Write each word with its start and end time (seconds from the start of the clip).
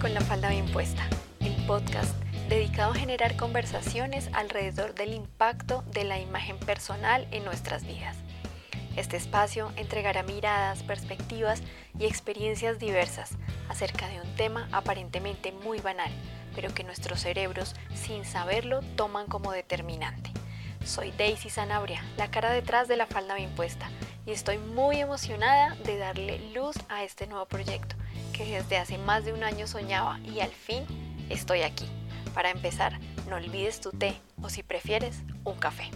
con 0.00 0.14
La 0.14 0.20
Falda 0.20 0.50
Bien 0.50 0.70
Puesta, 0.70 1.02
el 1.40 1.54
podcast 1.66 2.14
dedicado 2.48 2.92
a 2.92 2.94
generar 2.94 3.36
conversaciones 3.36 4.30
alrededor 4.32 4.94
del 4.94 5.12
impacto 5.12 5.82
de 5.92 6.04
la 6.04 6.20
imagen 6.20 6.56
personal 6.58 7.26
en 7.32 7.44
nuestras 7.44 7.84
vidas. 7.84 8.16
Este 8.96 9.16
espacio 9.16 9.72
entregará 9.76 10.22
miradas, 10.22 10.84
perspectivas 10.84 11.62
y 11.98 12.04
experiencias 12.04 12.78
diversas 12.78 13.32
acerca 13.68 14.06
de 14.08 14.20
un 14.20 14.36
tema 14.36 14.68
aparentemente 14.70 15.50
muy 15.50 15.80
banal, 15.80 16.12
pero 16.54 16.72
que 16.72 16.84
nuestros 16.84 17.20
cerebros, 17.20 17.74
sin 17.92 18.24
saberlo, 18.24 18.82
toman 18.94 19.26
como 19.26 19.50
determinante. 19.50 20.30
Soy 20.84 21.10
Daisy 21.12 21.50
Sanabria, 21.50 22.04
la 22.16 22.30
cara 22.30 22.52
detrás 22.52 22.86
de 22.86 22.96
la 22.96 23.06
falda 23.06 23.34
bien 23.34 23.50
puesta, 23.56 23.90
y 24.26 24.30
estoy 24.30 24.58
muy 24.58 25.00
emocionada 25.00 25.74
de 25.84 25.98
darle 25.98 26.52
luz 26.52 26.76
a 26.88 27.02
este 27.02 27.26
nuevo 27.26 27.46
proyecto 27.46 27.96
que 28.38 28.44
desde 28.44 28.76
hace 28.76 28.98
más 28.98 29.24
de 29.24 29.32
un 29.32 29.42
año 29.42 29.66
soñaba 29.66 30.20
y 30.20 30.40
al 30.40 30.50
fin 30.52 30.84
estoy 31.28 31.62
aquí. 31.62 31.86
Para 32.34 32.50
empezar, 32.50 33.00
no 33.28 33.34
olvides 33.34 33.80
tu 33.80 33.90
té 33.90 34.20
o 34.40 34.48
si 34.48 34.62
prefieres, 34.62 35.16
un 35.44 35.58
café. 35.58 35.90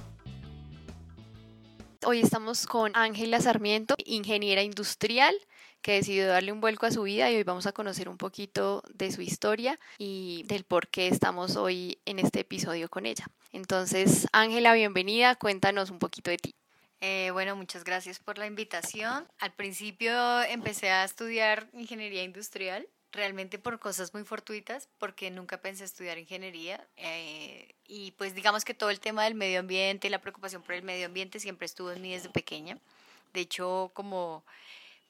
Hoy 2.04 2.18
estamos 2.18 2.66
con 2.66 2.90
Ángela 2.96 3.40
Sarmiento, 3.40 3.94
ingeniera 4.04 4.62
industrial 4.62 5.36
que 5.82 5.92
decidió 5.92 6.26
darle 6.26 6.50
un 6.50 6.60
vuelco 6.60 6.86
a 6.86 6.90
su 6.90 7.02
vida 7.02 7.30
y 7.30 7.36
hoy 7.36 7.44
vamos 7.44 7.66
a 7.66 7.72
conocer 7.72 8.08
un 8.08 8.16
poquito 8.16 8.82
de 8.92 9.12
su 9.12 9.22
historia 9.22 9.78
y 9.98 10.42
del 10.46 10.64
por 10.64 10.88
qué 10.88 11.06
estamos 11.06 11.54
hoy 11.54 11.98
en 12.06 12.18
este 12.18 12.40
episodio 12.40 12.88
con 12.88 13.06
ella. 13.06 13.26
Entonces, 13.52 14.26
Ángela, 14.32 14.74
bienvenida, 14.74 15.36
cuéntanos 15.36 15.90
un 15.90 16.00
poquito 16.00 16.30
de 16.30 16.38
ti. 16.38 16.54
Eh, 17.04 17.32
bueno, 17.32 17.56
muchas 17.56 17.82
gracias 17.82 18.20
por 18.20 18.38
la 18.38 18.46
invitación. 18.46 19.26
Al 19.40 19.52
principio 19.52 20.40
empecé 20.44 20.88
a 20.90 21.02
estudiar 21.02 21.68
ingeniería 21.72 22.22
industrial, 22.22 22.86
realmente 23.10 23.58
por 23.58 23.80
cosas 23.80 24.14
muy 24.14 24.22
fortuitas, 24.22 24.88
porque 24.98 25.28
nunca 25.28 25.60
pensé 25.60 25.82
estudiar 25.82 26.16
ingeniería. 26.16 26.86
Eh, 26.96 27.74
y 27.88 28.12
pues 28.12 28.36
digamos 28.36 28.64
que 28.64 28.72
todo 28.72 28.90
el 28.90 29.00
tema 29.00 29.24
del 29.24 29.34
medio 29.34 29.58
ambiente 29.58 30.06
y 30.06 30.10
la 30.10 30.20
preocupación 30.20 30.62
por 30.62 30.76
el 30.76 30.84
medio 30.84 31.06
ambiente 31.06 31.40
siempre 31.40 31.66
estuvo 31.66 31.90
en 31.90 32.00
mí 32.00 32.12
desde 32.12 32.28
pequeña. 32.28 32.78
De 33.32 33.40
hecho, 33.40 33.90
como 33.94 34.44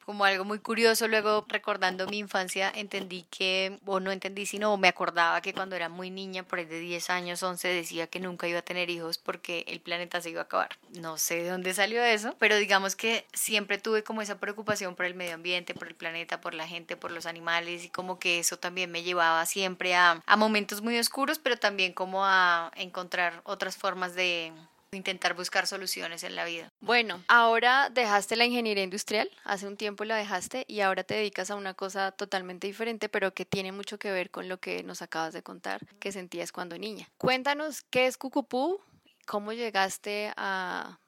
como 0.05 0.25
algo 0.25 0.45
muy 0.45 0.59
curioso, 0.59 1.09
luego 1.09 1.45
recordando 1.49 2.07
mi 2.07 2.19
infancia, 2.19 2.73
entendí 2.75 3.25
que, 3.31 3.79
o 3.87 4.01
no 4.01 4.11
entendí, 4.11 4.47
sino 4.47 4.77
me 4.77 4.89
acordaba 4.89 5.41
que 5.41 5.53
cuando 5.53 5.77
era 5.77 5.89
muy 5.89 6.11
niña, 6.11 6.43
por 6.43 6.59
ahí 6.59 6.65
de 6.65 6.81
10 6.81 7.11
años, 7.11 7.43
11, 7.43 7.69
decía 7.69 8.07
que 8.07 8.21
nunca 8.21 8.49
iba 8.49 8.59
a 8.59 8.63
tener 8.63 8.91
hijos 8.91 9.19
porque 9.19 9.65
el 9.69 9.81
planeta 9.81 10.21
se 10.21 10.31
iba 10.31 10.41
a 10.41 10.45
acabar. 10.45 10.79
No 10.99 11.19
sé 11.19 11.43
de 11.43 11.51
dónde 11.51 11.75
salió 11.75 12.03
eso, 12.03 12.35
pero 12.39 12.57
digamos 12.57 12.97
que 12.97 13.27
siempre 13.33 13.79
tuve 13.79 14.03
como 14.03 14.23
esa 14.23 14.39
preocupación 14.39 14.95
por 14.95 15.07
el 15.07 15.15
medio 15.15 15.35
ambiente, 15.35 15.75
por 15.75 15.89
el 15.89 15.95
planeta, 15.95 16.41
por 16.41 16.55
la 16.55 16.67
gente, 16.67 16.97
por 16.97 17.11
los 17.11 17.27
animales 17.27 17.85
y 17.85 17.89
como 17.89 18.19
que 18.19 18.39
eso 18.39 18.59
también 18.59 18.91
me 18.91 19.03
llevaba 19.03 19.45
siempre 19.47 19.95
a, 19.95 20.23
a 20.27 20.37
momentos 20.37 20.83
muy 20.83 20.99
oscuros, 20.99 21.39
pero 21.39 21.57
también 21.57 21.93
como 21.93 22.25
a 22.25 22.71
encontrar 22.77 23.41
otras 23.45 23.77
formas 23.77 24.15
de 24.15 24.53
intentar 24.97 25.35
buscar 25.35 25.67
soluciones 25.67 26.23
en 26.23 26.37
la 26.37 26.45
vida. 26.45 26.71
Bueno, 26.81 27.23
ahora 27.29 27.89
dejaste 27.91 28.37
la 28.37 28.45
ingeniería 28.45 28.85
industrial, 28.85 29.31
hace 29.45 29.67
un 29.67 29.77
tiempo 29.77 30.05
la 30.05 30.17
dejaste 30.17 30.65
y 30.69 30.81
ahora 30.81 31.03
te 31.03 31.15
dedicas 31.15 31.51
a 31.51 31.55
una 31.57 31.75
cosa 31.75 32.13
totalmente 32.13 32.67
diferente, 32.67 33.09
pero 33.09 33.33
que 33.33 33.45
tiene 33.47 33.73
mucho 33.73 33.99
que 33.99 34.13
ver 34.13 34.31
con 34.31 34.49
lo 34.49 34.59
que 34.59 34.83
nos 34.83 35.01
acabas 35.01 35.33
de 35.33 35.43
contar, 35.43 35.87
que 35.99 36.13
sentías 36.13 36.53
cuando 36.53 36.77
niña. 36.77 37.09
Cuéntanos 37.17 37.83
qué 37.91 38.07
es 38.07 38.19
Cucupú, 38.19 38.81
cómo 39.27 39.53
llegaste 39.53 40.33
a 40.37 40.99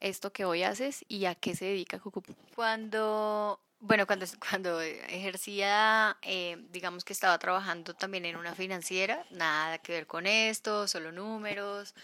esto 0.00 0.32
que 0.32 0.44
hoy 0.44 0.62
haces 0.62 1.04
y 1.08 1.26
a 1.26 1.34
qué 1.34 1.54
se 1.54 1.66
dedica 1.66 1.98
Cucupú. 1.98 2.34
Cuando 2.54 3.60
bueno, 3.86 4.06
cuando, 4.06 4.24
cuando 4.50 4.80
ejercía, 4.80 6.16
eh, 6.22 6.56
digamos 6.70 7.04
que 7.04 7.12
estaba 7.12 7.38
trabajando 7.38 7.92
también 7.94 8.24
en 8.24 8.36
una 8.36 8.54
financiera, 8.54 9.26
nada 9.30 9.78
que 9.78 9.92
ver 9.92 10.06
con 10.06 10.26
esto, 10.26 10.88
solo 10.88 11.12
números, 11.12 11.94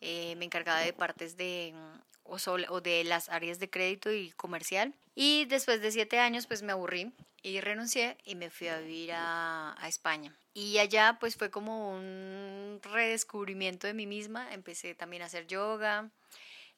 eh, 0.00 0.34
me 0.36 0.44
encargaba 0.44 0.80
de 0.80 0.92
partes 0.92 1.36
de 1.36 1.72
mm, 1.74 2.00
o, 2.24 2.36
o, 2.70 2.80
de 2.80 3.04
las 3.04 3.28
áreas 3.28 3.58
de 3.58 3.70
crédito 3.70 4.12
y 4.12 4.30
comercial. 4.32 4.94
Y 5.14 5.46
después 5.46 5.80
de 5.80 5.90
siete 5.90 6.18
años, 6.18 6.46
pues 6.46 6.62
me 6.62 6.72
aburrí 6.72 7.12
y 7.42 7.60
renuncié 7.60 8.18
y 8.24 8.34
me 8.34 8.50
fui 8.50 8.68
a 8.68 8.78
vivir 8.80 9.12
a, 9.14 9.76
España. 9.86 10.36
Y 10.52 10.78
allá, 10.78 11.16
pues 11.20 11.36
fue 11.36 11.50
como 11.50 11.92
un 11.94 12.80
redescubrimiento 12.82 13.86
de 13.86 13.94
mí 13.94 14.06
misma. 14.06 14.52
Empecé 14.52 14.94
también 14.94 15.22
a 15.22 15.26
hacer 15.26 15.46
yoga 15.46 16.10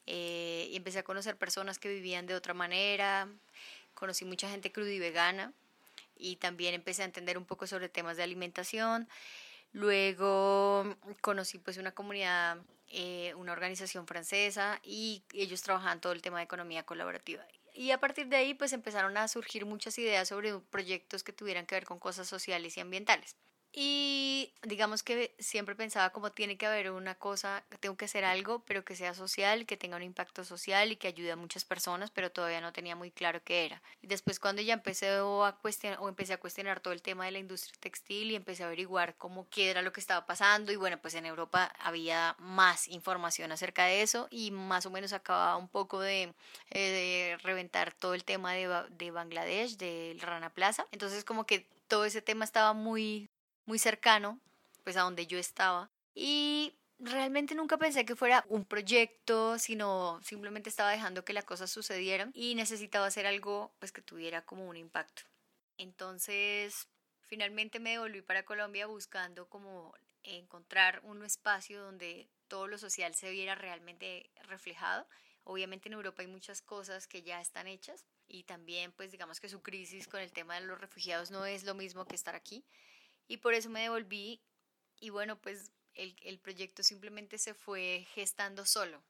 eh, 0.06 0.68
y 0.70 0.76
empecé 0.76 0.98
a 0.98 1.04
conocer 1.04 1.36
personas 1.36 1.78
que 1.78 1.88
vivían 1.88 2.26
de 2.26 2.34
otra 2.34 2.52
manera. 2.52 3.28
Conocí 3.94 4.26
mucha 4.26 4.50
gente 4.50 4.70
cruda 4.70 4.90
y 4.90 4.98
vegana 4.98 5.54
y 6.16 6.36
también 6.36 6.74
empecé 6.74 7.02
a 7.02 7.06
entender 7.06 7.38
un 7.38 7.46
poco 7.46 7.66
sobre 7.66 7.88
temas 7.88 8.18
de 8.18 8.24
alimentación. 8.24 9.08
Luego 9.72 10.96
conocí 11.22 11.58
pues 11.58 11.78
una 11.78 11.92
comunidad 11.92 12.58
eh, 12.90 13.34
una 13.36 13.52
organización 13.52 14.06
francesa 14.06 14.80
y 14.82 15.22
ellos 15.32 15.62
trabajaban 15.62 16.00
todo 16.00 16.12
el 16.12 16.22
tema 16.22 16.38
de 16.38 16.44
economía 16.44 16.84
colaborativa. 16.84 17.46
Y 17.74 17.90
a 17.90 18.00
partir 18.00 18.28
de 18.28 18.36
ahí 18.36 18.54
pues 18.54 18.72
empezaron 18.72 19.16
a 19.16 19.28
surgir 19.28 19.66
muchas 19.66 19.98
ideas 19.98 20.28
sobre 20.28 20.58
proyectos 20.58 21.22
que 21.22 21.32
tuvieran 21.32 21.66
que 21.66 21.74
ver 21.74 21.84
con 21.84 21.98
cosas 21.98 22.26
sociales 22.26 22.76
y 22.76 22.80
ambientales. 22.80 23.36
Y 23.72 24.54
digamos 24.62 25.02
que 25.02 25.34
siempre 25.38 25.74
pensaba 25.74 26.10
como 26.10 26.32
tiene 26.32 26.56
que 26.56 26.66
haber 26.66 26.90
una 26.90 27.14
cosa, 27.14 27.64
tengo 27.80 27.96
que 27.96 28.06
hacer 28.06 28.24
algo, 28.24 28.64
pero 28.64 28.84
que 28.84 28.96
sea 28.96 29.12
social, 29.14 29.66
que 29.66 29.76
tenga 29.76 29.96
un 29.96 30.02
impacto 30.02 30.42
social 30.42 30.90
y 30.90 30.96
que 30.96 31.08
ayude 31.08 31.32
a 31.32 31.36
muchas 31.36 31.64
personas, 31.64 32.10
pero 32.10 32.32
todavía 32.32 32.62
no 32.62 32.72
tenía 32.72 32.96
muy 32.96 33.10
claro 33.10 33.42
qué 33.44 33.66
era. 33.66 33.82
Después 34.02 34.40
cuando 34.40 34.62
ya 34.62 34.74
empecé 34.74 35.08
a 35.10 35.56
cuestionar, 35.60 35.98
empecé 36.08 36.32
a 36.32 36.40
cuestionar 36.40 36.80
todo 36.80 36.94
el 36.94 37.02
tema 37.02 37.26
de 37.26 37.32
la 37.32 37.38
industria 37.38 37.74
textil 37.78 38.30
y 38.30 38.36
empecé 38.36 38.62
a 38.62 38.66
averiguar 38.66 39.16
cómo 39.16 39.48
qué 39.50 39.70
era 39.70 39.82
lo 39.82 39.92
que 39.92 40.00
estaba 40.00 40.24
pasando 40.26 40.72
y 40.72 40.76
bueno, 40.76 40.98
pues 41.00 41.14
en 41.14 41.26
Europa 41.26 41.72
había 41.78 42.36
más 42.38 42.88
información 42.88 43.52
acerca 43.52 43.84
de 43.84 44.02
eso 44.02 44.28
y 44.30 44.50
más 44.50 44.86
o 44.86 44.90
menos 44.90 45.12
acababa 45.12 45.56
un 45.56 45.68
poco 45.68 46.00
de, 46.00 46.32
eh, 46.70 47.36
reventar 47.42 47.92
todo 47.92 48.14
el 48.14 48.24
tema 48.24 48.54
de, 48.54 48.68
de 48.90 49.10
Bangladesh, 49.10 49.76
del 49.76 50.20
Rana 50.20 50.50
Plaza. 50.50 50.86
Entonces 50.90 51.24
como 51.24 51.44
que 51.44 51.66
todo 51.88 52.04
ese 52.04 52.22
tema 52.22 52.44
estaba 52.44 52.72
muy 52.72 53.28
muy 53.68 53.78
cercano, 53.78 54.40
pues 54.82 54.96
a 54.96 55.02
donde 55.02 55.26
yo 55.26 55.38
estaba. 55.38 55.90
Y 56.14 56.74
realmente 56.98 57.54
nunca 57.54 57.76
pensé 57.76 58.06
que 58.06 58.16
fuera 58.16 58.46
un 58.48 58.64
proyecto, 58.64 59.58
sino 59.58 60.18
simplemente 60.24 60.70
estaba 60.70 60.90
dejando 60.90 61.22
que 61.22 61.34
las 61.34 61.44
cosas 61.44 61.70
sucedieran 61.70 62.30
y 62.32 62.54
necesitaba 62.54 63.04
hacer 63.04 63.26
algo 63.26 63.74
pues 63.78 63.92
que 63.92 64.00
tuviera 64.00 64.40
como 64.40 64.66
un 64.66 64.78
impacto. 64.78 65.22
Entonces, 65.76 66.88
finalmente 67.20 67.78
me 67.78 67.90
devolví 67.90 68.22
para 68.22 68.46
Colombia 68.46 68.86
buscando 68.86 69.50
como 69.50 69.94
encontrar 70.22 71.00
un 71.04 71.22
espacio 71.22 71.82
donde 71.82 72.30
todo 72.48 72.68
lo 72.68 72.78
social 72.78 73.14
se 73.14 73.30
viera 73.30 73.54
realmente 73.54 74.30
reflejado. 74.44 75.06
Obviamente 75.44 75.90
en 75.90 75.92
Europa 75.92 76.22
hay 76.22 76.28
muchas 76.28 76.62
cosas 76.62 77.06
que 77.06 77.22
ya 77.22 77.38
están 77.42 77.66
hechas 77.66 78.06
y 78.26 78.44
también 78.44 78.92
pues 78.92 79.10
digamos 79.12 79.40
que 79.40 79.50
su 79.50 79.60
crisis 79.60 80.08
con 80.08 80.20
el 80.20 80.32
tema 80.32 80.54
de 80.54 80.66
los 80.66 80.80
refugiados 80.80 81.30
no 81.30 81.44
es 81.44 81.64
lo 81.64 81.74
mismo 81.74 82.06
que 82.06 82.16
estar 82.16 82.34
aquí. 82.34 82.64
Y 83.28 83.36
por 83.36 83.54
eso 83.54 83.70
me 83.70 83.82
devolví 83.82 84.40
y 85.00 85.10
bueno, 85.10 85.40
pues 85.40 85.70
el, 85.94 86.16
el 86.22 86.38
proyecto 86.38 86.82
simplemente 86.82 87.38
se 87.38 87.54
fue 87.54 88.06
gestando 88.14 88.64
solo. 88.66 89.00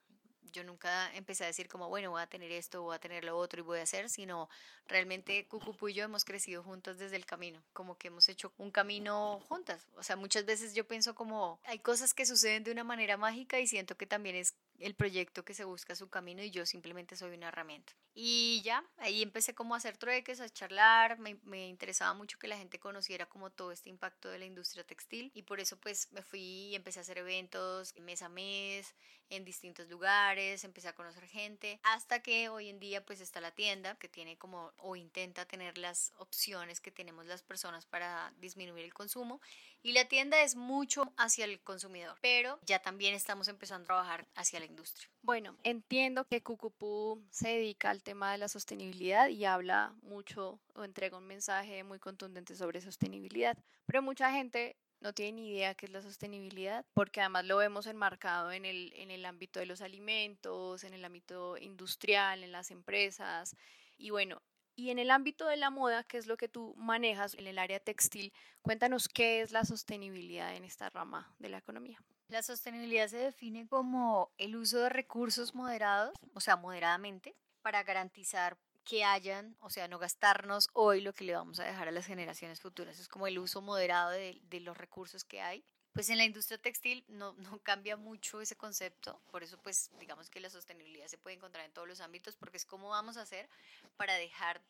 Yo 0.53 0.65
nunca 0.65 1.15
empecé 1.15 1.45
a 1.45 1.47
decir 1.47 1.69
como, 1.69 1.89
bueno, 1.89 2.11
voy 2.11 2.23
a 2.23 2.27
tener 2.27 2.51
esto, 2.53 2.83
voy 2.83 2.97
a 2.97 2.99
tener 2.99 3.23
lo 3.25 3.37
otro 3.37 3.61
y 3.61 3.63
voy 3.63 3.79
a 3.81 3.83
hacer, 3.83 4.09
sino 4.09 4.49
realmente 4.87 5.47
Cucupu 5.47 5.89
y 5.89 5.95
yo 5.95 6.05
hemos 6.05 6.25
crecido 6.25 6.63
juntos 6.63 6.99
desde 6.99 7.17
el 7.17 7.27
camino, 7.27 7.63
como 7.73 7.97
que 7.99 8.09
hemos 8.09 8.29
hecho 8.29 8.53
un 8.57 8.71
camino 8.71 9.41
juntas. 9.49 9.87
O 9.97 10.03
sea, 10.03 10.17
muchas 10.17 10.47
veces 10.47 10.75
yo 10.75 10.87
pienso 10.87 11.15
como, 11.15 11.61
hay 11.65 11.79
cosas 11.81 12.15
que 12.15 12.25
suceden 12.27 12.65
de 12.65 12.73
una 12.73 12.85
manera 12.85 13.17
mágica 13.17 13.61
y 13.61 13.67
siento 13.67 13.97
que 13.97 14.07
también 14.07 14.37
es 14.37 14.55
el 14.79 14.95
proyecto 14.95 15.45
que 15.45 15.55
se 15.55 15.65
busca 15.65 15.95
su 15.95 16.09
camino 16.09 16.43
y 16.43 16.51
yo 16.51 16.65
simplemente 16.67 17.17
soy 17.17 17.35
una 17.35 17.49
herramienta. 17.49 17.93
Y 18.15 18.63
ya, 18.65 18.85
ahí 18.97 19.23
empecé 19.23 19.55
como 19.55 19.75
a 19.75 19.79
hacer 19.79 19.97
trueques, 19.97 20.41
a 20.41 20.49
charlar, 20.49 21.19
me, 21.19 21.37
me, 21.45 21.69
interesaba 21.69 22.15
mucho 22.15 22.39
que 22.39 22.49
la 22.49 22.57
gente 22.57 22.79
conociera 22.79 23.27
como 23.27 23.51
todo 23.51 23.73
este 23.73 23.91
impacto 23.91 24.29
de 24.29 24.39
la 24.39 24.45
industria 24.45 24.85
textil 24.85 25.31
y 25.35 25.43
por 25.43 25.61
eso 25.61 25.79
pues 25.79 26.11
me 26.13 26.23
fui 26.23 26.41
y 26.41 26.75
empecé 26.75 27.01
a 27.01 27.03
hacer 27.03 27.19
eventos 27.19 27.95
mes 27.99 28.23
a 28.23 28.29
mes 28.29 28.95
en 29.31 29.45
distintos 29.45 29.89
lugares, 29.89 30.65
empecé 30.65 30.89
a 30.89 30.95
conocer 30.95 31.27
gente, 31.27 31.81
hasta 31.83 32.21
que 32.21 32.49
hoy 32.49 32.69
en 32.69 32.79
día 32.79 33.05
pues 33.05 33.21
está 33.21 33.41
la 33.41 33.51
tienda 33.51 33.97
que 33.97 34.09
tiene 34.09 34.37
como 34.37 34.73
o 34.79 34.97
intenta 34.97 35.45
tener 35.45 35.79
las 35.79 36.13
opciones 36.19 36.81
que 36.81 36.91
tenemos 36.91 37.27
las 37.27 37.43
personas 37.43 37.87
para 37.87 38.33
disminuir 38.39 38.85
el 38.85 38.95
consumo 38.95 39.41
y 39.83 39.93
la 39.93 40.07
tienda 40.07 40.43
es 40.43 40.57
mucho 40.57 41.13
hacia 41.17 41.45
el 41.45 41.61
consumidor, 41.61 42.17
pero 42.21 42.59
ya 42.67 42.81
también 42.81 43.15
estamos 43.15 43.49
empezando 43.49 43.85
a 43.85 43.87
trabajar 43.87 44.27
hacia 44.35 44.61
la 44.61 44.67
industria. 44.67 45.09
Bueno, 45.23 45.57
entiendo 45.63 46.25
que 46.25 46.43
Cucupú 46.43 47.23
se 47.31 47.49
dedica 47.49 47.91
al 47.91 48.03
tema 48.03 48.33
de 48.33 48.39
la 48.39 48.49
sostenibilidad 48.49 49.29
y 49.29 49.45
habla 49.45 49.95
mucho 50.03 50.59
o 50.75 50.85
entrega 50.85 51.17
un 51.17 51.27
mensaje 51.27 51.85
muy 51.85 51.99
contundente 51.99 52.55
sobre 52.57 52.81
sostenibilidad, 52.81 53.57
pero 53.87 54.03
mucha 54.03 54.33
gente 54.33 54.77
no 55.01 55.13
tiene 55.13 55.33
ni 55.33 55.51
idea 55.51 55.75
qué 55.75 55.87
es 55.87 55.93
la 55.93 56.03
sostenibilidad, 56.03 56.85
porque 56.95 57.21
además 57.21 57.45
lo 57.45 57.57
vemos 57.57 57.87
enmarcado 57.87 58.53
en 58.53 58.65
el, 58.65 58.93
en 58.97 59.11
el 59.11 59.25
ámbito 59.25 59.61
de 59.61 59.67
los 59.67 59.81
alimentos, 59.81 60.85
en 60.85 60.95
el 60.95 61.05
ámbito 61.05 61.57
industrial, 61.57 62.43
en 62.45 62.53
las 62.53 62.71
empresas. 62.71 63.57
Y 63.97 64.11
bueno, 64.11 64.43
Y 64.79 64.91
en 64.91 65.01
el 65.01 65.11
ámbito 65.11 65.47
de 65.49 65.57
la 65.57 65.71
moda, 65.71 66.05
que 66.05 66.19
es 66.19 66.29
lo 66.29 66.37
que 66.37 66.49
tú 66.49 66.73
manejas 66.77 67.35
en 67.35 67.49
el 67.49 67.59
área 67.59 67.81
textil, 67.81 68.33
cuéntanos 68.63 69.09
qué 69.09 69.41
es 69.41 69.51
la 69.51 69.65
sostenibilidad 69.65 70.55
en 70.55 70.63
esta 70.63 70.89
rama 70.89 71.35
de 71.41 71.49
la 71.49 71.59
economía. 71.59 71.99
La 72.29 72.43
sostenibilidad 72.43 73.09
se 73.09 73.17
define 73.17 73.67
como 73.67 74.31
el 74.39 74.55
uso 74.55 74.79
de 74.79 74.89
recursos 74.89 75.53
moderados, 75.53 76.15
o 76.33 76.39
sea, 76.41 76.55
moderadamente, 76.57 77.35
para 77.61 77.83
garantizar 77.83 78.57
que 78.89 79.05
hayan, 79.05 79.55
o 79.61 79.69
sea, 79.69 79.87
no 79.87 79.99
gastarnos 79.99 80.71
hoy 80.73 81.03
lo 81.03 81.13
que 81.13 81.25
le 81.25 81.35
vamos 81.35 81.61
a 81.61 81.65
dejar 81.65 81.89
a 81.89 81.91
las 81.91 82.07
generaciones 82.07 82.59
futuras. 82.59 82.99
Es 82.99 83.07
como 83.07 83.27
el 83.27 83.39
uso 83.39 83.61
moderado 83.61 84.11
de, 84.13 84.41
de 84.49 84.61
los 84.61 84.79
recursos 84.79 85.25
que 85.25 85.43
hay 85.43 85.63
pues 85.93 86.11
en 86.11 86.19
la 86.19 86.25
industria 86.25 86.59
textil 86.59 87.05
no, 87.09 87.33
no, 87.39 87.59
cambia 87.59 87.97
mucho 87.97 88.41
ese 88.41 88.55
concepto, 88.55 89.21
por 89.33 89.43
eso 89.43 89.59
pues 89.59 89.91
digamos 89.99 90.31
que 90.31 90.39
la 90.39 90.49
sostenibilidad 90.49 91.09
se 91.09 91.19
puede 91.19 91.35
encontrar 91.35 91.65
en 91.65 91.73
todos 91.73 91.89
los 91.89 92.01
ámbitos, 92.01 92.37
porque 92.37 92.57
es 92.57 92.65
cómo 92.65 92.91
vamos 92.91 93.17
a 93.17 93.23
hacer 93.23 93.49
para 93.97 94.15
dejar 94.15 94.63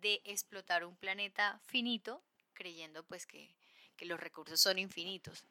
de 0.00 0.20
explotar 0.24 0.84
un 0.84 0.94
planeta 0.94 1.58
finito, 1.66 2.22
creyendo 2.54 3.02
pues 3.02 3.26
que, 3.26 3.52
que 3.96 4.06
los 4.06 4.20
recursos 4.20 4.60
son 4.60 4.78
infinitos. 4.78 5.44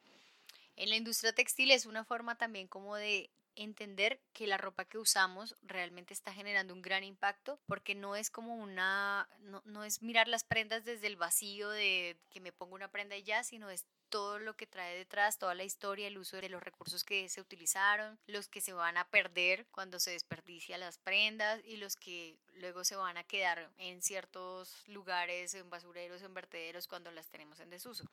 En 0.76 0.88
la 0.88 0.96
industria 0.96 1.34
textil 1.34 1.72
es 1.72 1.84
una 1.84 2.04
forma 2.04 2.38
también 2.38 2.66
como 2.66 2.96
de 2.96 3.28
entender 3.58 4.20
que 4.32 4.46
la 4.46 4.56
ropa 4.56 4.84
que 4.84 4.98
usamos 4.98 5.56
realmente 5.62 6.14
está 6.14 6.32
generando 6.32 6.72
un 6.74 6.82
gran 6.82 7.04
impacto 7.04 7.58
porque 7.66 7.94
no 7.94 8.16
es 8.16 8.30
como 8.30 8.54
una, 8.54 9.28
no, 9.40 9.62
no, 9.64 9.84
es 9.84 10.02
mirar 10.02 10.28
las 10.28 10.44
prendas 10.44 10.84
desde 10.84 11.08
el 11.08 11.16
vacío 11.16 11.68
de 11.68 12.16
que 12.30 12.40
me 12.40 12.52
pongo 12.52 12.74
una 12.74 12.90
prenda 12.90 13.16
y 13.16 13.24
ya, 13.24 13.42
sino 13.42 13.68
es 13.68 13.84
todo 14.08 14.38
lo 14.38 14.56
que 14.56 14.66
trae 14.66 14.96
detrás, 14.96 15.38
toda 15.38 15.54
la 15.54 15.64
historia, 15.64 16.06
el 16.06 16.18
uso 16.18 16.38
de 16.38 16.48
los 16.48 16.62
recursos 16.62 17.04
que 17.04 17.28
se 17.28 17.40
utilizaron, 17.40 18.18
los 18.26 18.48
que 18.48 18.60
se 18.60 18.72
van 18.72 18.96
a 18.96 19.08
perder 19.08 19.66
cuando 19.70 20.00
se 20.00 20.12
desperdicia 20.12 20.78
las 20.78 20.98
prendas 20.98 21.60
y 21.64 21.76
los 21.76 21.96
que 21.96 22.38
luego 22.54 22.84
se 22.84 22.96
van 22.96 23.16
a 23.16 23.24
quedar 23.24 23.70
en 23.76 24.02
ciertos 24.02 24.88
lugares, 24.88 25.54
en 25.54 25.68
basureros, 25.68 26.22
en 26.22 26.32
vertederos 26.32 26.86
cuando 26.86 27.10
las 27.10 27.28
tenemos 27.28 27.60
en 27.60 27.70
desuso. 27.70 28.04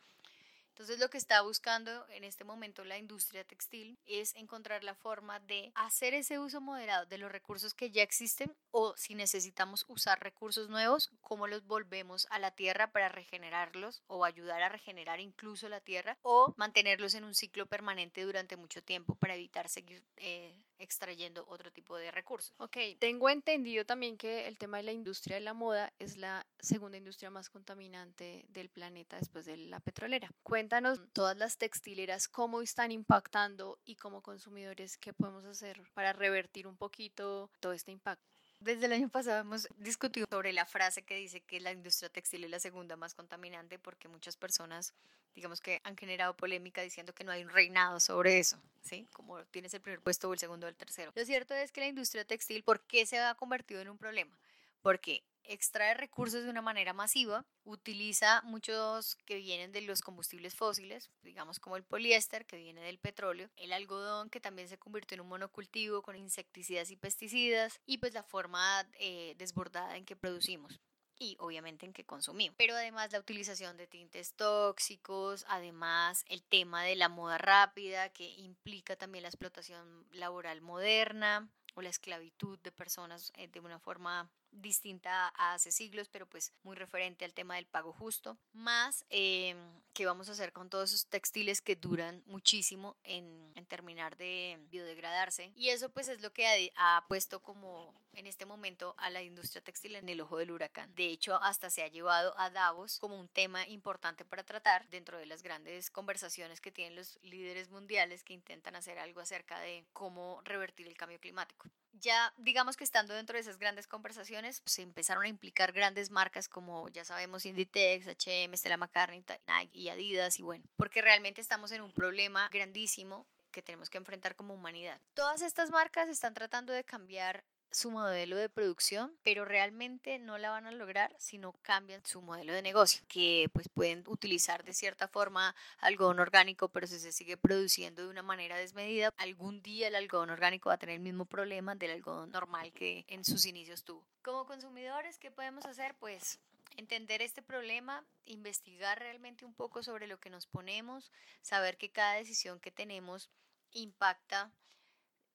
Entonces 0.75 0.99
lo 0.99 1.09
que 1.09 1.17
está 1.17 1.41
buscando 1.41 2.05
en 2.09 2.25
este 2.25 2.43
momento 2.43 2.83
la 2.83 2.97
industria 2.97 3.45
textil 3.45 3.97
es 4.05 4.35
encontrar 4.35 4.83
la 4.83 4.93
forma 4.93 5.39
de 5.39 5.71
hacer 5.73 6.13
ese 6.13 6.37
uso 6.37 6.59
moderado 6.59 7.05
de 7.05 7.17
los 7.17 7.31
recursos 7.31 7.73
que 7.73 7.91
ya 7.91 8.03
existen 8.03 8.53
o 8.71 8.93
si 8.97 9.15
necesitamos 9.15 9.85
usar 9.87 10.21
recursos 10.21 10.67
nuevos, 10.67 11.11
cómo 11.21 11.47
los 11.47 11.65
volvemos 11.65 12.27
a 12.29 12.39
la 12.39 12.51
tierra 12.51 12.91
para 12.91 13.07
regenerarlos 13.07 14.03
o 14.07 14.25
ayudar 14.25 14.63
a 14.63 14.67
regenerar 14.67 15.21
incluso 15.21 15.69
la 15.69 15.79
tierra 15.79 16.17
o 16.23 16.53
mantenerlos 16.57 17.13
en 17.13 17.23
un 17.23 17.35
ciclo 17.35 17.67
permanente 17.67 18.23
durante 18.23 18.57
mucho 18.57 18.83
tiempo 18.83 19.15
para 19.15 19.35
evitar 19.35 19.69
seguir 19.69 20.03
eh, 20.17 20.61
extrayendo 20.79 21.45
otro 21.47 21.71
tipo 21.71 21.97
de 21.97 22.11
recursos. 22.11 22.53
Ok, 22.57 22.77
tengo 22.99 23.29
entendido 23.29 23.85
también 23.85 24.17
que 24.17 24.47
el 24.47 24.57
tema 24.57 24.77
de 24.77 24.83
la 24.83 24.91
industria 24.91 25.35
de 25.35 25.41
la 25.41 25.53
moda 25.53 25.93
es 25.99 26.17
la 26.17 26.45
segunda 26.59 26.97
industria 26.97 27.29
más 27.29 27.49
contaminante 27.49 28.45
del 28.49 28.69
planeta 28.69 29.17
después 29.17 29.45
de 29.45 29.57
la 29.57 29.79
petrolera. 29.79 30.29
Cuéntanos 30.43 31.01
todas 31.13 31.37
las 31.37 31.57
textileras 31.57 32.27
cómo 32.27 32.61
están 32.61 32.91
impactando 32.91 33.79
y 33.85 33.95
como 33.95 34.21
consumidores 34.21 34.97
qué 34.97 35.13
podemos 35.13 35.45
hacer 35.45 35.81
para 35.93 36.13
revertir 36.13 36.67
un 36.67 36.77
poquito 36.77 37.49
todo 37.59 37.73
este 37.73 37.91
impacto. 37.91 38.34
Desde 38.59 38.87
el 38.87 38.93
año 38.93 39.09
pasado 39.09 39.41
hemos 39.41 39.67
discutido 39.77 40.25
sobre 40.29 40.51
la 40.53 40.65
frase 40.65 41.03
que 41.03 41.15
dice 41.15 41.41
que 41.41 41.59
la 41.59 41.71
industria 41.71 42.09
textil 42.09 42.43
es 42.45 42.49
la 42.49 42.59
segunda 42.59 42.95
más 42.95 43.13
contaminante 43.13 43.77
porque 43.77 44.07
muchas 44.07 44.37
personas, 44.37 44.93
digamos 45.35 45.61
que 45.61 45.81
han 45.83 45.95
generado 45.95 46.35
polémica 46.35 46.81
diciendo 46.81 47.13
que 47.13 47.23
no 47.23 47.31
hay 47.31 47.43
un 47.43 47.49
reinado 47.49 47.99
sobre 47.99 48.39
eso, 48.39 48.57
¿sí? 48.81 49.07
Como 49.13 49.43
tienes 49.45 49.73
el 49.73 49.81
primer 49.81 49.99
puesto 49.99 50.29
o 50.29 50.33
el 50.33 50.39
segundo 50.39 50.65
o 50.65 50.69
el 50.69 50.75
tercero. 50.75 51.11
Lo 51.13 51.25
cierto 51.25 51.53
es 51.53 51.71
que 51.71 51.81
la 51.81 51.87
industria 51.87 52.25
textil, 52.25 52.63
¿por 52.63 52.81
qué 52.81 53.05
se 53.05 53.19
ha 53.19 53.35
convertido 53.35 53.81
en 53.81 53.89
un 53.89 53.97
problema? 53.97 54.35
Porque 54.81 55.23
extrae 55.47 55.93
recursos 55.93 56.43
de 56.43 56.49
una 56.49 56.61
manera 56.61 56.93
masiva, 56.93 57.45
utiliza 57.63 58.41
muchos 58.43 59.15
que 59.25 59.35
vienen 59.35 59.71
de 59.71 59.81
los 59.81 60.01
combustibles 60.01 60.55
fósiles, 60.55 61.09
digamos 61.21 61.59
como 61.59 61.77
el 61.77 61.83
poliéster 61.83 62.45
que 62.45 62.57
viene 62.57 62.81
del 62.81 62.99
petróleo, 62.99 63.49
el 63.57 63.73
algodón 63.73 64.29
que 64.29 64.39
también 64.39 64.67
se 64.67 64.77
convirtió 64.77 65.15
en 65.15 65.21
un 65.21 65.29
monocultivo 65.29 66.01
con 66.01 66.15
insecticidas 66.15 66.91
y 66.91 66.95
pesticidas 66.95 67.79
y 67.85 67.97
pues 67.97 68.13
la 68.13 68.23
forma 68.23 68.87
eh, 68.99 69.35
desbordada 69.37 69.97
en 69.97 70.05
que 70.05 70.15
producimos 70.15 70.79
y 71.17 71.37
obviamente 71.39 71.85
en 71.85 71.93
que 71.93 72.05
consumimos. 72.05 72.55
Pero 72.57 72.75
además 72.75 73.11
la 73.11 73.19
utilización 73.19 73.77
de 73.77 73.87
tintes 73.87 74.33
tóxicos, 74.33 75.45
además 75.47 76.25
el 76.27 76.43
tema 76.43 76.83
de 76.83 76.95
la 76.95 77.09
moda 77.09 77.37
rápida 77.37 78.09
que 78.09 78.29
implica 78.29 78.95
también 78.95 79.23
la 79.23 79.29
explotación 79.29 80.05
laboral 80.11 80.61
moderna 80.61 81.49
o 81.75 81.81
la 81.81 81.89
esclavitud 81.89 82.59
de 82.59 82.71
personas 82.71 83.31
eh, 83.35 83.47
de 83.47 83.59
una 83.59 83.79
forma 83.79 84.29
distinta 84.61 85.31
a 85.35 85.53
hace 85.53 85.71
siglos, 85.71 86.09
pero 86.09 86.25
pues 86.25 86.51
muy 86.63 86.75
referente 86.75 87.25
al 87.25 87.33
tema 87.33 87.55
del 87.55 87.65
pago 87.65 87.93
justo, 87.93 88.37
más 88.53 89.05
eh, 89.09 89.55
qué 89.93 90.05
vamos 90.05 90.29
a 90.29 90.33
hacer 90.33 90.51
con 90.51 90.69
todos 90.69 90.91
esos 90.91 91.07
textiles 91.07 91.61
que 91.61 91.75
duran 91.75 92.23
muchísimo 92.25 92.97
en, 93.03 93.51
en, 93.55 93.65
terminar 93.65 94.17
de 94.17 94.59
biodegradarse. 94.69 95.51
Y 95.55 95.69
eso 95.69 95.89
pues 95.89 96.07
es 96.07 96.21
lo 96.21 96.31
que 96.33 96.45
ha, 96.75 96.97
ha, 96.97 97.07
puesto 97.07 97.41
como 97.41 97.93
en 98.13 98.27
este 98.27 98.45
momento 98.45 98.95
a 98.97 99.09
la 99.09 99.23
industria 99.23 99.63
textil 99.63 99.95
en 99.95 100.09
el 100.09 100.21
ojo 100.21 100.37
del 100.37 100.51
huracán. 100.51 100.93
De 100.95 101.07
hecho, 101.07 101.41
hasta 101.41 101.69
se 101.69 101.83
ha 101.83 101.87
llevado 101.87 102.37
a 102.37 102.49
Davos 102.49 102.99
como 102.99 103.19
un 103.19 103.27
tema 103.27 103.67
importante 103.67 104.25
para 104.25 104.43
tratar 104.43 104.87
dentro 104.89 105.17
de 105.17 105.25
las 105.25 105.43
grandes 105.43 105.89
conversaciones 105.89 106.61
que 106.61 106.71
tienen 106.71 106.95
los 106.95 107.19
líderes 107.23 107.69
mundiales 107.69 108.23
que 108.23 108.33
intentan 108.33 108.75
hacer 108.75 108.99
algo 108.99 109.21
acerca 109.21 109.59
de 109.59 109.85
cómo 109.93 110.41
revertir 110.43 110.87
el 110.87 110.97
cambio 110.97 111.19
climático 111.19 111.69
ya 111.99 112.33
digamos 112.37 112.77
que 112.77 112.83
estando 112.83 113.13
dentro 113.13 113.35
de 113.35 113.41
esas 113.41 113.57
grandes 113.57 113.87
conversaciones, 113.87 114.44
se 114.65 114.81
empezaron 114.81 115.23
a 115.23 115.27
implicar 115.27 115.71
grandes 115.71 116.11
marcas 116.11 116.49
como 116.49 116.89
ya 116.89 117.05
sabemos 117.05 117.45
Inditex, 117.45 118.07
H&M, 118.07 118.55
Stella 118.57 118.77
McCartney, 118.77 119.23
Nike 119.47 119.77
y 119.77 119.89
Adidas 119.89 120.39
y 120.39 120.43
bueno, 120.43 120.63
porque 120.77 121.01
realmente 121.01 121.41
estamos 121.41 121.71
en 121.71 121.81
un 121.81 121.91
problema 121.91 122.49
grandísimo 122.51 123.25
que 123.51 123.61
tenemos 123.61 123.89
que 123.89 123.97
enfrentar 123.97 124.35
como 124.35 124.53
humanidad. 124.53 124.99
Todas 125.13 125.41
estas 125.41 125.71
marcas 125.71 126.09
están 126.09 126.33
tratando 126.33 126.73
de 126.73 126.83
cambiar 126.83 127.45
su 127.75 127.91
modelo 127.91 128.37
de 128.37 128.47
producción, 128.47 129.13
pero 129.21 129.43
realmente 129.43 130.17
no 130.17 130.37
la 130.37 130.49
van 130.49 130.65
a 130.65 130.71
lograr 130.71 131.13
si 131.19 131.37
no 131.37 131.51
cambian 131.61 132.05
su 132.05 132.21
modelo 132.21 132.53
de 132.53 132.61
negocio, 132.61 133.01
que 133.09 133.49
pues 133.51 133.67
pueden 133.67 134.05
utilizar 134.07 134.63
de 134.63 134.73
cierta 134.73 135.09
forma 135.09 135.53
algodón 135.79 136.21
orgánico, 136.21 136.69
pero 136.69 136.87
si 136.87 136.99
se 136.99 137.11
sigue 137.11 137.35
produciendo 137.35 138.03
de 138.03 138.07
una 138.07 138.21
manera 138.21 138.55
desmedida, 138.55 139.13
algún 139.17 139.61
día 139.61 139.89
el 139.89 139.95
algodón 139.95 140.29
orgánico 140.29 140.69
va 140.69 140.75
a 140.75 140.77
tener 140.77 140.95
el 140.95 141.01
mismo 141.01 141.25
problema 141.25 141.75
del 141.75 141.91
algodón 141.91 142.31
normal 142.31 142.71
que 142.71 143.03
en 143.09 143.25
sus 143.25 143.45
inicios 143.45 143.83
tuvo. 143.83 144.07
Como 144.23 144.45
consumidores, 144.45 145.19
¿qué 145.19 145.29
podemos 145.29 145.65
hacer? 145.65 145.95
Pues 145.95 146.39
entender 146.77 147.21
este 147.21 147.41
problema, 147.41 148.05
investigar 148.23 148.99
realmente 148.99 149.43
un 149.43 149.53
poco 149.53 149.83
sobre 149.83 150.07
lo 150.07 150.17
que 150.17 150.29
nos 150.29 150.47
ponemos, 150.47 151.11
saber 151.41 151.75
que 151.75 151.91
cada 151.91 152.13
decisión 152.13 152.61
que 152.61 152.71
tenemos 152.71 153.29
impacta 153.71 154.49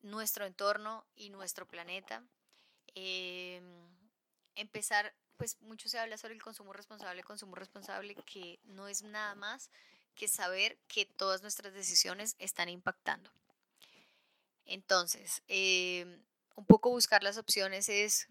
nuestro 0.03 0.47
entorno 0.47 1.05
y 1.17 1.31
nuestro 1.31 1.67
planeta. 1.67 2.23
Em, 2.95 3.89
empezar, 4.55 5.15
pues 5.37 5.61
mucho 5.63 5.89
se 5.89 5.99
habla 5.99 6.19
sobre 6.19 6.35
el 6.35 6.43
consumo 6.43 6.73
responsable, 6.73 7.23
consumo 7.23 7.55
responsable, 7.55 8.15
que 8.15 8.59
no 8.65 8.89
es 8.89 9.03
nada 9.03 9.35
más 9.35 9.71
que 10.15 10.29
saber 10.29 10.77
que 10.89 11.07
todas 11.07 11.43
nuestras 11.43 11.73
decisiones 11.73 12.37
están 12.39 12.69
impactando. 12.69 13.31
Entonces, 14.67 15.43
em, 15.49 16.23
un 16.57 16.67
poco 16.67 16.91
buscar 16.91 17.23
las 17.23 17.39
opciones 17.39 17.89
es, 17.89 18.29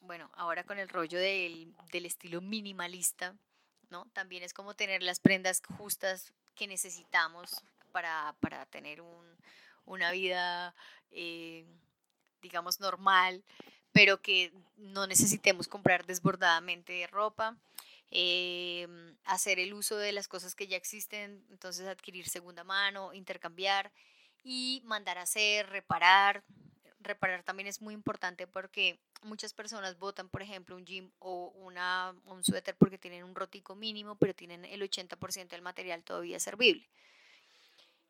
bueno, 0.00 0.30
ahora 0.34 0.64
con 0.64 0.78
el 0.78 0.88
rollo 0.88 1.18
del, 1.18 1.74
del 1.92 2.06
estilo 2.06 2.40
minimalista, 2.40 3.36
¿no? 3.90 4.06
También 4.12 4.42
es 4.42 4.52
como 4.52 4.74
tener 4.74 5.02
las 5.02 5.20
prendas 5.20 5.62
justas 5.78 6.32
que 6.54 6.66
necesitamos 6.66 7.62
para, 7.92 8.34
para 8.40 8.66
tener 8.66 9.00
un, 9.00 9.36
una 9.84 10.10
vida, 10.12 10.74
eh, 11.10 11.66
digamos, 12.42 12.80
normal, 12.80 13.44
pero 13.92 14.20
que 14.20 14.52
no 14.76 15.06
necesitemos 15.06 15.68
comprar 15.68 16.06
desbordadamente 16.06 17.06
ropa. 17.08 17.56
Eh, 18.10 18.86
hacer 19.24 19.58
el 19.58 19.74
uso 19.74 19.96
de 19.96 20.12
las 20.12 20.28
cosas 20.28 20.54
que 20.54 20.66
ya 20.66 20.76
existen, 20.76 21.44
entonces 21.50 21.86
adquirir 21.86 22.28
segunda 22.28 22.62
mano, 22.62 23.12
intercambiar 23.12 23.92
y 24.44 24.82
mandar 24.84 25.18
a 25.18 25.22
hacer, 25.22 25.68
reparar. 25.70 26.44
Reparar 27.00 27.42
también 27.42 27.66
es 27.66 27.82
muy 27.82 27.92
importante 27.92 28.46
porque 28.46 29.00
muchas 29.22 29.52
personas 29.52 29.98
votan, 29.98 30.28
por 30.28 30.42
ejemplo, 30.42 30.76
un 30.76 30.86
jean 30.86 31.12
o 31.18 31.48
una, 31.56 32.14
un 32.26 32.44
suéter 32.44 32.76
porque 32.76 32.98
tienen 32.98 33.24
un 33.24 33.34
rotico 33.34 33.74
mínimo, 33.74 34.16
pero 34.16 34.34
tienen 34.34 34.64
el 34.64 34.82
80% 34.82 35.48
del 35.48 35.62
material 35.62 36.04
todavía 36.04 36.38
servible. 36.38 36.88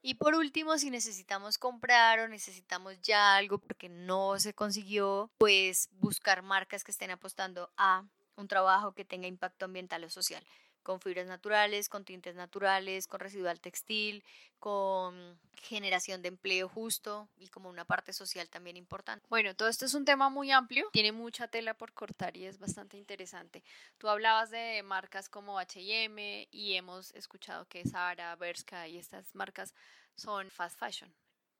Y 0.06 0.16
por 0.16 0.34
último, 0.34 0.76
si 0.76 0.90
necesitamos 0.90 1.56
comprar 1.56 2.20
o 2.20 2.28
necesitamos 2.28 3.00
ya 3.00 3.36
algo 3.36 3.56
porque 3.56 3.88
no 3.88 4.38
se 4.38 4.52
consiguió, 4.52 5.30
pues 5.38 5.88
buscar 5.92 6.42
marcas 6.42 6.84
que 6.84 6.90
estén 6.90 7.10
apostando 7.10 7.72
a 7.78 8.04
un 8.36 8.46
trabajo 8.46 8.92
que 8.92 9.06
tenga 9.06 9.26
impacto 9.26 9.64
ambiental 9.64 10.04
o 10.04 10.10
social. 10.10 10.44
Con 10.84 11.00
fibras 11.00 11.26
naturales, 11.26 11.88
con 11.88 12.04
tintes 12.04 12.36
naturales, 12.36 13.08
con 13.08 13.18
residual 13.18 13.60
textil, 13.60 14.22
con 14.60 15.36
generación 15.60 16.22
de 16.22 16.28
empleo 16.28 16.68
justo 16.68 17.28
y 17.36 17.48
como 17.48 17.68
una 17.68 17.84
parte 17.84 18.12
social 18.12 18.48
también 18.48 18.76
importante. 18.76 19.26
Bueno, 19.28 19.56
todo 19.56 19.68
esto 19.68 19.86
es 19.86 19.94
un 19.94 20.04
tema 20.04 20.28
muy 20.28 20.52
amplio, 20.52 20.88
tiene 20.92 21.10
mucha 21.10 21.48
tela 21.48 21.74
por 21.74 21.92
cortar 21.92 22.36
y 22.36 22.44
es 22.44 22.58
bastante 22.58 22.96
interesante. 22.96 23.64
Tú 23.98 24.08
hablabas 24.08 24.50
de 24.50 24.82
marcas 24.84 25.28
como 25.28 25.58
H&M 25.58 26.48
y 26.52 26.74
hemos 26.74 27.12
escuchado 27.14 27.66
que 27.66 27.82
Zara, 27.88 28.36
Bershka 28.36 28.86
y 28.86 28.98
estas 28.98 29.34
marcas 29.34 29.74
son 30.14 30.50
fast 30.50 30.78
fashion 30.78 31.12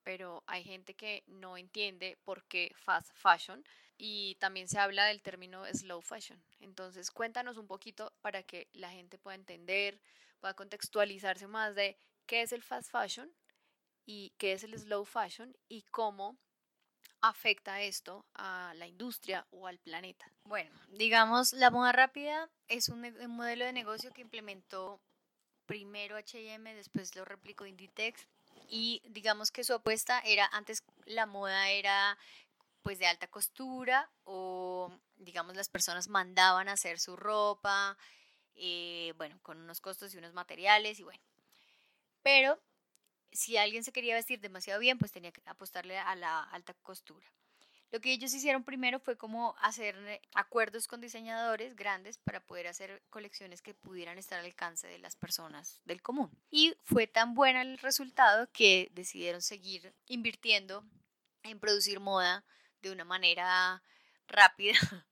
pero 0.04 0.44
hay 0.46 0.62
gente 0.62 0.94
que 0.94 1.24
no 1.26 1.56
entiende 1.56 2.18
por 2.24 2.44
qué 2.44 2.72
fast 2.76 3.10
fashion 3.14 3.64
y 3.96 4.36
también 4.36 4.68
se 4.68 4.78
habla 4.78 5.06
del 5.06 5.22
término 5.22 5.64
slow 5.66 6.00
fashion. 6.00 6.42
Entonces, 6.60 7.10
cuéntanos 7.10 7.56
un 7.56 7.66
poquito 7.66 8.12
para 8.20 8.42
que 8.42 8.68
la 8.72 8.90
gente 8.90 9.18
pueda 9.18 9.36
entender, 9.36 10.00
pueda 10.40 10.54
contextualizarse 10.54 11.46
más 11.46 11.74
de 11.74 11.96
qué 12.26 12.42
es 12.42 12.52
el 12.52 12.62
fast 12.62 12.90
fashion 12.90 13.32
y 14.06 14.32
qué 14.38 14.52
es 14.52 14.64
el 14.64 14.78
slow 14.78 15.04
fashion 15.04 15.56
y 15.68 15.82
cómo 15.82 16.36
afecta 17.20 17.80
esto 17.80 18.26
a 18.34 18.74
la 18.76 18.86
industria 18.86 19.46
o 19.50 19.66
al 19.66 19.78
planeta. 19.78 20.30
Bueno, 20.44 20.70
digamos, 20.90 21.54
la 21.54 21.70
moda 21.70 21.92
rápida 21.92 22.50
es 22.68 22.90
un, 22.90 23.00
modelo 23.30 23.64
de 23.64 23.72
negocio 23.72 24.12
que 24.12 24.20
implementó 24.20 25.00
primero 25.64 26.16
H&M, 26.16 26.74
después 26.74 27.16
lo 27.16 27.24
replicó 27.24 27.64
Inditex 27.64 28.26
y 28.68 29.02
digamos 29.08 29.50
que 29.50 29.64
su 29.64 29.72
apuesta 29.72 30.20
era, 30.20 30.46
antes 30.52 30.84
la 31.06 31.24
moda 31.24 31.70
era 31.70 32.18
pues 32.84 32.98
de 32.98 33.06
alta 33.06 33.26
costura 33.26 34.10
o 34.24 34.92
digamos 35.16 35.56
las 35.56 35.70
personas 35.70 36.06
mandaban 36.08 36.68
a 36.68 36.72
hacer 36.72 37.00
su 37.00 37.16
ropa, 37.16 37.96
eh, 38.54 39.14
bueno, 39.16 39.38
con 39.42 39.58
unos 39.58 39.80
costos 39.80 40.14
y 40.14 40.18
unos 40.18 40.34
materiales 40.34 41.00
y 41.00 41.02
bueno. 41.02 41.22
Pero 42.22 42.60
si 43.32 43.56
alguien 43.56 43.84
se 43.84 43.92
quería 43.92 44.14
vestir 44.14 44.38
demasiado 44.38 44.80
bien, 44.80 44.98
pues 44.98 45.12
tenía 45.12 45.32
que 45.32 45.40
apostarle 45.46 45.98
a 45.98 46.14
la 46.14 46.44
alta 46.44 46.74
costura. 46.74 47.26
Lo 47.90 48.00
que 48.00 48.12
ellos 48.12 48.34
hicieron 48.34 48.64
primero 48.64 49.00
fue 49.00 49.16
como 49.16 49.56
hacer 49.60 50.20
acuerdos 50.34 50.86
con 50.86 51.00
diseñadores 51.00 51.76
grandes 51.76 52.18
para 52.18 52.44
poder 52.44 52.66
hacer 52.66 53.02
colecciones 53.08 53.62
que 53.62 53.72
pudieran 53.72 54.18
estar 54.18 54.38
al 54.38 54.44
alcance 54.44 54.86
de 54.88 54.98
las 54.98 55.16
personas 55.16 55.80
del 55.86 56.02
común. 56.02 56.30
Y 56.50 56.74
fue 56.82 57.06
tan 57.06 57.34
bueno 57.34 57.62
el 57.62 57.78
resultado 57.78 58.50
que 58.52 58.90
decidieron 58.92 59.40
seguir 59.40 59.94
invirtiendo 60.06 60.84
en 61.44 61.58
producir 61.58 61.98
moda 61.98 62.44
de 62.88 62.94
una 62.94 63.04
manera 63.04 63.82
rápida, 64.28 64.74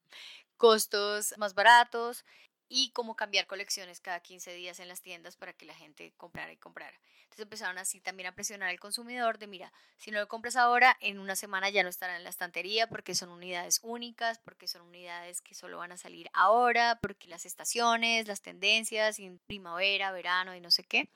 costos 0.56 1.34
más 1.38 1.54
baratos 1.54 2.24
y 2.68 2.90
como 2.92 3.16
cambiar 3.16 3.46
colecciones 3.46 4.00
cada 4.00 4.20
15 4.20 4.54
días 4.54 4.80
en 4.80 4.88
las 4.88 5.02
tiendas 5.02 5.36
para 5.36 5.52
que 5.52 5.66
la 5.66 5.74
gente 5.74 6.14
comprara 6.16 6.52
y 6.52 6.56
comprara. 6.56 6.96
Entonces 7.24 7.44
empezaron 7.44 7.78
así 7.78 8.00
también 8.00 8.28
a 8.28 8.34
presionar 8.34 8.68
al 8.68 8.78
consumidor 8.78 9.38
de, 9.38 9.46
mira, 9.46 9.72
si 9.96 10.10
no 10.10 10.20
lo 10.20 10.28
compras 10.28 10.56
ahora, 10.56 10.96
en 11.00 11.18
una 11.18 11.34
semana 11.34 11.70
ya 11.70 11.82
no 11.82 11.88
estará 11.88 12.16
en 12.16 12.24
la 12.24 12.30
estantería 12.30 12.86
porque 12.88 13.14
son 13.14 13.30
unidades 13.30 13.80
únicas, 13.82 14.38
porque 14.38 14.68
son 14.68 14.82
unidades 14.82 15.40
que 15.40 15.54
solo 15.54 15.78
van 15.78 15.92
a 15.92 15.96
salir 15.96 16.28
ahora, 16.34 16.98
porque 17.00 17.28
las 17.28 17.46
estaciones, 17.46 18.26
las 18.26 18.42
tendencias, 18.42 19.18
en 19.18 19.38
primavera, 19.38 20.12
verano 20.12 20.54
y 20.54 20.60
no 20.60 20.70
sé 20.70 20.84
qué. 20.84 21.10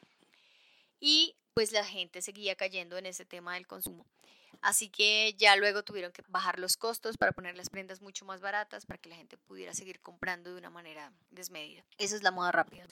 Y 1.01 1.37
pues 1.55 1.73
la 1.73 1.85
gente 1.85 2.23
seguía 2.23 2.55
cayendo 2.55 2.99
en 2.99 3.07
ese 3.07 3.25
tema 3.25 3.55
del 3.55 3.67
consumo. 3.67 4.07
Así 4.63 4.89
que 4.89 5.35
ya 5.39 5.57
luego 5.57 5.83
tuvieron 5.83 6.13
que 6.13 6.23
bajar 6.29 6.59
los 6.59 6.77
costos 6.77 7.17
para 7.17 7.33
poner 7.33 7.57
las 7.57 7.71
prendas 7.71 8.01
mucho 8.01 8.25
más 8.25 8.41
baratas 8.41 8.87
para 8.87 8.99
que 8.99 9.09
la 9.09 9.17
gente 9.17 9.37
pudiera 9.37 9.75
seguir 9.75 10.01
comprando 10.01 10.53
de 10.53 10.59
una 10.59 10.71
manera 10.71 11.13
desmedida. 11.31 11.85
Esa 11.99 12.17
es 12.17 12.23
la 12.23 12.31
moda 12.31 12.53
rápida. 12.53 12.87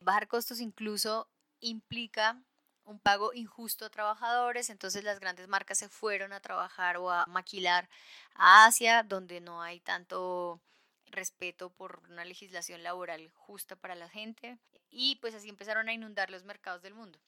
Bajar 0.00 0.28
costos 0.28 0.60
incluso 0.60 1.28
implica 1.60 2.40
un 2.84 3.00
pago 3.00 3.32
injusto 3.34 3.84
a 3.84 3.90
trabajadores, 3.90 4.70
entonces 4.70 5.02
las 5.02 5.18
grandes 5.18 5.48
marcas 5.48 5.78
se 5.78 5.88
fueron 5.88 6.32
a 6.32 6.40
trabajar 6.40 6.98
o 6.98 7.10
a 7.10 7.26
maquilar 7.26 7.88
a 8.34 8.66
Asia, 8.66 9.02
donde 9.02 9.40
no 9.40 9.60
hay 9.60 9.80
tanto 9.80 10.60
respeto 11.06 11.70
por 11.70 12.02
una 12.10 12.24
legislación 12.24 12.82
laboral 12.82 13.30
justa 13.34 13.76
para 13.76 13.94
la 13.94 14.08
gente 14.08 14.58
y 14.90 15.16
pues 15.16 15.34
así 15.34 15.48
empezaron 15.48 15.88
a 15.88 15.92
inundar 15.92 16.30
los 16.30 16.44
mercados 16.44 16.82
del 16.82 16.94
mundo. 16.94 17.18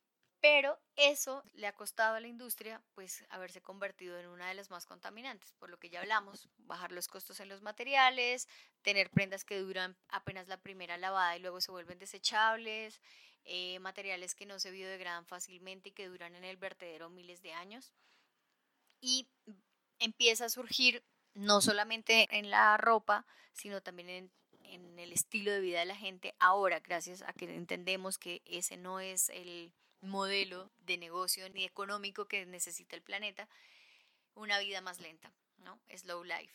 Pero 0.40 0.78
eso 0.94 1.42
le 1.54 1.66
ha 1.66 1.72
costado 1.72 2.14
a 2.14 2.20
la 2.20 2.28
industria 2.28 2.80
pues 2.94 3.24
haberse 3.28 3.60
convertido 3.60 4.18
en 4.18 4.28
una 4.28 4.48
de 4.48 4.54
las 4.54 4.70
más 4.70 4.86
contaminantes, 4.86 5.52
por 5.54 5.68
lo 5.68 5.78
que 5.78 5.90
ya 5.90 6.00
hablamos, 6.00 6.48
bajar 6.58 6.92
los 6.92 7.08
costos 7.08 7.40
en 7.40 7.48
los 7.48 7.62
materiales, 7.62 8.46
tener 8.82 9.10
prendas 9.10 9.44
que 9.44 9.58
duran 9.58 9.96
apenas 10.08 10.46
la 10.46 10.60
primera 10.60 10.96
lavada 10.96 11.36
y 11.36 11.40
luego 11.40 11.60
se 11.60 11.72
vuelven 11.72 11.98
desechables, 11.98 13.00
eh, 13.44 13.80
materiales 13.80 14.36
que 14.36 14.46
no 14.46 14.60
se 14.60 14.70
biodegradan 14.70 15.26
fácilmente 15.26 15.88
y 15.88 15.92
que 15.92 16.08
duran 16.08 16.36
en 16.36 16.44
el 16.44 16.56
vertedero 16.56 17.10
miles 17.10 17.42
de 17.42 17.52
años. 17.52 17.92
Y 19.00 19.28
empieza 19.98 20.44
a 20.44 20.50
surgir 20.50 21.04
no 21.34 21.60
solamente 21.60 22.28
en 22.30 22.50
la 22.50 22.76
ropa, 22.76 23.26
sino 23.52 23.80
también 23.80 24.08
en, 24.08 24.32
en 24.62 24.98
el 25.00 25.12
estilo 25.12 25.50
de 25.50 25.60
vida 25.60 25.80
de 25.80 25.86
la 25.86 25.96
gente 25.96 26.34
ahora, 26.38 26.78
gracias 26.78 27.22
a 27.22 27.32
que 27.32 27.52
entendemos 27.52 28.18
que 28.18 28.42
ese 28.44 28.76
no 28.76 29.00
es 29.00 29.30
el 29.30 29.72
modelo 30.00 30.70
de 30.78 30.98
negocio 30.98 31.48
ni 31.50 31.64
económico 31.64 32.26
que 32.26 32.46
necesita 32.46 32.96
el 32.96 33.02
planeta, 33.02 33.48
una 34.34 34.58
vida 34.58 34.80
más 34.80 35.00
lenta, 35.00 35.32
¿no? 35.58 35.80
Slow 35.94 36.24
life. 36.24 36.52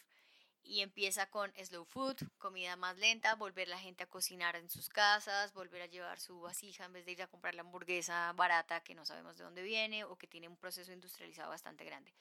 Y 0.65 0.79
empieza 0.79 1.25
con 1.29 1.51
slow 1.61 1.83
food, 1.83 2.15
comida 2.37 2.77
más 2.77 2.97
lenta, 2.97 3.35
volver 3.35 3.67
la 3.67 3.79
gente 3.79 4.03
a 4.03 4.09
cocinar 4.09 4.55
en 4.55 4.69
sus 4.69 4.87
casas, 4.87 5.51
volver 5.53 5.81
a 5.81 5.87
llevar 5.87 6.21
su 6.21 6.39
vasija 6.39 6.85
en 6.85 6.93
vez 6.93 7.05
de 7.05 7.11
ir 7.11 7.21
a 7.21 7.27
comprar 7.27 7.53
la 7.53 7.61
hamburguesa 7.61 8.31
barata 8.33 8.81
que 8.81 8.95
no 8.95 9.05
sabemos 9.05 9.37
de 9.37 9.43
dónde 9.43 9.61
viene 9.61 10.05
o 10.05 10.15
que 10.15 10.27
tiene 10.27 10.47
un 10.47 10.55
proceso 10.55 10.93
industrializado 10.93 11.49
bastante 11.49 11.83
grande. 11.83 12.13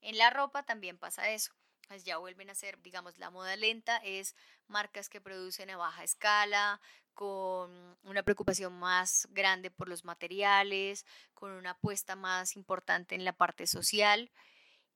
En 0.00 0.16
la 0.16 0.30
ropa 0.30 0.62
también 0.62 0.96
pasa 0.96 1.30
eso. 1.30 1.52
Pues 1.88 2.04
ya 2.04 2.16
vuelven 2.18 2.48
a 2.50 2.54
ser, 2.54 2.80
digamos, 2.82 3.18
la 3.18 3.30
moda 3.30 3.56
lenta 3.56 3.98
es 3.98 4.34
marcas 4.66 5.08
que 5.08 5.20
producen 5.20 5.70
a 5.70 5.76
baja 5.76 6.04
escala, 6.04 6.80
con 7.14 7.98
una 8.04 8.22
preocupación 8.22 8.72
más 8.78 9.28
grande 9.30 9.70
por 9.70 9.88
los 9.88 10.04
materiales, 10.04 11.04
con 11.34 11.52
una 11.52 11.70
apuesta 11.72 12.16
más 12.16 12.56
importante 12.56 13.14
en 13.14 13.24
la 13.24 13.34
parte 13.34 13.66
social. 13.66 14.30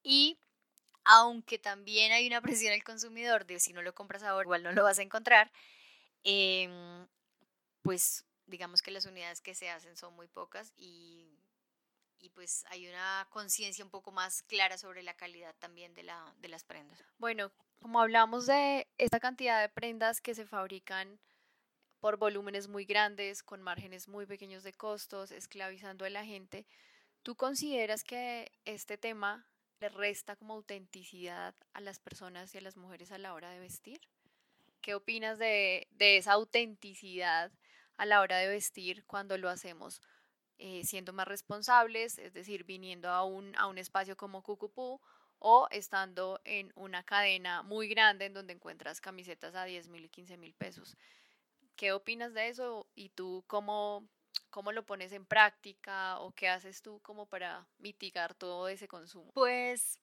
Y 0.02 0.38
aunque 1.04 1.58
también 1.58 2.12
hay 2.12 2.26
una 2.26 2.40
presión 2.42 2.72
al 2.74 2.84
consumidor 2.84 3.46
de 3.46 3.60
si 3.60 3.72
no 3.74 3.82
lo 3.82 3.94
compras 3.94 4.22
ahora 4.24 4.44
igual 4.46 4.62
no 4.64 4.72
lo 4.72 4.84
vas 4.84 4.98
a 5.00 5.02
encontrar, 5.02 5.52
em, 6.24 7.06
pues 7.82 8.24
digamos 8.46 8.82
que 8.82 8.90
las 8.92 9.06
unidades 9.06 9.40
que 9.42 9.54
se 9.54 9.70
hacen 9.70 9.96
son 9.96 10.14
muy 10.14 10.28
pocas 10.28 10.72
y, 10.76 11.38
y 12.18 12.30
pues 12.30 12.64
hay 12.68 12.88
una 12.88 13.26
conciencia 13.30 13.84
un 13.84 13.90
poco 13.90 14.12
más 14.12 14.42
clara 14.42 14.78
sobre 14.78 15.02
la 15.02 15.14
calidad 15.14 15.54
también 15.58 15.94
de, 15.94 16.02
la, 16.02 16.34
de 16.38 16.48
las 16.48 16.64
prendas. 16.64 16.98
Bueno, 17.18 17.52
como 17.80 18.00
hablamos 18.00 18.46
de 18.46 18.88
esta 18.98 19.20
cantidad 19.20 19.60
de 19.60 19.68
prendas 19.68 20.20
que 20.20 20.34
se 20.34 20.46
fabrican 20.46 21.20
por 22.00 22.18
volúmenes 22.18 22.68
muy 22.68 22.84
grandes, 22.84 23.42
con 23.42 23.62
márgenes 23.62 24.08
muy 24.08 24.26
pequeños 24.26 24.62
de 24.62 24.72
costos, 24.72 25.30
esclavizando 25.30 26.04
a 26.04 26.10
la 26.10 26.24
gente. 26.24 26.66
¿Tú 27.22 27.34
consideras 27.34 28.04
que 28.04 28.52
este 28.64 28.98
tema 28.98 29.46
le 29.80 29.88
resta 29.88 30.36
como 30.36 30.54
autenticidad 30.54 31.54
a 31.72 31.80
las 31.80 31.98
personas 31.98 32.54
y 32.54 32.58
a 32.58 32.60
las 32.60 32.76
mujeres 32.76 33.12
a 33.12 33.18
la 33.18 33.34
hora 33.34 33.50
de 33.50 33.58
vestir? 33.58 34.00
¿Qué 34.80 34.94
opinas 34.94 35.38
de, 35.38 35.88
esa 35.98 36.32
autenticidad 36.32 37.50
a 37.96 38.06
la 38.06 38.20
hora 38.20 38.36
de 38.38 38.48
vestir 38.48 39.04
cuando 39.06 39.36
lo 39.38 39.48
hacemos 39.48 40.00
eh, 40.58 40.84
siendo 40.84 41.12
más 41.12 41.28
responsables, 41.28 42.18
es 42.18 42.32
decir, 42.32 42.64
viniendo 42.64 43.08
a 43.10 43.24
un, 43.24 43.54
a 43.56 43.66
un 43.66 43.78
espacio 43.78 44.16
como 44.16 44.42
Cucupú 44.42 45.00
o 45.38 45.68
estando 45.70 46.40
en 46.44 46.72
una 46.74 47.02
cadena 47.02 47.62
muy 47.62 47.88
grande 47.88 48.26
en 48.26 48.34
donde 48.34 48.54
encuentras 48.54 49.00
camisetas 49.00 49.54
a 49.54 49.64
10 49.64 49.88
mil 49.88 50.04
y 50.04 50.08
15 50.08 50.36
mil 50.36 50.54
pesos? 50.54 50.96
¿Qué 51.76 51.92
opinas 51.92 52.32
de 52.32 52.48
eso 52.48 52.86
y 52.94 53.10
tú 53.10 53.44
cómo, 53.46 54.08
cómo 54.50 54.72
lo 54.72 54.86
pones 54.86 55.12
en 55.12 55.26
práctica 55.26 56.18
o 56.20 56.32
qué 56.32 56.48
haces 56.48 56.80
tú 56.80 57.00
como 57.00 57.26
para 57.26 57.66
mitigar 57.78 58.34
todo 58.34 58.68
ese 58.68 58.88
consumo? 58.88 59.30
Pues, 59.34 59.98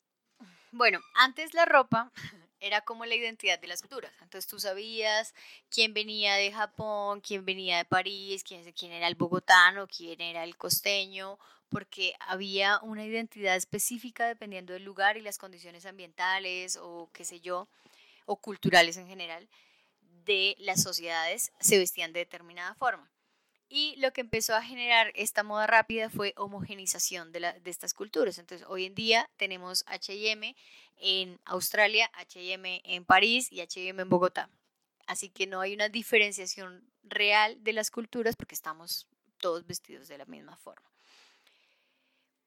bueno, 0.72 1.00
antes 1.16 1.54
la 1.54 1.66
ropa 1.66 2.12
era 2.64 2.80
como 2.82 3.06
la 3.06 3.16
identidad 3.16 3.60
de 3.60 3.68
las 3.68 3.82
culturas. 3.82 4.14
Entonces 4.22 4.50
tú 4.50 4.58
sabías 4.58 5.36
quién 5.70 5.94
venía 5.94 6.36
de 6.36 6.52
Japón, 6.52 7.20
quién 7.20 7.44
venía 7.44 7.78
de 7.78 7.86
París, 7.86 8.42
quién, 8.44 8.64
quién 8.72 8.94
era 8.94 9.08
el 9.08 9.16
bogotano, 9.16 9.86
quién 9.88 10.22
era 10.22 10.46
el 10.46 10.56
costeño, 10.56 11.38
porque 11.68 12.16
había 12.20 12.80
una 12.82 13.06
identidad 13.06 13.58
específica 13.58 14.28
dependiendo 14.28 14.72
del 14.72 14.84
lugar 14.84 15.18
y 15.18 15.22
las 15.22 15.38
condiciones 15.38 15.86
ambientales 15.86 16.78
o 16.82 17.10
qué 17.12 17.26
sé 17.26 17.42
yo, 17.42 17.68
o 18.26 18.38
culturales 18.38 18.96
en 18.96 19.08
general 19.08 19.50
de 20.24 20.56
las 20.60 20.82
sociedades 20.82 21.52
se 21.60 21.78
vestían 21.78 22.14
de 22.14 22.20
determinada 22.20 22.76
forma. 22.76 23.13
Y 23.76 23.96
lo 23.96 24.14
que 24.14 24.22
empezó 24.22 24.54
a 24.54 24.62
generar 24.62 25.12
esta 25.16 25.42
moda 25.42 25.66
rápida 25.66 26.08
fue 26.08 26.36
homogenización 26.38 27.32
de, 27.32 27.60
estas 27.66 27.96
culturas. 27.96 28.38
Entonces, 28.38 28.68
hoy 28.70 28.86
en 28.86 28.94
día 28.94 29.28
tenemos 29.36 29.84
HM 29.88 30.54
en 30.98 31.40
Australia, 31.46 32.12
HM 32.20 32.66
en 32.84 33.04
París 33.04 33.52
y 33.52 33.62
HM 33.62 34.00
en 34.00 34.10
Bogotá. 34.10 34.48
Así 35.08 35.30
que 35.30 35.48
no 35.48 35.60
hay 35.60 35.74
una 35.74 35.90
diferenciación 35.90 36.88
real 37.02 37.64
de 37.64 37.74
las 37.74 37.90
culturas 37.90 38.36
porque 38.36 38.54
estamos 38.54 39.08
todos 39.40 39.66
vestidos 39.66 40.08
de 40.08 40.20
la 40.20 40.26
misma 40.26 40.56
forma. 40.56 40.88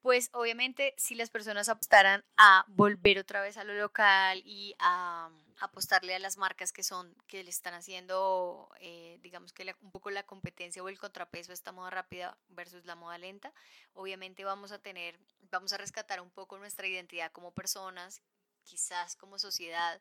Pues 0.01 0.29
obviamente 0.31 0.93
si 0.95 1.13
las 1.13 1.29
personas 1.29 1.67
apostaran 1.67 2.23
a 2.37 2.63
volver 2.69 3.19
otra 3.19 3.41
vez 3.41 3.57
a 3.57 3.65
lo 3.65 3.73
local 3.73 4.41
y 4.45 4.75
a 4.79 5.29
apostarle 5.59 6.13
a 6.15 6.19
las 6.19 6.37
marcas 6.37 6.71
que 6.71 6.83
son, 6.83 7.15
que 7.27 7.43
le 7.43 7.49
están 7.49 7.73
haciendo, 7.73 8.69
eh, 8.79 9.17
digamos 9.21 9.53
que 9.53 9.75
un 9.81 9.91
poco 9.91 10.11
la 10.11 10.23
competencia 10.23 10.83
o 10.83 10.89
el 10.89 10.99
contrapeso 10.99 11.51
a 11.51 11.53
esta 11.53 11.71
moda 11.71 11.89
rápida 11.89 12.37
versus 12.49 12.85
la 12.85 12.95
moda 12.95 13.17
lenta, 13.17 13.53
obviamente 13.93 14.43
vamos 14.43 14.71
a 14.71 14.79
tener, 14.79 15.19
vamos 15.49 15.73
a 15.73 15.77
rescatar 15.77 16.21
un 16.21 16.29
poco 16.29 16.57
nuestra 16.57 16.87
identidad 16.87 17.31
como 17.31 17.51
personas, 17.53 18.21
quizás 18.63 19.15
como 19.15 19.39
sociedad, 19.39 19.99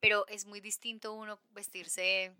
pero 0.00 0.26
es 0.28 0.46
muy 0.46 0.60
distinto 0.60 1.12
uno 1.12 1.40
vestirse 1.50 2.34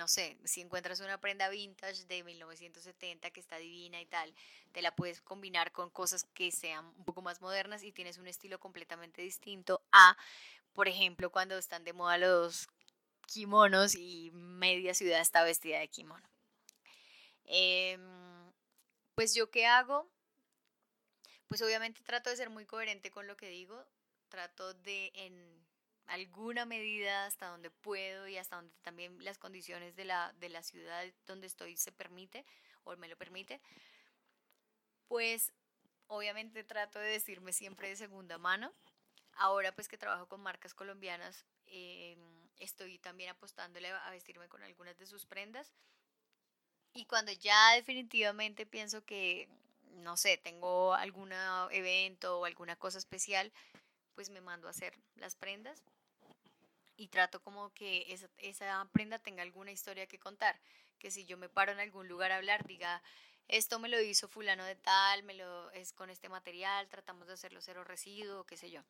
no 0.00 0.08
sé, 0.08 0.38
si 0.44 0.62
encuentras 0.62 1.00
una 1.00 1.20
prenda 1.20 1.50
vintage 1.50 2.06
de 2.06 2.24
1970 2.24 3.30
que 3.32 3.38
está 3.38 3.58
divina 3.58 4.00
y 4.00 4.06
tal, 4.06 4.34
te 4.72 4.80
la 4.80 4.96
puedes 4.96 5.20
combinar 5.20 5.72
con 5.72 5.90
cosas 5.90 6.24
que 6.24 6.50
sean 6.50 6.86
un 6.96 7.04
poco 7.04 7.20
más 7.20 7.42
modernas 7.42 7.82
y 7.82 7.92
tienes 7.92 8.16
un 8.16 8.26
estilo 8.26 8.58
completamente 8.58 9.20
distinto 9.20 9.82
a, 9.92 10.16
por 10.72 10.88
ejemplo, 10.88 11.30
cuando 11.30 11.58
están 11.58 11.84
de 11.84 11.92
moda 11.92 12.16
los 12.16 12.70
kimonos 13.26 13.94
y 13.94 14.30
media 14.32 14.94
ciudad 14.94 15.20
está 15.20 15.44
vestida 15.44 15.80
de 15.80 15.88
kimono. 15.88 16.26
Em, 17.44 18.50
pues 19.14 19.34
yo 19.34 19.50
qué 19.50 19.66
hago? 19.66 20.10
Pues 21.46 21.60
obviamente 21.60 22.00
trato 22.00 22.30
de 22.30 22.36
ser 22.36 22.48
muy 22.48 22.64
coherente 22.64 23.10
con 23.10 23.26
lo 23.26 23.36
que 23.36 23.50
digo, 23.50 23.84
trato 24.30 24.72
de 24.72 25.12
alguna 26.10 26.66
medida 26.66 27.26
hasta 27.26 27.46
donde 27.46 27.70
puedo 27.70 28.26
y 28.26 28.36
hasta 28.36 28.56
donde 28.56 28.74
también 28.82 29.22
las 29.24 29.38
condiciones 29.38 29.94
de 29.94 30.04
la, 30.04 30.32
de 30.40 30.48
la 30.48 30.62
ciudad 30.62 31.04
donde 31.26 31.46
estoy 31.46 31.76
se 31.76 31.92
permite 31.92 32.44
o 32.82 32.96
me 32.96 33.08
lo 33.08 33.16
permite, 33.16 33.60
pues 35.06 35.52
obviamente 36.08 36.64
trato 36.64 36.98
de 36.98 37.10
decirme 37.10 37.52
siempre 37.52 37.88
de 37.88 37.96
segunda 37.96 38.38
mano. 38.38 38.72
Ahora 39.34 39.72
pues 39.72 39.88
que 39.88 39.96
trabajo 39.96 40.26
con 40.26 40.40
marcas 40.40 40.74
colombianas, 40.74 41.46
em, 41.66 42.18
estoy 42.58 42.98
también 42.98 43.30
apostándole 43.30 43.90
a 43.90 44.10
vestirme 44.10 44.48
con 44.48 44.64
algunas 44.64 44.98
de 44.98 45.06
sus 45.06 45.26
prendas. 45.26 45.72
Y 46.92 47.04
cuando 47.04 47.30
ya 47.30 47.74
definitivamente 47.74 48.66
pienso 48.66 49.04
que, 49.04 49.48
no 49.92 50.16
sé, 50.16 50.38
tengo 50.38 50.92
algún 50.92 51.32
evento 51.70 52.40
o 52.40 52.44
alguna 52.46 52.74
cosa 52.74 52.98
especial, 52.98 53.52
pues 54.16 54.28
me 54.28 54.40
mando 54.40 54.66
a 54.66 54.72
hacer 54.72 54.98
las 55.14 55.36
prendas 55.36 55.84
y 57.00 57.08
trato 57.08 57.40
como 57.40 57.72
que 57.72 58.04
esa, 58.40 58.84
prenda 58.92 59.18
tenga 59.18 59.42
alguna 59.42 59.72
historia 59.72 60.06
que 60.06 60.18
contar, 60.18 60.60
que 60.98 61.10
si 61.10 61.24
yo 61.24 61.38
me 61.38 61.48
paro 61.48 61.72
en 61.72 61.80
algún 61.80 62.08
lugar 62.08 62.30
a 62.30 62.36
hablar, 62.36 62.66
diga, 62.66 63.02
esto 63.48 63.78
me 63.78 63.88
lo 63.88 63.98
hizo 64.02 64.28
fulano 64.28 64.66
de 64.66 64.76
tal, 64.76 65.22
me 65.22 65.32
lo 65.32 65.70
es 65.70 65.94
con 65.94 66.10
este 66.10 66.28
material, 66.28 66.90
tratamos 66.90 67.26
de 67.26 67.32
hacerlo 67.32 67.62
cero 67.62 67.84
residuo, 67.84 68.44
qué 68.44 68.58
sé 68.58 68.70
yo. 68.70 68.82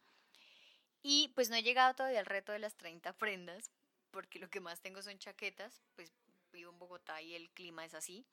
Y 1.03 1.29
pues 1.37 1.51
no 1.51 1.55
he 1.55 1.63
llegado 1.63 1.95
todavía 1.95 2.19
al 2.19 2.27
reto 2.27 2.51
de 2.51 2.59
las 2.59 2.75
30 2.77 3.13
prendas, 3.13 3.71
porque 4.11 4.41
lo 4.41 4.51
que 4.51 4.59
más 4.59 4.81
tengo 4.81 5.03
son 5.03 5.17
chaquetas, 5.21 5.81
pues 5.95 6.13
vivo 6.51 6.73
en 6.73 6.81
Bogotá 6.81 7.23
y 7.23 7.37
el 7.37 7.49
clima 7.51 7.85
es 7.85 7.95
así. 7.95 8.27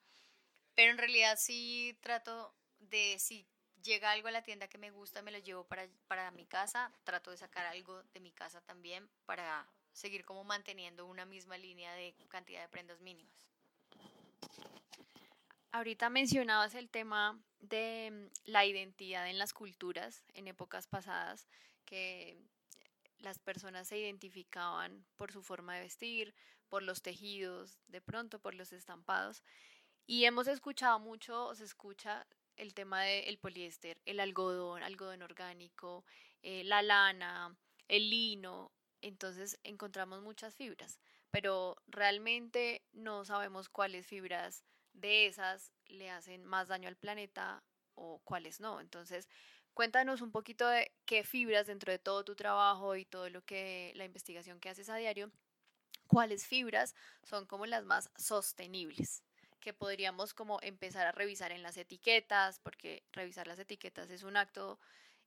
Pero 0.74 0.90
en 0.92 0.98
realidad 0.98 1.38
sí 1.40 1.96
trato 2.02 2.52
de, 2.80 3.20
si 3.20 3.46
llega 3.84 4.12
algo 4.12 4.28
a 4.28 4.32
la 4.32 4.44
tienda 4.44 4.68
que 4.68 4.78
me 4.78 4.92
gusta, 4.92 5.22
me 5.22 5.32
lo 5.32 5.40
llevo 5.40 5.64
para, 5.64 5.88
para 6.08 6.32
mi 6.32 6.46
casa, 6.46 6.92
trato 7.04 7.32
de 7.32 7.38
sacar 7.38 7.66
algo 7.66 8.04
de 8.14 8.20
mi 8.20 8.32
casa 8.32 8.62
también 8.62 9.10
para 9.26 9.68
seguir 9.94 10.26
como 10.26 10.44
manteniendo 10.44 11.06
una 11.06 11.26
misma 11.26 11.58
línea 11.58 11.94
de 11.94 12.14
cantidad 12.30 12.62
de 12.62 12.70
prendas 12.70 13.02
mínimas. 13.02 13.48
Ahorita 15.72 16.10
mencionabas 16.10 16.76
el 16.76 16.90
tema 16.90 17.40
de 17.60 18.10
mm, 18.12 18.50
la 18.52 18.66
identidad 18.66 19.30
en 19.30 19.38
las 19.38 19.54
culturas 19.54 20.24
en 20.34 20.48
épocas 20.48 20.88
pasadas, 20.88 21.48
que 21.86 22.38
las 23.20 23.40
personas 23.40 23.88
se 23.88 23.98
identificaban 23.98 25.06
por 25.16 25.32
su 25.32 25.42
forma 25.42 25.76
de 25.76 25.82
vestir, 25.82 26.34
por 26.70 26.84
los 26.84 27.02
tejidos, 27.02 27.80
de 27.88 28.02
pronto 28.02 28.40
por 28.40 28.54
los 28.56 28.72
estampados. 28.72 29.44
Y 30.06 30.26
hemos 30.26 30.48
escuchado 30.48 31.00
mucho, 31.00 31.54
se 31.56 31.64
escucha 31.64 32.26
el 32.58 32.74
tema 32.74 33.04
del 33.04 33.38
poliéster, 33.38 34.02
el 34.06 34.20
algodón, 34.20 34.84
algodón 34.84 35.22
orgánico, 35.22 36.06
eh, 36.41 36.63
la 36.63 36.82
lana, 36.82 37.56
el 37.88 38.10
lino, 38.10 38.72
entonces 39.02 39.60
encontramos 39.63 40.22
muchas 40.22 40.56
fibras, 40.56 41.00
pero 41.32 41.78
realmente 41.88 42.84
no 42.91 43.26
sabemos 43.26 43.70
cuáles 43.70 44.08
fibras 44.08 44.63
de 44.93 45.28
esas 45.28 45.72
le 45.86 46.10
hacen 46.10 46.43
más 46.43 46.67
daño 46.67 46.89
al 46.89 46.98
planeta 46.98 47.63
o 47.96 48.20
cuáles 48.24 48.60
no. 48.60 48.82
Entonces, 48.82 49.30
cuéntanos 49.74 50.22
un 50.22 50.32
poquito 50.32 50.67
de 50.67 50.91
qué 51.06 51.24
fibras 51.24 51.67
dentro 51.67 51.91
de 51.91 52.00
todo 52.00 52.24
tu 52.24 52.36
trabajo 52.36 52.96
y 52.96 53.06
todo 53.06 53.30
lo 53.30 53.43
que 53.43 53.93
la 53.96 54.06
investigación 54.06 54.60
que 54.60 54.70
haces 54.70 54.89
a 54.89 54.96
diario, 54.96 55.32
cuáles 56.08 56.48
fibras 56.48 56.96
son 57.24 57.46
como 57.46 57.65
las 57.65 57.86
más 57.86 58.10
sostenibles 58.17 59.24
que 59.67 59.73
podríamos 59.73 60.34
como 60.34 60.62
empezar 60.62 61.08
a 61.08 61.12
revisar 61.12 61.51
en 61.51 61.62
las 61.62 61.75
etiquetas, 61.75 62.58
porque 62.60 63.03
revisar 63.12 63.47
las 63.47 63.60
etiquetas 63.60 64.10
es 64.10 64.23
un 64.23 64.38
acto 64.38 64.80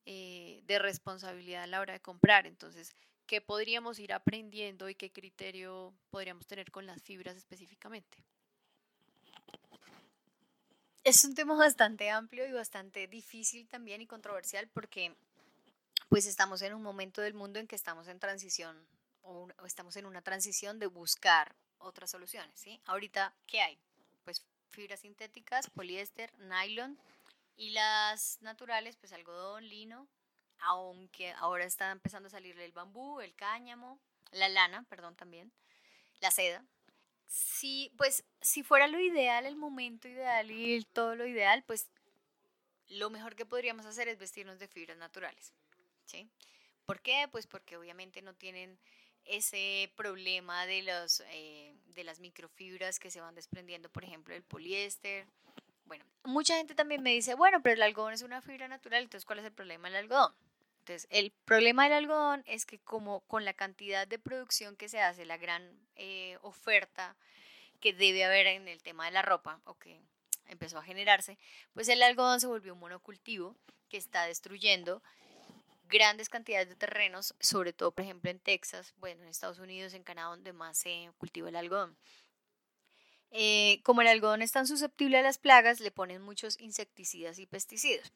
eh, 0.06 0.62
de 0.64 0.78
responsabilidad 0.78 1.64
a 1.64 1.66
la 1.66 1.78
hora 1.78 1.92
de 1.92 2.00
comprar. 2.00 2.46
Entonces, 2.46 2.96
¿qué 3.26 3.42
podríamos 3.42 3.98
ir 3.98 4.14
aprendiendo 4.14 4.88
y 4.88 4.94
qué 4.94 5.12
criterio 5.12 5.92
podríamos 6.08 6.46
tener 6.46 6.70
con 6.70 6.86
las 6.86 7.02
fibras 7.02 7.36
específicamente? 7.36 8.24
Es 11.04 11.22
un 11.26 11.34
tema 11.34 11.54
bastante 11.54 12.08
amplio 12.08 12.46
y 12.46 12.52
bastante 12.52 13.08
difícil 13.08 13.68
también 13.68 14.00
y 14.00 14.06
controversial 14.06 14.68
porque 14.68 15.14
pues 16.08 16.24
estamos 16.24 16.62
en 16.62 16.72
un 16.72 16.82
momento 16.82 17.20
del 17.20 17.34
mundo 17.34 17.58
en 17.58 17.66
que 17.66 17.76
estamos 17.76 18.08
en 18.08 18.18
transición 18.18 18.88
o, 19.20 19.48
estamos 19.66 19.96
en 19.96 20.06
una 20.06 20.22
transición 20.22 20.78
de 20.78 20.86
buscar 20.86 21.54
otras 21.76 22.10
soluciones, 22.10 22.58
¿sí? 22.58 22.80
Ahorita, 22.86 23.34
¿qué 23.46 23.60
hay? 23.60 23.78
Fibras 24.70 25.00
sintéticas, 25.00 25.70
poliéster, 25.70 26.32
nylon 26.38 26.98
y 27.56 27.70
las 27.70 28.40
naturales, 28.40 28.96
pues 28.96 29.12
algodón, 29.12 29.68
lino, 29.68 30.08
aunque 30.60 31.32
ahora 31.32 31.64
está 31.64 31.90
empezando 31.90 32.28
a 32.28 32.30
salir 32.30 32.58
el 32.58 32.72
bambú, 32.72 33.20
el 33.20 33.34
cáñamo, 33.34 33.98
la 34.32 34.48
lana, 34.48 34.84
perdón, 34.88 35.16
también, 35.16 35.52
la 36.20 36.30
seda. 36.30 36.64
Sí, 37.26 37.92
pues 37.96 38.24
si 38.40 38.62
fuera 38.62 38.88
lo 38.88 38.98
ideal, 38.98 39.46
el 39.46 39.56
momento 39.56 40.08
ideal 40.08 40.50
y 40.50 40.84
todo 40.92 41.14
lo 41.14 41.26
ideal, 41.26 41.62
pues 41.64 41.88
lo 42.88 43.08
mejor 43.08 43.36
que 43.36 43.46
podríamos 43.46 43.86
hacer 43.86 44.08
es 44.08 44.18
vestirnos 44.18 44.58
de 44.58 44.66
fibras 44.66 44.96
naturales, 44.96 45.52
¿sí? 46.06 46.28
¿Por 46.86 47.00
qué? 47.00 47.28
Pues 47.30 47.46
porque 47.46 47.76
obviamente 47.76 48.20
no 48.20 48.34
tienen 48.34 48.78
ese 49.24 49.92
problema 49.96 50.66
de, 50.66 50.82
los, 50.82 51.20
eh, 51.32 51.74
de 51.94 52.04
las 52.04 52.20
microfibras 52.20 52.98
que 52.98 53.10
se 53.10 53.20
van 53.20 53.34
desprendiendo, 53.34 53.88
por 53.90 54.04
ejemplo, 54.04 54.34
el 54.34 54.42
poliéster. 54.42 55.26
Bueno, 55.84 56.04
mucha 56.24 56.56
gente 56.56 56.74
también 56.74 57.02
me 57.02 57.12
dice, 57.12 57.34
bueno, 57.34 57.62
pero 57.62 57.74
el 57.74 57.82
algodón 57.82 58.12
es 58.12 58.22
una 58.22 58.42
fibra 58.42 58.68
natural, 58.68 59.02
entonces 59.02 59.24
¿cuál 59.24 59.40
es 59.40 59.44
el 59.44 59.52
problema 59.52 59.88
del 59.88 59.96
algodón? 59.96 60.32
Entonces, 60.80 61.06
el 61.10 61.32
problema 61.44 61.84
del 61.84 61.92
algodón 61.92 62.42
es 62.46 62.64
que 62.64 62.78
como 62.78 63.20
con 63.20 63.44
la 63.44 63.52
cantidad 63.54 64.06
de 64.06 64.18
producción 64.18 64.76
que 64.76 64.88
se 64.88 65.00
hace, 65.00 65.24
la 65.24 65.36
gran 65.36 65.78
eh, 65.96 66.38
oferta 66.42 67.16
que 67.80 67.92
debe 67.92 68.24
haber 68.24 68.46
en 68.46 68.68
el 68.68 68.82
tema 68.82 69.06
de 69.06 69.12
la 69.12 69.22
ropa, 69.22 69.60
o 69.64 69.74
que 69.74 70.00
empezó 70.46 70.78
a 70.78 70.82
generarse, 70.82 71.38
pues 71.74 71.88
el 71.88 72.02
algodón 72.02 72.40
se 72.40 72.46
volvió 72.46 72.74
un 72.74 72.80
monocultivo 72.80 73.56
que 73.88 73.96
está 73.96 74.26
destruyendo 74.26 75.02
grandes 75.90 76.28
cantidades 76.28 76.68
de 76.68 76.76
terrenos, 76.76 77.34
sobre 77.40 77.72
todo, 77.72 77.92
por 77.92 78.04
ejemplo, 78.04 78.30
en 78.30 78.38
Texas, 78.38 78.94
bueno, 78.96 79.22
en 79.22 79.28
Estados 79.28 79.58
Unidos, 79.58 79.92
en 79.94 80.04
Canadá, 80.04 80.28
donde 80.28 80.52
más 80.52 80.78
se 80.78 81.10
cultiva 81.18 81.48
el 81.48 81.56
algodón. 81.56 81.96
Eh, 83.32 83.80
como 83.84 84.00
el 84.00 84.08
algodón 84.08 84.42
es 84.42 84.52
tan 84.52 84.66
susceptible 84.66 85.18
a 85.18 85.22
las 85.22 85.38
plagas, 85.38 85.80
le 85.80 85.90
ponen 85.90 86.22
muchos 86.22 86.58
insecticidas 86.60 87.38
y 87.38 87.46
pesticidas. 87.46 88.12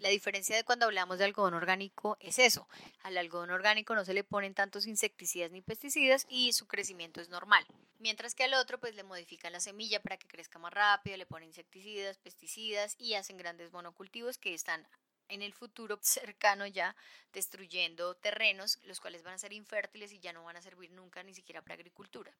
La 0.00 0.08
diferencia 0.08 0.56
de 0.56 0.64
cuando 0.64 0.86
hablamos 0.86 1.18
de 1.18 1.24
algodón 1.24 1.54
orgánico 1.54 2.16
es 2.18 2.40
eso. 2.40 2.68
Al 3.02 3.16
algodón 3.16 3.50
orgánico 3.50 3.94
no 3.94 4.04
se 4.04 4.14
le 4.14 4.24
ponen 4.24 4.52
tantos 4.52 4.86
insecticidas 4.86 5.52
ni 5.52 5.62
pesticidas 5.62 6.26
y 6.28 6.52
su 6.52 6.66
crecimiento 6.66 7.20
es 7.20 7.28
normal. 7.28 7.64
Mientras 7.98 8.34
que 8.34 8.42
al 8.42 8.54
otro, 8.54 8.80
pues 8.80 8.96
le 8.96 9.04
modifican 9.04 9.52
la 9.52 9.60
semilla 9.60 10.02
para 10.02 10.16
que 10.16 10.26
crezca 10.26 10.58
más 10.58 10.72
rápido, 10.72 11.16
le 11.16 11.26
ponen 11.26 11.50
insecticidas, 11.50 12.18
pesticidas 12.18 12.96
y 12.98 13.14
hacen 13.14 13.36
grandes 13.36 13.70
monocultivos 13.72 14.38
que 14.38 14.54
están 14.54 14.88
en 15.30 15.42
el 15.42 15.52
futuro 15.52 15.98
cercano 16.02 16.66
ya 16.66 16.94
destruyendo 17.32 18.14
terrenos, 18.14 18.78
los 18.82 19.00
cuales 19.00 19.22
van 19.22 19.34
a 19.34 19.38
ser 19.38 19.52
infértiles 19.52 20.12
y 20.12 20.20
ya 20.20 20.32
no 20.32 20.44
van 20.44 20.56
a 20.56 20.62
servir 20.62 20.90
nunca 20.90 21.22
ni 21.22 21.34
siquiera 21.34 21.62
para 21.62 21.74
agricultura. 21.74 22.34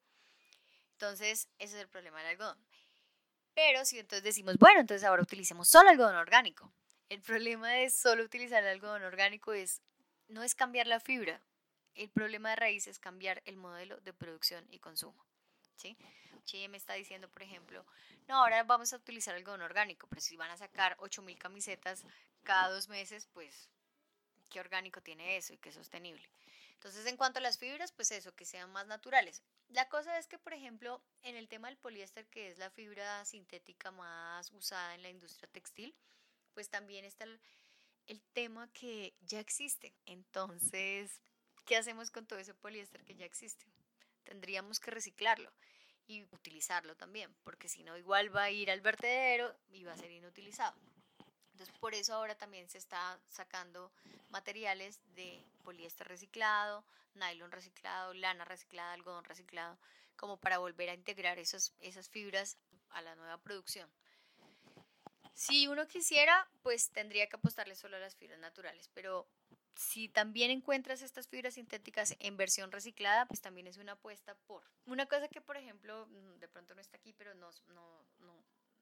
Entonces, 0.93 1.49
ese 1.59 1.77
es 1.77 1.83
el 1.83 1.89
problema 1.89 2.19
del 2.19 2.29
algodón. 2.29 2.59
Pero 3.55 3.85
si 3.85 3.99
entonces 3.99 4.23
decimos, 4.23 4.57
bueno, 4.59 4.81
entonces 4.81 5.07
ahora 5.07 5.23
utilicemos 5.23 5.69
solo 5.69 5.91
algodón 5.91 6.17
orgánico. 6.17 6.73
El 7.09 7.23
problema 7.23 7.71
de 7.71 7.91
solo 7.91 8.25
utilizar 8.25 8.63
el 8.63 8.69
algodón 8.69 9.03
orgánico 9.03 9.53
es, 9.53 9.81
no 10.29 10.43
es 10.43 10.55
cambiar 10.55 10.87
la 10.87 11.01
fibra, 11.01 11.43
el 11.95 12.11
problema 12.11 12.51
de 12.51 12.57
raíz 12.57 12.87
es 12.87 12.99
cambiar 12.99 13.43
el 13.45 13.57
modelo 13.57 14.01
de 14.01 14.13
producción 14.13 14.67
y 14.71 14.79
consumo. 14.79 15.27
¿sí? 15.77 15.97
H&M 16.41 16.77
está 16.77 16.95
diciendo, 16.95 17.29
por 17.29 17.43
ejemplo, 17.43 17.85
no, 18.29 18.37
ahora 18.37 18.63
vamos 18.65 18.93
a 18.93 18.97
utilizar 18.97 19.35
algodón 19.35 19.63
orgánico, 19.63 20.07
pero 20.09 20.21
si 20.21 20.37
van 20.37 20.51
a 20.51 20.57
sacar 20.57 20.97
8.000 20.99 21.39
camisetas 21.39 22.05
cada 22.43 22.71
dos 22.71 22.89
meses, 22.89 23.29
pues, 23.33 23.69
¿qué 24.51 24.61
orgánico 24.61 25.01
tiene 25.01 25.37
eso 25.37 25.53
y 25.53 25.59
qué 25.59 25.73
sostenible? 25.73 26.29
Entonces, 26.75 27.05
en 27.07 27.19
cuanto 27.19 27.39
a 27.39 27.43
las 27.43 27.59
fibras, 27.59 27.93
pues 27.93 28.11
eso, 28.11 28.35
que 28.35 28.47
sean 28.47 28.73
más 28.73 28.87
naturales. 28.87 29.43
La 29.69 29.89
cosa 29.89 30.19
es 30.19 30.27
que, 30.27 30.39
por 30.39 30.55
ejemplo, 30.55 31.03
en 31.23 31.37
el 31.37 31.47
tema 31.47 31.69
del 31.69 31.77
poliéster, 31.77 32.27
que 32.29 32.49
es 32.49 32.59
la 32.59 32.71
fibra 32.71 33.23
sintética 33.27 33.91
más 33.91 34.51
usada 34.53 34.95
en 34.95 35.03
la 35.03 35.11
industria 35.11 35.49
textil, 35.53 35.95
pues 36.55 36.71
también 36.71 37.05
está 37.05 37.27
el 38.07 38.23
tema 38.33 38.73
que 38.73 39.15
ya 39.21 39.41
existe. 39.41 39.95
Entonces, 40.07 41.21
¿qué 41.67 41.77
hacemos 41.77 42.11
con 42.11 42.27
todo 42.27 42.39
ese 42.39 42.55
poliéster 42.55 43.05
que 43.05 43.15
ya 43.15 43.27
existe? 43.27 43.67
Tendríamos 44.25 44.81
que 44.81 44.91
reciclarlo 44.91 45.53
y 46.11 46.25
utilizarlo 46.33 46.97
también, 46.97 47.33
porque 47.45 47.69
si 47.69 47.85
no, 47.85 47.97
igual 47.97 48.35
va 48.35 48.45
a 48.45 48.51
ir 48.51 48.69
al 48.73 48.81
vertedero 48.81 49.55
y 49.71 49.85
va 49.85 49.93
a 49.93 49.97
ser 49.97 50.11
inutilizado. 50.11 50.75
Entonces, 51.53 51.73
por 51.79 51.95
eso 51.95 52.15
ahora 52.15 52.35
también 52.35 52.69
se 52.69 52.79
está 52.79 53.21
sacando 53.29 53.93
materiales 54.29 54.99
de 55.15 55.41
poliéster 55.63 56.09
reciclado, 56.09 56.85
nylon 57.15 57.53
reciclado, 57.53 58.13
lana 58.15 58.45
reciclada, 58.45 58.93
algodón 58.93 59.25
reciclado, 59.25 59.79
como 60.17 60.37
para 60.37 60.59
volver 60.59 60.91
a 60.91 60.95
integrar 60.95 61.39
esas, 61.39 61.75
esas 61.79 62.09
fibras 62.09 62.57
a 62.91 63.03
la 63.03 63.15
nueva 63.15 63.39
producción. 63.39 63.89
Si 65.35 65.69
uno 65.69 65.87
quisiera, 65.87 66.49
pues 66.63 66.91
tendría 66.91 67.29
que 67.29 67.37
apostarle 67.37 67.77
solo 67.77 67.99
a 67.99 68.01
las 68.01 68.17
fibras 68.17 68.41
naturales, 68.41 68.91
pero 68.95 69.29
si 69.77 70.09
también 70.09 70.51
encuentras 70.51 71.03
estas 71.03 71.29
fibras 71.29 71.55
sintéticas 71.55 72.17
en 72.19 72.37
versión 72.37 72.73
reciclada, 72.73 73.27
pues 73.27 73.41
también 73.41 73.67
es 73.67 73.77
una 73.77 73.93
apuesta 73.93 74.35
por. 74.47 74.63
Una 74.87 75.07
cosa 75.07 75.29
que, 75.29 75.41
por 75.41 75.57
ejemplo, 75.57 76.07
mm, 76.07 76.39
de 76.39 76.49
pronto 76.49 76.75
no 76.75 76.81
está 76.81 76.97
aquí, 76.97 77.13
pero 77.13 77.35
no, 77.35 77.51
no, 77.69 78.05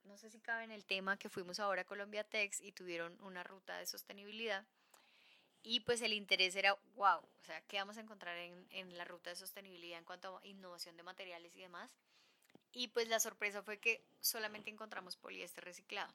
no, 0.04 0.16
sé 0.16 0.30
si 0.30 0.40
cabe 0.40 0.64
en 0.64 0.70
el 0.70 0.84
tema 0.84 1.18
que 1.18 1.28
fuimos 1.28 1.60
ahora 1.60 1.82
a 1.82 1.84
Colombia 1.84 2.24
Tex 2.24 2.60
y 2.60 2.72
tuvieron 2.72 3.20
una 3.22 3.44
ruta 3.44 3.78
de 3.78 3.86
sostenibilidad. 3.86 4.66
Y 5.62 5.80
pues 5.80 6.00
el 6.02 6.12
interés 6.12 6.56
era, 6.56 6.74
wow, 6.94 7.18
o 7.18 7.44
sea, 7.44 7.60
¿qué 7.62 7.76
vamos 7.76 7.98
a 7.98 8.00
encontrar 8.00 8.36
en, 8.38 8.66
en 8.70 8.96
la 8.96 9.04
ruta 9.04 9.30
de 9.30 9.36
sostenibilidad 9.36 9.98
en 9.98 10.04
cuanto 10.04 10.38
a 10.38 10.46
innovación 10.46 10.96
de 10.96 11.02
materiales 11.02 11.54
y 11.56 11.60
demás? 11.60 11.90
Y 12.72 12.88
pues 12.88 13.08
la 13.08 13.20
sorpresa 13.20 13.62
fue 13.62 13.78
que 13.78 14.04
solamente 14.20 14.70
encontramos 14.70 15.16
poliéster 15.16 15.64
reciclado. 15.64 16.12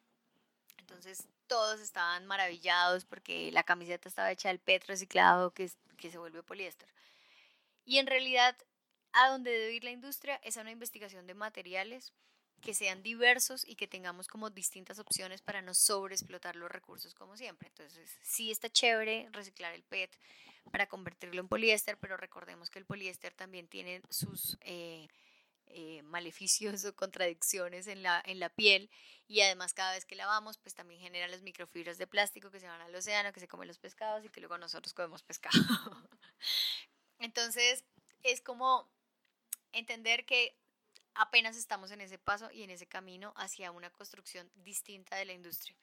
Entonces 0.77 1.27
todos 1.47 1.79
estaban 1.79 2.25
maravillados 2.25 3.05
porque 3.05 3.51
la 3.51 3.63
camiseta 3.63 4.09
estaba 4.09 4.31
hecha 4.31 4.49
del 4.49 4.59
PET 4.59 4.85
reciclado 4.85 5.51
que, 5.51 5.69
se 5.69 6.17
vuelve 6.17 6.43
poliéster. 6.43 6.89
Y 7.85 7.97
en 7.97 8.07
realidad 8.07 8.57
a 9.13 9.29
donde 9.29 9.51
debe 9.51 9.73
ir 9.73 9.83
la 9.83 9.91
industria 9.91 10.35
es 10.43 10.57
a 10.57 10.61
una 10.61 10.71
investigación 10.71 11.27
de 11.27 11.33
materiales 11.33 12.13
que 12.61 12.73
sean 12.73 13.03
diversos 13.03 13.67
y 13.67 13.75
que 13.75 13.87
tengamos 13.87 14.27
como 14.27 14.49
distintas 14.49 14.97
opciones 14.99 15.41
para 15.41 15.61
no 15.61 15.73
sobreexplotar 15.73 16.55
los 16.55 16.71
recursos 16.71 17.13
como 17.13 17.37
siempre. 17.37 17.67
Entonces, 17.67 18.09
sí 18.21 18.51
está 18.51 18.69
chévere 18.69 19.27
reciclar 19.31 19.73
el 19.73 19.83
PET 19.83 20.17
para 20.71 20.87
convertirlo 20.87 21.41
en 21.41 21.47
poliéster, 21.47 21.97
pero 21.97 22.17
recordemos 22.17 22.69
que 22.69 22.79
el 22.79 22.85
poliéster 22.85 23.33
también 23.33 23.67
tiene 23.67 24.01
sus 24.09 24.57
eh, 24.61 25.07
eh, 25.73 26.01
maleficios 26.03 26.85
o 26.85 26.95
contradicciones 26.95 27.87
en 27.87 28.03
la, 28.03 28.21
en 28.25 28.39
la 28.39 28.49
piel 28.49 28.89
y 29.27 29.41
además 29.41 29.73
cada 29.73 29.93
vez 29.93 30.05
que 30.05 30.15
lavamos 30.15 30.57
pues 30.57 30.75
también 30.75 31.01
genera 31.01 31.27
las 31.27 31.41
microfibras 31.41 31.97
de 31.97 32.07
plástico 32.07 32.51
que 32.51 32.59
se 32.59 32.67
van 32.67 32.81
al 32.81 32.95
océano, 32.95 33.33
que 33.33 33.39
se 33.39 33.47
comen 33.47 33.67
los 33.67 33.79
pescados 33.79 34.23
y 34.25 34.29
que 34.29 34.41
luego 34.41 34.57
nosotros 34.57 34.93
comemos 34.93 35.23
pescado. 35.23 35.53
Entonces, 37.19 37.83
es 38.21 38.41
como 38.41 38.89
entender 39.71 40.25
que 40.25 40.57
apenas 41.15 41.55
estamos 41.55 41.91
en 41.91 42.01
ese 42.01 42.17
paso 42.17 42.51
y 42.51 42.63
en 42.63 42.69
ese 42.69 42.87
camino 42.87 43.33
hacia 43.35 43.71
una 43.71 43.89
construcción 43.91 44.51
distinta 44.55 45.15
de 45.15 45.25
la 45.25 45.33
industria. 45.33 45.75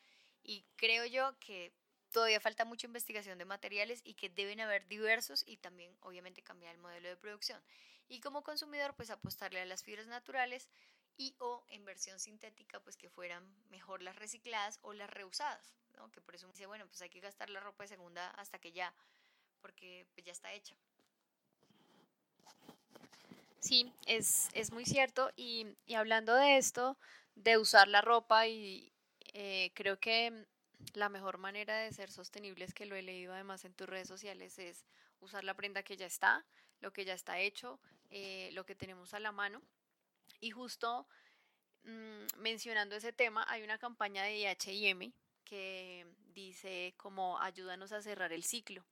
Y 0.43 0.65
creo 0.77 1.07
yo 1.07 1.39
que 1.39 1.73
todavía 2.11 2.41
falta 2.41 2.65
mucha 2.65 2.87
investigación 2.87 3.39
de 3.39 3.45
materiales 3.45 4.01
y 4.05 4.15
que 4.15 4.29
deben 4.29 4.61
haber 4.61 4.87
diversos 4.89 5.45
y 5.47 5.57
también 5.57 5.97
obviamente 6.01 6.43
cambiar 6.43 6.75
el 6.75 6.81
modelo 6.81 7.09
de 7.09 7.17
producción. 7.17 7.61
Y 8.09 8.21
como 8.21 8.43
consumidor 8.43 8.95
pues 8.95 9.11
apostarle 9.11 9.61
a 9.61 9.67
las 9.67 9.83
fibras 9.83 10.07
naturales 10.07 10.69
y 11.17 11.35
o 11.39 11.65
en 11.69 11.85
versión 11.85 12.19
sintética 12.19 12.81
pues 12.81 12.97
que 12.97 13.09
fueran 13.09 13.45
mejor 13.71 14.03
las 14.03 14.17
recicladas 14.17 14.79
o 14.83 14.93
las 14.93 15.11
reusadas, 15.11 15.75
¿no? 15.97 16.11
que 16.11 16.21
por 16.21 16.35
eso 16.35 16.49
dice 16.49 16.67
bueno 16.67 16.87
pues 16.87 17.01
hay 17.03 17.11
que 17.11 17.21
gastar 17.21 17.51
la 17.51 17.61
ropa 17.61 17.85
de 17.85 17.89
segunda 17.89 18.31
hasta 18.31 18.59
que 18.59 18.73
ya, 18.73 18.93
porque 19.61 20.07
pues 20.15 20.25
ya 20.25 20.33
está 20.33 20.53
hecha. 20.53 20.75
Sí, 23.61 23.93
es, 24.07 24.49
es 24.55 24.73
muy 24.73 24.87
cierto. 24.87 25.31
Y, 25.37 25.67
y, 25.85 25.95
hablando 25.95 26.35
de 26.35 26.57
esto, 26.57 26.97
de 27.35 27.59
usar 27.59 27.89
la 27.89 28.01
ropa, 28.01 28.47
y 28.47 28.91
eh, 29.35 29.71
creo 29.75 30.01
que 30.01 30.47
la 30.95 31.09
mejor 31.09 31.39
manera 31.39 31.79
de 31.79 31.93
ser 31.93 32.11
sostenible 32.11 32.65
es 32.65 32.75
que 32.75 32.87
lo 32.87 32.97
he 32.97 33.03
leído 33.03 33.33
además 33.33 33.65
en 33.65 33.75
tus 33.75 33.89
redes 33.89 34.09
sociales, 34.09 34.59
es 34.59 34.87
usar 35.21 35.45
la 35.45 35.55
prenda 35.55 35.83
que 35.83 35.97
ya 35.97 36.07
está, 36.07 36.45
lo 36.81 36.93
que 36.93 37.05
ya 37.05 37.15
está 37.15 37.39
hecho, 37.39 37.81
eh, 38.11 38.51
lo 38.53 38.65
que 38.65 38.75
tenemos 38.75 39.15
a 39.15 39.21
la 39.21 39.33
mano. 39.33 39.63
Y 40.41 40.51
justo 40.51 41.07
mmm, 41.85 42.27
mencionando 42.39 42.97
ese 42.97 43.13
tema, 43.13 43.45
hay 43.49 43.63
una 43.63 43.79
campaña 43.79 44.25
de 44.25 44.47
HM 44.49 45.13
que 45.45 46.07
dice 46.33 46.95
como 46.97 47.39
ayúdanos 47.41 47.93
a 47.93 48.03
cerrar 48.03 48.33
el 48.33 48.45
ciclo. 48.45 48.85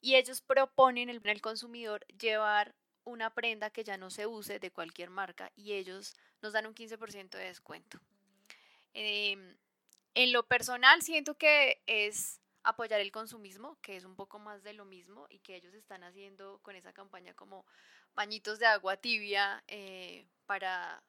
Y 0.00 0.16
ellos 0.16 0.40
proponen 0.40 1.08
el, 1.08 1.20
el 1.24 1.40
consumidor 1.40 2.04
llevar 2.18 2.74
una 3.04 3.30
prenda 3.30 3.70
que 3.70 3.84
ya 3.84 3.96
no 3.96 4.10
se 4.10 4.26
use 4.26 4.58
de 4.58 4.70
cualquier 4.70 5.10
marca 5.10 5.50
y 5.56 5.72
ellos 5.72 6.14
nos 6.40 6.52
dan 6.52 6.66
un 6.66 6.74
15% 6.74 7.30
de 7.30 7.44
descuento. 7.44 8.00
En 10.14 10.32
lo 10.32 10.46
personal 10.46 11.02
siento 11.02 11.36
que 11.36 11.82
es 11.86 12.40
apoyar 12.64 13.00
el 13.00 13.10
consumismo, 13.10 13.78
que 13.80 13.96
es 13.96 14.04
un 14.04 14.14
poco 14.14 14.38
más 14.38 14.62
de 14.62 14.72
lo 14.72 14.84
mismo 14.84 15.26
y 15.28 15.40
que 15.40 15.56
ellos 15.56 15.74
están 15.74 16.04
haciendo 16.04 16.60
con 16.62 16.76
esa 16.76 16.92
campaña 16.92 17.34
como 17.34 17.66
pañitos 18.14 18.58
de 18.58 18.66
agua 18.66 18.96
tibia 18.96 19.64
eh, 19.66 20.26
para 20.46 21.02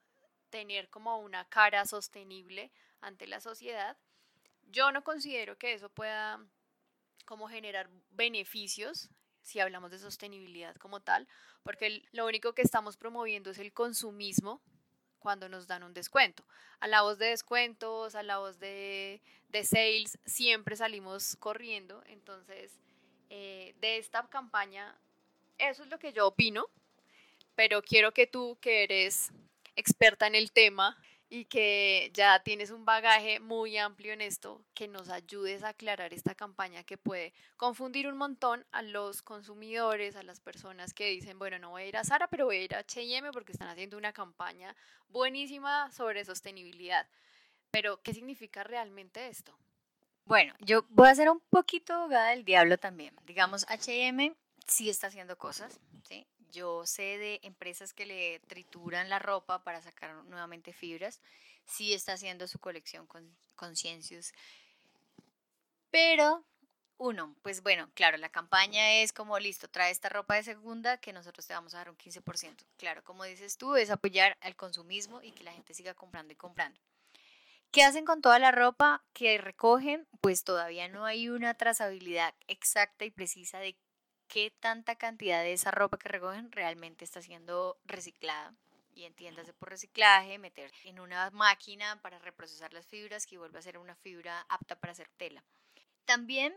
tener 0.49 0.89
como 0.89 1.19
una 1.19 1.45
cara 1.45 1.85
sostenible 1.85 2.71
ante 3.01 3.27
la 3.27 3.39
sociedad. 3.39 3.97
Yo 4.63 4.91
no 4.91 5.03
considero 5.03 5.57
que 5.57 5.73
eso 5.73 5.89
pueda 5.89 6.39
como 7.25 7.47
generar 7.47 7.89
beneficios 8.09 9.09
si 9.41 9.59
hablamos 9.59 9.91
de 9.91 9.99
sostenibilidad 9.99 10.75
como 10.77 11.01
tal, 11.01 11.27
porque 11.63 12.03
lo 12.11 12.25
único 12.25 12.53
que 12.53 12.61
estamos 12.61 12.97
promoviendo 12.97 13.51
es 13.51 13.59
el 13.59 13.73
consumismo 13.73 14.61
cuando 15.23 15.49
nos 15.49 15.65
dan 15.65 15.81
un 15.81 15.93
descuento. 15.93 16.43
A 16.79 16.87
la 16.87 17.01
voz 17.01 17.17
de 17.17 17.27
descuentos, 17.27 18.13
a 18.13 18.21
la 18.21 18.37
voz 18.37 18.59
de, 18.59 19.21
de 19.49 19.63
sales, 19.63 20.19
siempre 20.25 20.75
salimos 20.75 21.35
corriendo. 21.37 22.03
Entonces, 22.05 22.71
eh, 23.29 23.73
de 23.79 23.97
esta 23.97 24.27
campaña, 24.27 24.95
eso 25.57 25.81
es 25.81 25.89
lo 25.89 25.97
que 25.97 26.13
yo 26.13 26.27
opino, 26.27 26.67
pero 27.55 27.81
quiero 27.81 28.11
que 28.11 28.27
tú, 28.27 28.57
que 28.61 28.83
eres 28.83 29.31
experta 29.75 30.27
en 30.27 30.35
el 30.35 30.51
tema, 30.51 30.97
y 31.33 31.45
que 31.45 32.11
ya 32.13 32.43
tienes 32.43 32.69
un 32.69 32.85
bagaje 32.85 33.39
muy 33.39 33.75
amplio 33.79 34.13
en 34.13 34.21
esto, 34.21 34.63
que 34.75 34.87
nos 34.87 35.09
ayudes 35.09 35.63
a 35.63 35.69
aclarar 35.69 36.13
esta 36.13 36.35
campaña 36.35 36.83
que 36.83 36.95
puede 36.95 37.33
confundir 37.57 38.07
un 38.07 38.17
montón 38.17 38.63
a 38.71 38.83
los 38.83 39.23
consumidores, 39.23 40.15
a 40.15 40.21
las 40.21 40.39
personas 40.39 40.93
que 40.93 41.09
dicen, 41.09 41.39
bueno, 41.39 41.57
no 41.57 41.71
voy 41.71 41.81
a 41.81 41.87
ir 41.87 41.97
a 41.97 42.03
Sara, 42.03 42.27
pero 42.27 42.45
voy 42.45 42.57
a 42.57 42.61
ir 42.61 42.75
a 42.75 42.79
H&M 42.81 43.31
porque 43.31 43.51
están 43.51 43.67
haciendo 43.67 43.97
una 43.97 44.13
campaña 44.13 44.75
buenísima 45.07 45.89
sobre 45.91 46.23
sostenibilidad. 46.23 47.07
Pero, 47.71 47.99
¿qué 48.03 48.13
significa 48.13 48.63
realmente 48.63 49.27
esto? 49.27 49.57
Bueno, 50.25 50.53
yo 50.59 50.85
voy 50.89 51.09
a 51.09 51.15
ser 51.15 51.31
un 51.31 51.39
poquito 51.49 51.95
abogada 51.95 52.29
del 52.29 52.45
diablo 52.45 52.77
también. 52.77 53.15
Digamos, 53.25 53.65
H&M 53.69 54.35
sí 54.67 54.87
está 54.87 55.07
haciendo 55.07 55.35
cosas, 55.35 55.79
¿sí? 56.03 56.27
Yo 56.53 56.85
sé 56.85 57.17
de 57.17 57.39
empresas 57.41 57.93
que 57.93 58.05
le 58.05 58.39
trituran 58.47 59.09
la 59.09 59.17
ropa 59.17 59.63
para 59.63 59.81
sacar 59.81 60.13
nuevamente 60.25 60.71
fibras. 60.71 61.19
Sí 61.65 61.93
está 61.93 62.13
haciendo 62.13 62.47
su 62.47 62.59
colección 62.59 63.07
con 63.07 63.35
conciencios. 63.55 64.33
Pero, 65.89 66.45
uno, 66.97 67.35
pues 67.41 67.63
bueno, 67.63 67.89
claro, 67.95 68.17
la 68.17 68.29
campaña 68.29 69.01
es 69.01 69.13
como, 69.13 69.39
listo, 69.39 69.67
trae 69.67 69.91
esta 69.91 70.09
ropa 70.09 70.35
de 70.35 70.43
segunda 70.43 70.97
que 70.97 71.11
nosotros 71.11 71.47
te 71.47 71.53
vamos 71.53 71.73
a 71.73 71.77
dar 71.77 71.89
un 71.89 71.97
15%. 71.97 72.63
Claro, 72.77 73.03
como 73.03 73.23
dices 73.23 73.57
tú, 73.57 73.75
es 73.75 73.89
apoyar 73.89 74.37
al 74.39 74.55
consumismo 74.55 75.23
y 75.23 75.31
que 75.31 75.43
la 75.43 75.53
gente 75.53 75.73
siga 75.73 75.95
comprando 75.95 76.33
y 76.33 76.35
comprando. 76.35 76.79
¿Qué 77.71 77.83
hacen 77.83 78.05
con 78.05 78.21
toda 78.21 78.37
la 78.37 78.51
ropa 78.51 79.03
que 79.13 79.39
recogen? 79.39 80.07
Pues 80.21 80.43
todavía 80.43 80.87
no 80.87 81.05
hay 81.05 81.29
una 81.29 81.55
trazabilidad 81.55 82.35
exacta 82.47 83.05
y 83.05 83.09
precisa 83.09 83.57
de 83.57 83.75
qué 84.33 84.51
tanta 84.59 84.95
cantidad 84.95 85.43
de 85.43 85.53
esa 85.53 85.69
ropa 85.69 85.99
que 85.99 86.09
recogen 86.09 86.51
realmente 86.51 87.05
está 87.05 87.21
siendo 87.21 87.77
reciclada. 87.85 88.55
Y 88.95 89.03
entiéndase 89.03 89.53
por 89.53 89.69
reciclaje, 89.69 90.39
meter 90.39 90.71
en 90.85 90.99
una 90.99 91.29
máquina 91.29 92.01
para 92.01 92.17
reprocesar 92.17 92.73
las 92.73 92.87
fibras 92.87 93.27
que 93.27 93.37
vuelva 93.37 93.59
a 93.59 93.61
ser 93.61 93.77
una 93.77 93.95
fibra 93.95 94.43
apta 94.49 94.75
para 94.75 94.93
hacer 94.93 95.07
tela. 95.17 95.43
También 96.05 96.51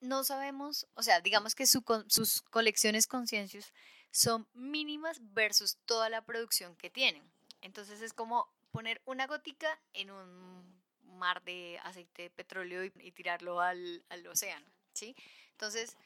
no 0.00 0.24
sabemos, 0.24 0.88
o 0.94 1.04
sea, 1.04 1.20
digamos 1.20 1.54
que 1.54 1.66
sus 1.66 2.42
colecciones 2.50 3.06
conciencios 3.06 3.72
son 4.10 4.48
mínimas 4.52 5.18
versus 5.32 5.78
toda 5.86 6.08
la 6.08 6.24
producción 6.24 6.74
que 6.74 6.90
tienen. 6.90 7.22
Entonces 7.60 8.00
es 8.00 8.12
como 8.12 8.52
poner 8.72 9.00
una 9.04 9.28
gotica 9.28 9.80
en 9.92 10.10
un 10.10 10.82
mar 11.04 11.40
de 11.44 11.78
aceite 11.84 12.22
de 12.22 12.30
petróleo 12.30 12.82
y, 12.82 13.12
tirarlo 13.12 13.60
al, 13.60 14.04
al, 14.08 14.26
océano, 14.26 14.66
¿sí? 14.92 15.14
Entonces, 15.52 15.96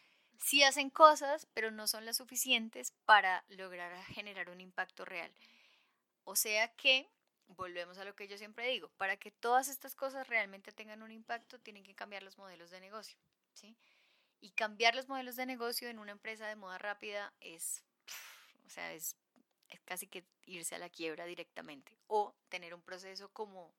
sí 0.41 0.63
hacen 0.63 0.91
cosas, 0.91 1.47
pero 1.55 1.71
no 1.71 1.87
son 1.87 2.05
las 2.05 2.17
suficientes 2.17 2.93
para 3.05 3.45
lograr 3.49 3.97
generar 4.07 4.51
un 4.51 4.61
impacto 4.61 5.05
real. 5.05 5.33
O 6.25 6.37
sea 6.37 6.69
que, 6.75 7.09
volvemos 7.49 7.99
a 7.99 8.05
lo 8.05 8.15
que 8.17 8.29
yo 8.29 8.37
siempre 8.39 8.69
digo, 8.69 8.91
para 8.97 9.17
que 9.17 9.31
todas 9.31 9.69
estas 9.69 9.95
cosas 9.95 10.27
realmente 10.29 10.73
tengan 10.73 11.03
un 11.03 11.13
impacto, 11.13 11.61
tienen 11.61 11.85
que 11.85 11.95
cambiar 11.95 12.23
los 12.23 12.39
modelos 12.39 12.71
de 12.71 12.81
negocio, 12.81 13.17
¿sí? 13.55 13.77
Y 14.41 14.51
cambiar 14.51 14.95
los 14.95 15.09
modelos 15.09 15.37
de 15.37 15.47
negocio 15.47 15.89
en 15.89 15.99
una 15.99 16.13
empresa 16.13 16.47
de 16.47 16.57
moda 16.57 16.79
rápida 16.79 17.33
es, 17.41 17.85
o 18.67 18.71
sea, 18.71 18.93
es, 18.93 19.17
es 19.69 19.81
casi 19.83 20.07
que 20.07 20.25
irse 20.45 20.75
a 20.75 20.79
la 20.79 20.91
quiebra 20.91 21.25
directamente. 21.25 21.97
O 22.07 22.35
tener 22.49 22.75
un 22.75 22.83
proceso 22.83 23.29
como 23.31 23.73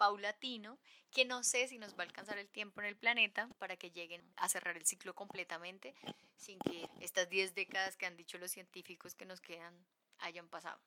paulatino 0.00 0.78
que 1.10 1.26
no 1.26 1.44
sé 1.44 1.68
si 1.68 1.76
nos 1.76 1.92
va 1.92 2.04
a 2.04 2.06
alcanzar 2.06 2.38
el 2.38 2.48
tiempo 2.48 2.80
en 2.80 2.86
el 2.86 2.96
planeta 2.96 3.50
para 3.58 3.76
que 3.76 3.90
lleguen 3.90 4.22
a 4.36 4.48
cerrar 4.48 4.78
el 4.78 4.86
ciclo 4.86 5.14
completamente 5.14 5.94
sin 6.36 6.58
que 6.60 6.88
estas 7.00 7.28
10 7.28 7.54
décadas 7.54 7.98
que 7.98 8.06
han 8.06 8.16
dicho 8.16 8.38
los 8.38 8.50
científicos 8.50 9.14
que 9.14 9.26
nos 9.26 9.42
quedan 9.42 9.74
hayan 10.20 10.48
pasado. 10.48 10.80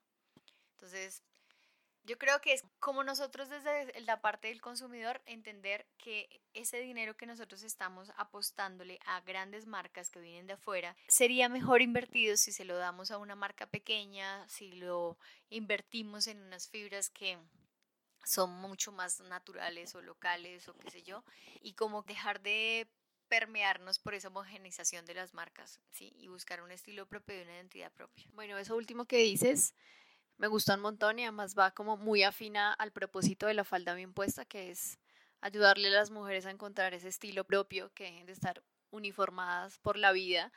Entonces, 0.71 1.21
yo 2.05 2.17
creo 2.17 2.41
que 2.41 2.53
es 2.53 2.63
como 2.79 3.03
nosotros 3.03 3.49
desde 3.49 4.01
la 4.01 4.19
parte 4.19 4.47
del 4.47 4.61
consumidor 4.61 5.21
entender 5.27 5.85
que 5.99 6.41
ese 6.55 6.79
dinero 6.79 7.15
que 7.15 7.27
nosotros 7.27 7.61
estamos 7.61 8.11
apostándole 8.17 8.99
a 9.05 9.21
grandes 9.21 9.67
marcas 9.67 10.09
que 10.09 10.21
vienen 10.21 10.47
de 10.47 10.53
afuera 10.53 10.95
sería 11.07 11.49
mejor 11.49 11.83
invertido 11.83 12.35
si 12.35 12.51
se 12.51 12.65
lo 12.65 12.77
damos 12.77 13.11
a 13.11 13.19
una 13.19 13.35
marca 13.35 13.67
pequeña, 13.67 14.49
si 14.49 14.71
lo 14.71 15.19
invertimos 15.49 16.25
en 16.25 16.41
unas 16.41 16.67
fibras 16.67 17.11
que 17.11 17.37
son 18.23 18.51
mucho 18.51 18.91
más 18.91 19.19
naturales 19.21 19.95
o 19.95 20.01
locales 20.01 20.67
o 20.67 20.75
qué 20.77 20.89
sé 20.91 21.03
yo, 21.03 21.23
y 21.61 21.73
como 21.73 22.03
dejar 22.03 22.41
de 22.41 22.87
permearnos 23.27 23.99
por 23.99 24.13
esa 24.13 24.27
homogenización 24.27 25.05
de 25.05 25.15
las 25.15 25.33
marcas, 25.33 25.79
¿sí? 25.89 26.13
Y 26.17 26.27
buscar 26.27 26.61
un 26.61 26.71
estilo 26.71 27.07
propio 27.07 27.37
y 27.37 27.41
una 27.41 27.55
identidad 27.55 27.91
propia. 27.91 28.25
Bueno, 28.33 28.57
eso 28.57 28.75
último 28.75 29.05
que 29.05 29.17
dices 29.17 29.73
me 30.37 30.47
gusta 30.47 30.75
un 30.75 30.81
montón 30.81 31.19
y 31.19 31.23
además 31.23 31.55
va 31.57 31.71
como 31.71 31.97
muy 31.97 32.23
afina 32.23 32.73
al 32.73 32.91
propósito 32.91 33.47
de 33.47 33.53
la 33.53 33.63
falda 33.63 33.93
bien 33.93 34.13
puesta, 34.13 34.45
que 34.45 34.71
es 34.71 34.99
ayudarle 35.41 35.89
a 35.89 35.91
las 35.91 36.11
mujeres 36.11 36.45
a 36.45 36.51
encontrar 36.51 36.93
ese 36.93 37.07
estilo 37.07 37.43
propio, 37.45 37.91
que 37.93 38.05
dejen 38.05 38.25
de 38.25 38.33
estar 38.33 38.63
uniformadas 38.89 39.77
por 39.79 39.97
la 39.97 40.11
vida 40.11 40.51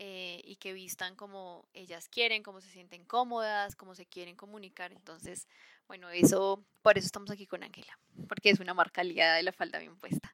eh, 0.00 0.40
y 0.44 0.54
que 0.56 0.72
vistan 0.72 1.16
como 1.16 1.68
ellas 1.72 2.08
quieren, 2.08 2.44
como 2.44 2.60
se 2.60 2.70
sienten 2.70 3.04
cómodas, 3.04 3.74
como 3.74 3.96
se 3.96 4.06
quieren 4.06 4.36
comunicar. 4.36 4.92
Entonces, 4.92 5.48
bueno, 5.88 6.08
eso, 6.10 6.64
por 6.82 6.96
eso 6.96 7.06
estamos 7.06 7.32
aquí 7.32 7.48
con 7.48 7.64
Ángela, 7.64 7.98
porque 8.28 8.50
es 8.50 8.60
una 8.60 8.74
marca 8.74 9.00
aliada 9.00 9.34
de 9.34 9.42
la 9.42 9.50
falda 9.50 9.80
bien 9.80 9.98
puesta. 9.98 10.32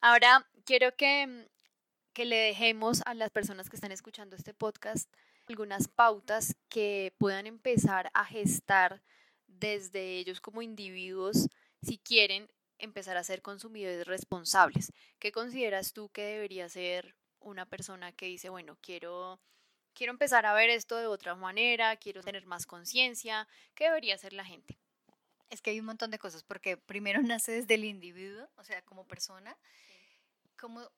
Ahora, 0.00 0.48
quiero 0.64 0.96
que, 0.96 1.50
que 2.14 2.24
le 2.24 2.36
dejemos 2.36 3.02
a 3.04 3.12
las 3.12 3.28
personas 3.28 3.68
que 3.68 3.76
están 3.76 3.92
escuchando 3.92 4.36
este 4.36 4.54
podcast 4.54 5.12
algunas 5.48 5.86
pautas 5.88 6.56
que 6.70 7.12
puedan 7.18 7.46
empezar 7.46 8.10
a 8.14 8.24
gestar 8.24 9.02
desde 9.46 10.16
ellos 10.16 10.40
como 10.40 10.62
individuos 10.62 11.48
si 11.82 11.98
quieren 11.98 12.50
empezar 12.78 13.18
a 13.18 13.24
ser 13.24 13.42
consumidores 13.42 14.06
responsables. 14.06 14.94
¿Qué 15.18 15.30
consideras 15.30 15.92
tú 15.92 16.08
que 16.08 16.22
debería 16.22 16.70
ser 16.70 17.17
una 17.40 17.66
persona 17.66 18.12
que 18.12 18.26
dice, 18.26 18.48
bueno, 18.48 18.76
quiero, 18.80 19.40
quiero 19.94 20.12
empezar 20.12 20.46
a 20.46 20.54
ver 20.54 20.70
esto 20.70 20.96
de 20.96 21.06
otra 21.06 21.34
manera, 21.34 21.96
quiero 21.96 22.22
tener 22.22 22.46
más 22.46 22.66
conciencia, 22.66 23.48
¿qué 23.74 23.84
debería 23.84 24.14
hacer 24.14 24.32
la 24.32 24.44
gente? 24.44 24.78
Es 25.50 25.62
que 25.62 25.70
hay 25.70 25.80
un 25.80 25.86
montón 25.86 26.10
de 26.10 26.18
cosas, 26.18 26.42
porque 26.42 26.76
primero 26.76 27.22
nace 27.22 27.52
desde 27.52 27.74
el 27.74 27.84
individuo, 27.84 28.48
o 28.56 28.64
sea, 28.64 28.82
como 28.82 29.06
persona, 29.06 29.56
como 30.58 30.90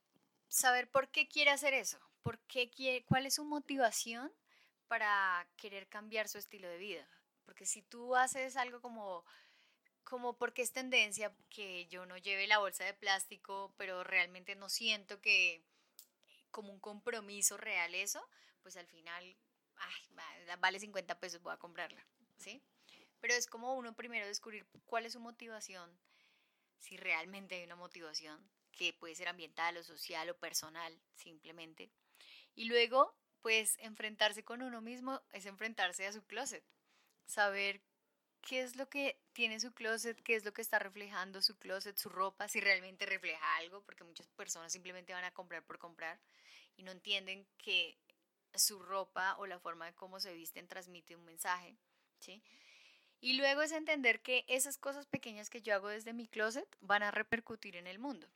saber 0.48 0.88
por 0.90 1.08
qué 1.08 1.28
quiere 1.28 1.50
hacer 1.50 1.74
eso, 1.74 1.98
por 2.22 2.38
qué 2.40 2.70
quiere, 2.70 3.04
cuál 3.04 3.26
es 3.26 3.34
su 3.34 3.44
motivación 3.44 4.32
para 4.88 5.46
querer 5.56 5.86
cambiar 5.88 6.28
su 6.28 6.38
estilo 6.38 6.68
de 6.68 6.78
vida. 6.78 7.06
Porque 7.44 7.66
si 7.66 7.82
tú 7.82 8.16
haces 8.16 8.56
algo 8.56 8.80
como 8.80 9.24
como 10.10 10.36
porque 10.36 10.62
es 10.62 10.72
tendencia 10.72 11.32
que 11.50 11.86
yo 11.86 12.04
no 12.04 12.16
lleve 12.16 12.48
la 12.48 12.58
bolsa 12.58 12.84
de 12.84 12.94
plástico, 12.94 13.72
pero 13.76 14.02
realmente 14.02 14.56
no 14.56 14.68
siento 14.68 15.20
que 15.20 15.62
como 16.50 16.72
un 16.72 16.80
compromiso 16.80 17.56
real 17.56 17.94
eso, 17.94 18.26
pues 18.62 18.76
al 18.76 18.86
final, 18.86 19.36
ay, 19.76 20.56
vale 20.58 20.78
50 20.78 21.18
pesos, 21.18 21.42
voy 21.42 21.52
a 21.52 21.58
comprarla, 21.58 22.04
¿sí? 22.36 22.62
Pero 23.20 23.34
es 23.34 23.46
como 23.46 23.74
uno 23.74 23.94
primero 23.94 24.26
descubrir 24.26 24.66
cuál 24.86 25.06
es 25.06 25.12
su 25.12 25.20
motivación, 25.20 25.98
si 26.78 26.96
realmente 26.96 27.56
hay 27.56 27.64
una 27.64 27.76
motivación, 27.76 28.50
que 28.72 28.92
puede 28.94 29.14
ser 29.14 29.28
ambiental 29.28 29.76
o 29.76 29.82
social 29.82 30.30
o 30.30 30.38
personal, 30.38 30.98
simplemente. 31.14 31.90
Y 32.54 32.64
luego, 32.64 33.14
pues 33.42 33.76
enfrentarse 33.78 34.44
con 34.44 34.62
uno 34.62 34.80
mismo 34.80 35.20
es 35.32 35.46
enfrentarse 35.46 36.06
a 36.06 36.12
su 36.12 36.22
closet, 36.24 36.64
saber 37.26 37.82
qué 38.40 38.62
es 38.62 38.76
lo 38.76 38.88
que 38.88 39.18
tiene 39.32 39.60
su 39.60 39.72
closet, 39.72 40.20
qué 40.22 40.34
es 40.34 40.44
lo 40.44 40.52
que 40.52 40.62
está 40.62 40.78
reflejando 40.78 41.42
su 41.42 41.58
closet, 41.58 41.96
su 41.96 42.08
ropa, 42.08 42.48
si 42.48 42.60
realmente 42.60 43.06
refleja 43.06 43.56
algo, 43.56 43.82
porque 43.82 44.04
muchas 44.04 44.26
personas 44.28 44.72
simplemente 44.72 45.12
van 45.12 45.24
a 45.24 45.32
comprar 45.32 45.62
por 45.64 45.78
comprar 45.78 46.18
y 46.76 46.82
no 46.82 46.92
entienden 46.92 47.46
que 47.58 47.96
su 48.54 48.80
ropa 48.80 49.36
o 49.38 49.46
la 49.46 49.58
forma 49.58 49.86
de 49.86 49.94
cómo 49.94 50.20
se 50.20 50.32
visten 50.34 50.66
transmite 50.66 51.16
un 51.16 51.24
mensaje, 51.24 51.76
¿sí? 52.18 52.42
Y 53.20 53.34
luego 53.34 53.62
es 53.62 53.72
entender 53.72 54.20
que 54.22 54.44
esas 54.48 54.78
cosas 54.78 55.06
pequeñas 55.06 55.50
que 55.50 55.60
yo 55.60 55.74
hago 55.74 55.88
desde 55.88 56.14
mi 56.14 56.26
closet 56.26 56.66
van 56.80 57.02
a 57.02 57.10
repercutir 57.10 57.76
en 57.76 57.86
el 57.86 57.98
mundo, 57.98 58.26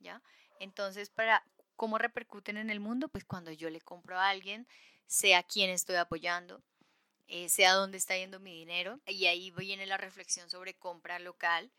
¿ya? 0.00 0.20
Entonces, 0.58 1.10
para 1.10 1.44
cómo 1.76 1.98
repercuten 1.98 2.56
en 2.56 2.70
el 2.70 2.80
mundo, 2.80 3.08
pues 3.08 3.24
cuando 3.24 3.52
yo 3.52 3.70
le 3.70 3.80
compro 3.80 4.18
a 4.18 4.28
alguien, 4.28 4.66
sea 5.06 5.38
a 5.38 5.42
quién 5.42 5.70
estoy 5.70 5.96
apoyando, 5.96 6.62
eh, 7.28 7.48
sea 7.48 7.74
dónde 7.74 7.98
está 7.98 8.16
yendo 8.16 8.40
mi 8.40 8.54
dinero. 8.54 9.00
Y 9.06 9.26
ahí 9.26 9.50
viene 9.50 9.86
la 9.86 9.96
reflexión 9.96 10.50
sobre 10.50 10.74
compra 10.74 11.18
local. 11.18 11.70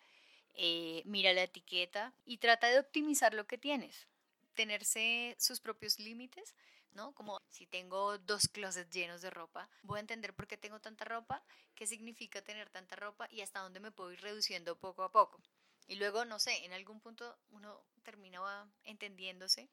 Eh, 0.56 1.01
mira 1.06 1.34
la 1.34 1.43
etiqueta 1.43 2.13
y 2.25 2.38
trata 2.38 2.67
de 2.67 2.79
optimizar 2.79 3.34
lo 3.34 3.47
que 3.47 3.58
tienes. 3.58 4.08
Tenerse 4.53 5.36
sus 5.39 5.60
propios 5.60 5.99
límites, 5.99 6.53
¿no? 6.91 7.13
Como 7.13 7.39
si 7.49 7.65
tengo 7.65 8.17
dos 8.19 8.47
closets 8.47 8.91
llenos 8.91 9.21
de 9.21 9.32
ropa, 9.32 9.67
voy 9.82 9.97
a 9.97 10.01
entender 10.01 10.34
por 10.34 10.47
qué 10.47 10.58
tengo 10.58 10.79
tanta 10.79 11.06
ropa, 11.06 11.43
qué 11.75 11.88
significa 11.88 12.41
tener 12.43 12.69
tanta 12.69 12.95
ropa 12.95 13.27
y 13.32 13.41
hasta 13.41 13.62
dónde 13.62 13.79
me 13.79 13.91
puedo 13.91 14.12
ir 14.12 14.21
reduciendo 14.21 14.77
poco 14.77 15.03
a 15.03 15.12
poco. 15.12 15.41
Y 15.88 15.95
luego, 15.95 16.23
no 16.25 16.39
sé, 16.39 16.65
en 16.65 16.73
algún 16.73 16.99
punto 16.99 17.38
uno 17.49 17.84
termina 18.03 18.69
entendiéndose 18.84 19.69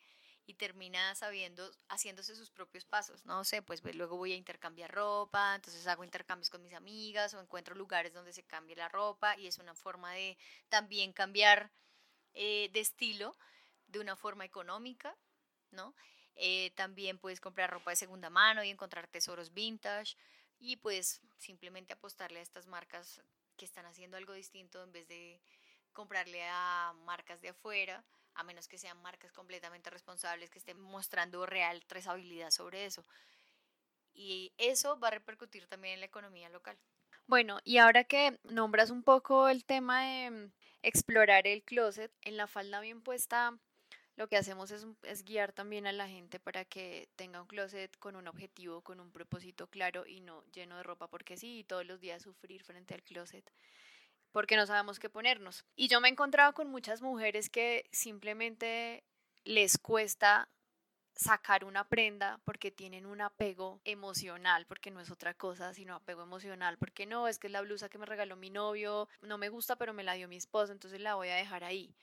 y 0.51 0.55
termina 0.55 1.15
sabiendo, 1.15 1.71
haciéndose 1.89 2.35
sus 2.35 2.51
propios 2.51 2.85
pasos. 2.85 3.25
No 3.25 3.45
sé, 3.45 3.63
pues, 3.63 3.83
luego 3.95 4.17
voy 4.17 4.33
a 4.33 4.37
intercambiar 4.37 4.91
ropa, 4.93 5.55
entonces 5.55 5.87
hago 5.87 6.03
intercambios 6.03 6.51
con 6.51 6.61
mis 6.63 6.75
amigas 6.75 7.33
o 7.35 7.41
encuentro 7.41 7.77
lugares 7.77 8.13
donde 8.13 8.33
se 8.33 8.43
cambie 8.43 8.75
la 8.75 8.89
ropa 8.89 9.37
y 9.39 9.47
es 9.47 9.59
una 9.59 9.75
forma 9.75 10.13
de 10.13 10.37
también 10.69 11.13
cambiar 11.13 11.71
eh, 12.35 12.69
de 12.73 12.81
estilo 12.81 13.37
de 13.87 14.01
una 14.01 14.17
forma 14.17 14.45
económica, 14.45 15.17
¿no? 15.71 15.95
Eh, 16.35 16.73
también 16.75 17.19
puedes 17.19 17.41
comprar 17.41 17.71
ropa 17.71 17.91
de 17.91 17.97
segunda 17.97 18.29
mano 18.29 18.65
y 18.65 18.71
encontrar 18.71 19.07
tesoros 19.07 19.53
vintage 19.53 20.17
y 20.59 20.77
pues 20.77 21.21
simplemente 21.39 21.93
apostarle 21.93 22.41
a 22.41 22.43
estas 22.43 22.67
marcas 22.67 23.23
que 23.57 23.65
están 23.65 23.87
haciendo 23.87 24.17
algo 24.17 24.33
distinto 24.33 24.83
en 24.83 24.91
vez 24.91 25.07
de 25.07 25.41
comprarle 25.93 26.43
a 26.49 26.93
marcas 27.05 27.41
de 27.41 27.51
afuera 27.51 28.05
a 28.41 28.45
menos 28.45 28.69
que 28.69 28.79
sean 28.79 29.01
marcas 29.03 29.33
completamente 29.33 29.91
responsables 29.91 30.51
que 30.51 30.59
estén 30.59 30.81
mostrando 30.81 31.45
real 31.47 31.85
trazabilidad 31.87 32.51
sobre 32.51 32.87
eso. 32.87 33.05
Y 34.15 34.53
eso 34.59 34.99
va 34.99 35.09
a 35.09 35.13
repercutir 35.13 35.67
también 35.67 35.95
en 35.95 36.01
la 36.01 36.07
economía 36.07 36.49
local. 36.49 36.77
Bueno, 37.27 37.61
y 37.65 37.79
ahora 37.79 38.05
que 38.05 38.39
nombras 38.45 38.91
un 38.91 39.03
poco 39.03 39.49
el 39.49 39.65
tema 39.65 40.03
de 40.03 40.51
explorar 40.83 41.47
el 41.47 41.63
closet, 41.63 42.11
en 42.23 42.37
la 42.37 42.47
falda 42.47 42.81
bien 42.81 43.03
puesta, 43.03 43.57
lo 44.17 44.27
que 44.29 44.37
hacemos 44.37 44.71
es, 44.71 44.87
es, 45.05 45.25
guiar 45.25 45.53
también 45.53 45.87
a 45.87 45.93
la 45.93 46.09
gente 46.09 46.41
para 46.41 46.65
que 46.65 47.09
tenga 47.17 47.41
un 47.41 47.47
closet 47.47 47.97
con 47.99 48.17
un 48.17 48.27
objetivo, 48.27 48.83
con 48.83 49.01
un 49.01 49.13
propósito 49.13 49.69
claro 49.69 50.07
y 50.07 50.21
no 50.21 50.45
lleno 50.53 50.77
de 50.77 50.83
ropa 50.83 51.07
porque 51.07 51.37
sí, 51.37 51.65
todos 51.69 51.87
los 51.87 52.01
días 52.01 52.23
sufrir 52.23 52.63
frente 52.65 52.95
al 52.95 53.03
closet 53.03 53.51
porque 54.33 54.57
no 54.57 54.67
sabemos 54.67 54.99
qué 54.99 55.11
ponernos. 55.11 55.65
Y 55.77 55.89
yo 55.89 56.01
me 56.01 56.09
he 56.09 56.13
encontrado 56.13 56.53
con 56.55 56.69
muchas 56.71 57.03
mujeres 57.03 57.51
que 57.51 57.89
simplemente 57.93 59.05
les 59.45 59.79
cuesta 59.79 60.49
sacar 61.15 61.65
una 61.65 61.89
prenda 61.89 62.41
porque 62.45 62.71
tienen 62.71 63.05
un 63.05 63.21
apego 63.21 63.81
emocional, 63.85 64.67
porque 64.67 64.91
no 64.91 65.01
es 65.01 65.11
otra 65.11 65.35
cosa, 65.35 65.75
sino 65.75 65.95
apego 65.95 66.23
emocional, 66.23 66.79
porque 66.79 67.07
no, 67.07 67.29
es 67.29 67.39
que 67.39 67.49
es 67.49 67.53
la 67.53 67.61
blusa 67.61 67.89
que 67.89 67.99
me 67.99 68.07
regaló 68.07 68.37
mi 68.37 68.51
novio, 68.51 69.09
no 69.21 69.37
me 69.37 69.49
gusta, 69.49 69.77
pero 69.77 69.93
me 69.93 70.05
la 70.05 70.15
dio 70.15 70.29
mi 70.29 70.37
esposo, 70.37 70.73
entonces 70.73 71.01
la 71.01 71.17
voy 71.17 71.29
a 71.29 71.37
dejar 71.37 71.65
ahí. 71.65 71.95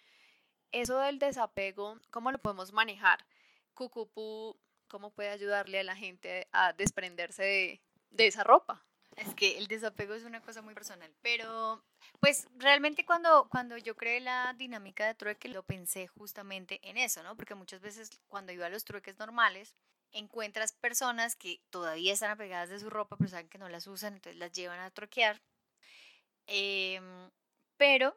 Eso 0.71 0.99
del 0.99 1.17
desapego, 1.17 1.99
¿cómo 2.11 2.31
lo 2.31 2.39
podemos 2.39 2.73
manejar? 2.73 3.25
Cucupú, 3.73 4.59
¿cómo 4.87 5.11
puede 5.11 5.29
ayudarle 5.29 5.79
a 5.79 5.83
la 5.83 5.95
gente 5.95 6.47
a 6.51 6.73
desprenderse 6.73 7.43
de, 7.43 7.81
de 8.11 8.27
esa 8.27 8.43
ropa? 8.43 8.86
Es 9.17 9.33
que 9.33 9.57
el 9.57 9.65
desapego 9.67 10.13
es 10.13 10.23
una 10.23 10.41
cosa 10.41 10.61
muy 10.61 10.75
personal, 10.75 11.11
pero 11.23 11.83
pues 12.19 12.47
realmente 12.55 13.03
cuando, 13.03 13.49
cuando 13.49 13.75
yo 13.77 13.95
creé 13.95 14.19
la 14.19 14.53
dinámica 14.55 15.07
de 15.07 15.15
trueque 15.15 15.49
lo 15.49 15.63
pensé 15.63 16.05
justamente 16.07 16.79
en 16.87 16.97
eso, 16.97 17.23
¿no? 17.23 17.35
Porque 17.35 17.55
muchas 17.55 17.81
veces 17.81 18.11
cuando 18.27 18.51
iba 18.51 18.67
a 18.67 18.69
los 18.69 18.85
trueques 18.85 19.17
normales, 19.17 19.73
encuentras 20.11 20.71
personas 20.71 21.35
que 21.35 21.59
todavía 21.71 22.13
están 22.13 22.29
apegadas 22.29 22.69
de 22.69 22.79
su 22.79 22.91
ropa, 22.91 23.17
pero 23.17 23.29
saben 23.31 23.49
que 23.49 23.57
no 23.57 23.69
las 23.69 23.87
usan, 23.87 24.13
entonces 24.13 24.39
las 24.39 24.51
llevan 24.51 24.79
a 24.79 24.91
troquear. 24.91 25.41
Em, 26.45 27.31
pero 27.77 28.15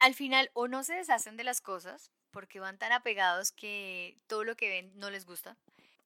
al 0.00 0.14
final 0.14 0.50
o 0.54 0.68
no 0.68 0.84
se 0.84 0.94
deshacen 0.94 1.36
de 1.36 1.44
las 1.44 1.60
cosas 1.60 2.10
porque 2.30 2.60
van 2.60 2.78
tan 2.78 2.92
apegados 2.92 3.52
que 3.52 4.16
todo 4.26 4.44
lo 4.44 4.56
que 4.56 4.70
ven 4.70 4.92
no 4.98 5.10
les 5.10 5.26
gusta. 5.26 5.56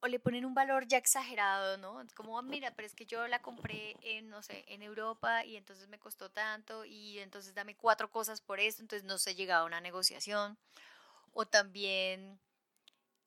O 0.03 0.09
le 0.09 0.19
ponen 0.19 0.45
un 0.45 0.55
valor 0.55 0.87
ya 0.87 0.99
exagerado, 0.99 1.79
¿no? 1.79 2.05
Como, 2.15 2.38
ah, 2.38 2.43
mira, 2.43 2.73
pero 2.75 2.87
es 2.87 2.95
que 2.95 3.07
yo 3.07 3.27
la 3.29 3.41
compré 3.41 3.97
en, 4.03 4.29
no 4.29 4.43
sé, 4.43 4.65
en 4.67 4.83
Europa 4.83 5.45
y 5.45 5.57
entonces 5.57 5.88
me 5.88 5.99
costó 5.99 6.31
tanto 6.31 6.85
y 6.85 7.21
entonces 7.21 7.55
dame 7.55 7.77
cuatro 7.77 8.11
cosas 8.11 8.41
por 8.41 8.59
esto, 8.61 8.83
entonces 8.83 9.07
no 9.07 9.19
se 9.19 9.35
llegaba 9.35 9.62
a 9.62 9.67
una 9.67 9.81
negociación. 9.81 10.59
O 11.33 11.47
también 11.47 12.41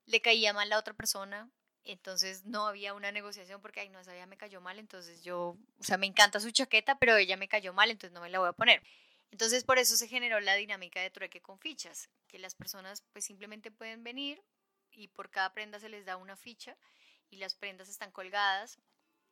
le 0.06 0.20
caía 0.20 0.52
mal 0.52 0.68
la 0.68 0.78
otra 0.78 0.94
persona 0.94 1.50
entonces 1.86 2.44
no 2.44 2.66
había 2.66 2.94
una 2.94 3.12
negociación 3.12 3.60
porque, 3.62 3.80
ay, 3.80 3.88
no, 3.88 4.00
esa 4.00 4.14
ya 4.16 4.26
me 4.26 4.36
cayó 4.36 4.60
mal, 4.60 4.78
entonces 4.78 5.22
yo, 5.22 5.56
o 5.78 5.82
sea, 5.82 5.96
me 5.96 6.06
encanta 6.06 6.40
su 6.40 6.50
chaqueta, 6.50 6.98
pero 6.98 7.16
ella 7.16 7.36
me 7.36 7.48
cayó 7.48 7.72
mal, 7.72 7.90
entonces 7.90 8.12
no 8.12 8.20
me 8.20 8.28
la 8.30 8.40
voy 8.40 8.48
a 8.48 8.52
poner. 8.52 8.82
Entonces 9.30 9.64
por 9.64 9.78
eso 9.78 9.96
se 9.96 10.08
generó 10.08 10.40
la 10.40 10.54
dinámica 10.54 11.00
de 11.00 11.10
trueque 11.10 11.40
con 11.40 11.58
fichas, 11.58 12.08
que 12.26 12.38
las 12.38 12.54
personas 12.54 13.02
pues 13.12 13.24
simplemente 13.24 13.70
pueden 13.70 14.02
venir 14.02 14.42
y 14.96 15.08
por 15.08 15.30
cada 15.30 15.52
prenda 15.52 15.78
se 15.78 15.88
les 15.88 16.04
da 16.04 16.16
una 16.16 16.36
ficha 16.36 16.76
y 17.30 17.36
las 17.36 17.54
prendas 17.54 17.88
están 17.88 18.10
colgadas 18.10 18.78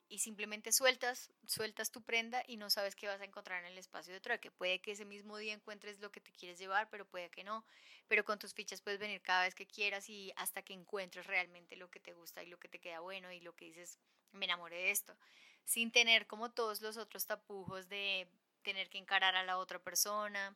y 0.07 0.19
simplemente 0.19 0.71
sueltas, 0.71 1.31
sueltas 1.47 1.91
tu 1.91 2.03
prenda 2.03 2.43
y 2.47 2.57
no 2.57 2.69
sabes 2.69 2.95
qué 2.95 3.07
vas 3.07 3.21
a 3.21 3.25
encontrar 3.25 3.63
en 3.63 3.71
el 3.71 3.77
espacio 3.77 4.13
de 4.13 4.21
trueque. 4.21 4.51
Puede 4.51 4.79
que 4.79 4.91
ese 4.91 5.05
mismo 5.05 5.37
día 5.37 5.53
encuentres 5.53 5.99
lo 5.99 6.11
que 6.11 6.21
te 6.21 6.31
quieres 6.31 6.59
llevar, 6.59 6.89
pero 6.89 7.05
puede 7.05 7.29
que 7.29 7.43
no. 7.43 7.65
Pero 8.07 8.23
con 8.23 8.37
tus 8.37 8.53
fichas 8.53 8.81
puedes 8.81 8.99
venir 8.99 9.21
cada 9.21 9.43
vez 9.43 9.55
que 9.55 9.65
quieras 9.65 10.07
y 10.09 10.31
hasta 10.35 10.61
que 10.61 10.73
encuentres 10.73 11.25
realmente 11.25 11.75
lo 11.75 11.89
que 11.89 11.99
te 11.99 12.13
gusta 12.13 12.43
y 12.43 12.47
lo 12.47 12.59
que 12.59 12.69
te 12.69 12.79
queda 12.79 12.99
bueno 12.99 13.31
y 13.31 13.39
lo 13.39 13.55
que 13.55 13.65
dices, 13.65 13.97
me 14.31 14.45
enamoré 14.45 14.77
de 14.77 14.91
esto. 14.91 15.17
Sin 15.63 15.91
tener 15.91 16.27
como 16.27 16.51
todos 16.51 16.81
los 16.81 16.97
otros 16.97 17.25
tapujos 17.25 17.89
de 17.89 18.27
tener 18.61 18.89
que 18.89 18.99
encarar 18.99 19.35
a 19.35 19.43
la 19.43 19.57
otra 19.57 19.79
persona. 19.79 20.55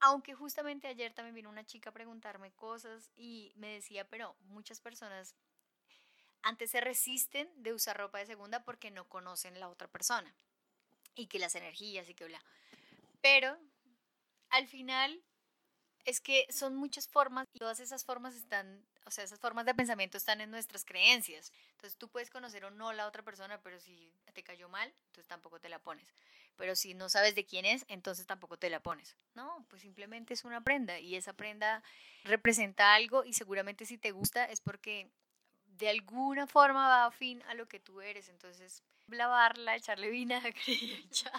Aunque 0.00 0.34
justamente 0.34 0.88
ayer 0.88 1.12
también 1.14 1.34
vino 1.34 1.48
una 1.50 1.64
chica 1.66 1.90
a 1.90 1.92
preguntarme 1.94 2.52
cosas 2.52 3.10
y 3.16 3.52
me 3.56 3.68
decía, 3.68 4.08
pero 4.08 4.34
muchas 4.40 4.80
personas 4.80 5.34
antes 6.42 6.70
se 6.70 6.80
resisten 6.80 7.48
de 7.62 7.72
usar 7.72 7.96
ropa 7.96 8.18
de 8.18 8.26
segunda 8.26 8.64
porque 8.64 8.90
no 8.90 9.08
conocen 9.08 9.60
la 9.60 9.68
otra 9.68 9.88
persona 9.88 10.34
y 11.14 11.26
que 11.26 11.38
las 11.38 11.54
energías 11.54 12.08
y 12.08 12.14
que 12.14 12.26
bla. 12.26 12.42
Pero 13.22 13.58
al 14.50 14.68
final 14.68 15.22
es 16.04 16.20
que 16.20 16.46
son 16.50 16.76
muchas 16.76 17.08
formas 17.08 17.46
y 17.54 17.58
todas 17.58 17.80
esas 17.80 18.04
formas 18.04 18.34
están, 18.36 18.86
o 19.06 19.10
sea, 19.10 19.24
esas 19.24 19.40
formas 19.40 19.66
de 19.66 19.74
pensamiento 19.74 20.18
están 20.18 20.40
en 20.40 20.50
nuestras 20.50 20.84
creencias. 20.84 21.52
Entonces 21.72 21.98
tú 21.98 22.08
puedes 22.08 22.30
conocer 22.30 22.64
o 22.64 22.70
no 22.70 22.92
la 22.92 23.06
otra 23.06 23.22
persona, 23.24 23.60
pero 23.62 23.80
si 23.80 24.14
te 24.34 24.42
cayó 24.44 24.68
mal, 24.68 24.88
entonces 25.08 25.28
tampoco 25.28 25.60
te 25.60 25.68
la 25.68 25.80
pones. 25.80 26.06
Pero 26.60 26.76
si 26.76 26.92
no 26.92 27.08
sabes 27.08 27.34
de 27.34 27.46
quién 27.46 27.64
es, 27.64 27.86
entonces 27.88 28.26
tampoco 28.26 28.58
te 28.58 28.68
la 28.68 28.80
pones. 28.80 29.16
No, 29.32 29.64
pues 29.70 29.80
simplemente 29.80 30.34
es 30.34 30.44
una 30.44 30.60
prenda 30.60 30.98
y 30.98 31.16
esa 31.16 31.32
prenda 31.32 31.82
representa 32.22 32.92
algo 32.92 33.24
y 33.24 33.32
seguramente 33.32 33.86
si 33.86 33.96
te 33.96 34.10
gusta 34.10 34.44
es 34.44 34.60
porque 34.60 35.10
de 35.64 35.88
alguna 35.88 36.46
forma 36.46 36.86
va 36.86 37.06
a 37.06 37.10
fin 37.12 37.42
a 37.44 37.54
lo 37.54 37.66
que 37.66 37.80
tú 37.80 38.02
eres. 38.02 38.28
Entonces, 38.28 38.82
lavarla, 39.06 39.74
echarle 39.74 40.10
vinagre 40.10 40.54
y 40.66 41.08
ya. 41.10 41.32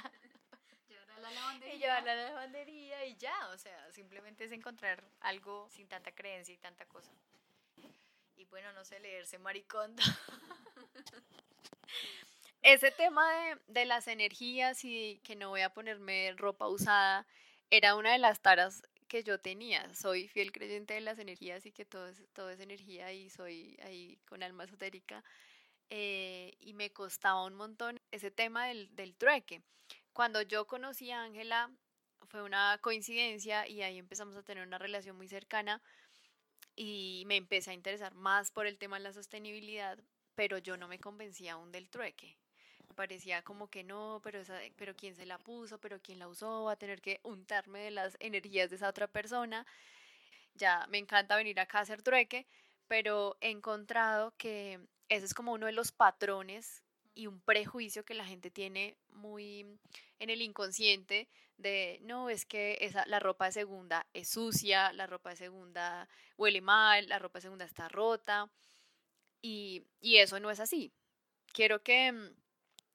Llevarla 0.89 1.17
a 1.17 1.19
la 1.19 1.31
lavandería. 1.31 1.75
Y 1.75 1.77
llevarla 1.77 2.13
a 2.13 2.15
la 2.15 2.23
lavandería 2.23 3.05
y 3.05 3.15
ya. 3.17 3.49
O 3.49 3.59
sea, 3.59 3.91
simplemente 3.91 4.45
es 4.45 4.51
encontrar 4.51 5.03
algo 5.19 5.69
sin 5.69 5.87
tanta 5.87 6.11
creencia 6.13 6.55
y 6.55 6.57
tanta 6.57 6.87
cosa. 6.87 7.11
Y 8.37 8.45
bueno, 8.45 8.73
no 8.73 8.83
sé, 8.85 8.99
leerse 8.99 9.37
maricondo. 9.37 10.01
Ese 12.63 12.91
tema 12.91 13.27
de, 13.33 13.57
de 13.67 13.85
las 13.85 14.07
energías 14.07 14.85
y 14.85 15.19
que 15.23 15.35
no 15.35 15.49
voy 15.49 15.61
a 15.61 15.73
ponerme 15.73 16.31
ropa 16.37 16.67
usada 16.67 17.25
era 17.71 17.95
una 17.95 18.11
de 18.11 18.19
las 18.19 18.41
taras 18.41 18.83
que 19.07 19.23
yo 19.23 19.39
tenía. 19.39 19.93
Soy 19.95 20.27
fiel 20.27 20.51
creyente 20.51 20.93
de 20.93 21.01
las 21.01 21.17
energías 21.17 21.65
y 21.65 21.71
que 21.71 21.85
todo 21.85 22.07
es, 22.07 22.23
todo 22.33 22.51
es 22.51 22.59
energía 22.59 23.11
y 23.13 23.31
soy 23.31 23.79
ahí 23.83 24.19
con 24.27 24.43
alma 24.43 24.65
esotérica. 24.65 25.23
Eh, 25.89 26.55
y 26.59 26.73
me 26.73 26.91
costaba 26.93 27.45
un 27.45 27.55
montón 27.55 27.99
ese 28.11 28.29
tema 28.29 28.67
del, 28.67 28.95
del 28.95 29.15
trueque. 29.15 29.63
Cuando 30.13 30.43
yo 30.43 30.67
conocí 30.67 31.09
a 31.11 31.23
Ángela 31.23 31.71
fue 32.27 32.43
una 32.43 32.77
coincidencia 32.81 33.67
y 33.67 33.81
ahí 33.81 33.97
empezamos 33.97 34.37
a 34.37 34.43
tener 34.43 34.67
una 34.67 34.77
relación 34.77 35.17
muy 35.17 35.27
cercana 35.27 35.81
y 36.75 37.23
me 37.25 37.37
empecé 37.37 37.71
a 37.71 37.73
interesar 37.73 38.13
más 38.13 38.51
por 38.51 38.67
el 38.67 38.77
tema 38.77 38.97
de 38.97 39.03
la 39.03 39.13
sostenibilidad, 39.13 39.97
pero 40.35 40.59
yo 40.59 40.77
no 40.77 40.87
me 40.87 40.99
convencía 40.99 41.53
aún 41.53 41.71
del 41.71 41.89
trueque 41.89 42.37
parecía 42.93 43.41
como 43.43 43.69
que 43.69 43.83
no, 43.83 44.21
pero, 44.23 44.39
esa, 44.39 44.59
pero 44.75 44.95
quién 44.95 45.15
se 45.15 45.25
la 45.25 45.37
puso, 45.37 45.79
pero 45.79 46.01
quién 46.01 46.19
la 46.19 46.27
usó, 46.27 46.65
va 46.65 46.73
a 46.73 46.75
tener 46.77 47.01
que 47.01 47.19
untarme 47.23 47.79
de 47.79 47.91
las 47.91 48.17
energías 48.19 48.69
de 48.69 48.77
esa 48.77 48.89
otra 48.89 49.07
persona. 49.07 49.65
Ya 50.55 50.85
me 50.89 50.97
encanta 50.97 51.35
venir 51.35 51.59
acá 51.59 51.79
a 51.79 51.81
hacer 51.81 52.01
trueque, 52.01 52.47
pero 52.87 53.37
he 53.41 53.49
encontrado 53.49 54.33
que 54.37 54.79
ese 55.09 55.25
es 55.25 55.33
como 55.33 55.53
uno 55.53 55.65
de 55.65 55.71
los 55.71 55.91
patrones 55.91 56.83
y 57.13 57.27
un 57.27 57.41
prejuicio 57.41 58.05
que 58.05 58.13
la 58.13 58.25
gente 58.25 58.51
tiene 58.51 58.97
muy 59.09 59.65
en 60.19 60.29
el 60.29 60.41
inconsciente 60.41 61.27
de 61.57 61.99
no 62.03 62.29
es 62.29 62.45
que 62.45 62.77
esa 62.81 63.05
la 63.05 63.19
ropa 63.19 63.45
de 63.45 63.51
segunda 63.51 64.07
es 64.13 64.29
sucia, 64.29 64.93
la 64.93 65.07
ropa 65.07 65.31
de 65.31 65.35
segunda 65.35 66.07
huele 66.37 66.61
mal, 66.61 67.07
la 67.09 67.19
ropa 67.19 67.39
de 67.39 67.43
segunda 67.43 67.65
está 67.65 67.87
rota 67.89 68.49
y, 69.41 69.83
y 69.99 70.17
eso 70.17 70.39
no 70.39 70.49
es 70.51 70.59
así. 70.59 70.91
Quiero 71.53 71.83
que 71.83 72.33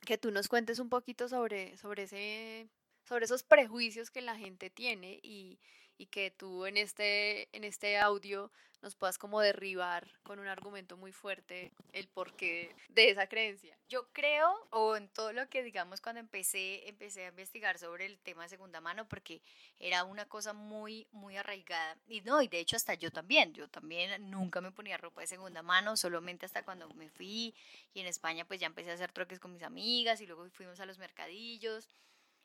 que 0.07 0.16
tú 0.16 0.31
nos 0.31 0.49
cuentes 0.49 0.79
un 0.79 0.88
poquito 0.88 1.29
sobre, 1.29 1.77
sobre, 1.77 2.05
ese, 2.05 2.71
sobre 3.05 3.27
esos 3.27 3.42
prejuicios 3.42 4.11
que 4.11 4.23
la 4.23 4.37
gente 4.37 4.71
tiene 4.71 5.21
y, 5.23 5.59
y 5.98 6.06
que 6.06 6.30
tú 6.30 6.66
en 6.66 6.76
este, 6.76 7.48
en 7.56 7.64
este 7.64 7.98
audio 7.98 8.50
nos 8.82 8.94
puedas 8.94 9.18
como 9.18 9.40
derribar 9.40 10.06
con 10.22 10.38
un 10.38 10.46
argumento 10.46 10.96
muy 10.96 11.12
fuerte 11.12 11.72
el 11.92 12.06
porqué 12.09 12.74
de 12.90 13.11
esa 13.11 13.26
creencia. 13.26 13.76
Yo 13.88 14.09
creo, 14.12 14.54
o 14.70 14.96
en 14.96 15.09
todo 15.09 15.32
lo 15.32 15.48
que 15.48 15.62
digamos 15.62 16.00
cuando 16.00 16.20
empecé, 16.20 16.88
empecé 16.88 17.24
a 17.24 17.28
investigar 17.28 17.78
sobre 17.78 18.06
el 18.06 18.18
tema 18.18 18.44
de 18.44 18.50
segunda 18.50 18.80
mano, 18.80 19.09
porque 19.09 19.40
era 19.78 20.04
una 20.04 20.26
cosa 20.26 20.52
muy, 20.52 21.06
muy 21.12 21.37
arraigada. 21.37 21.96
Y 22.06 22.20
no, 22.20 22.42
y 22.42 22.48
de 22.48 22.61
hecho 22.61 22.76
hasta 22.76 22.94
yo 22.94 23.11
también, 23.11 23.52
yo 23.54 23.68
también 23.68 24.30
nunca 24.30 24.61
me 24.61 24.72
ponía 24.72 24.98
ropa 24.98 25.22
de 25.22 25.26
segunda 25.26 25.62
mano, 25.62 25.96
solamente 25.96 26.46
hasta 26.46 26.64
cuando 26.64 26.88
me 26.90 27.09
fui 27.09 27.54
y 27.94 28.00
en 28.00 28.06
España 28.06 28.44
pues 28.44 28.61
ya 28.61 28.66
empecé 28.66 28.90
a 28.90 28.94
hacer 28.94 29.12
troques 29.12 29.40
con 29.40 29.52
mis 29.52 29.62
amigas 29.62 30.20
y 30.20 30.26
luego 30.26 30.48
fuimos 30.50 30.80
a 30.80 30.87
los 30.87 30.98
mercadillos. 30.98 31.88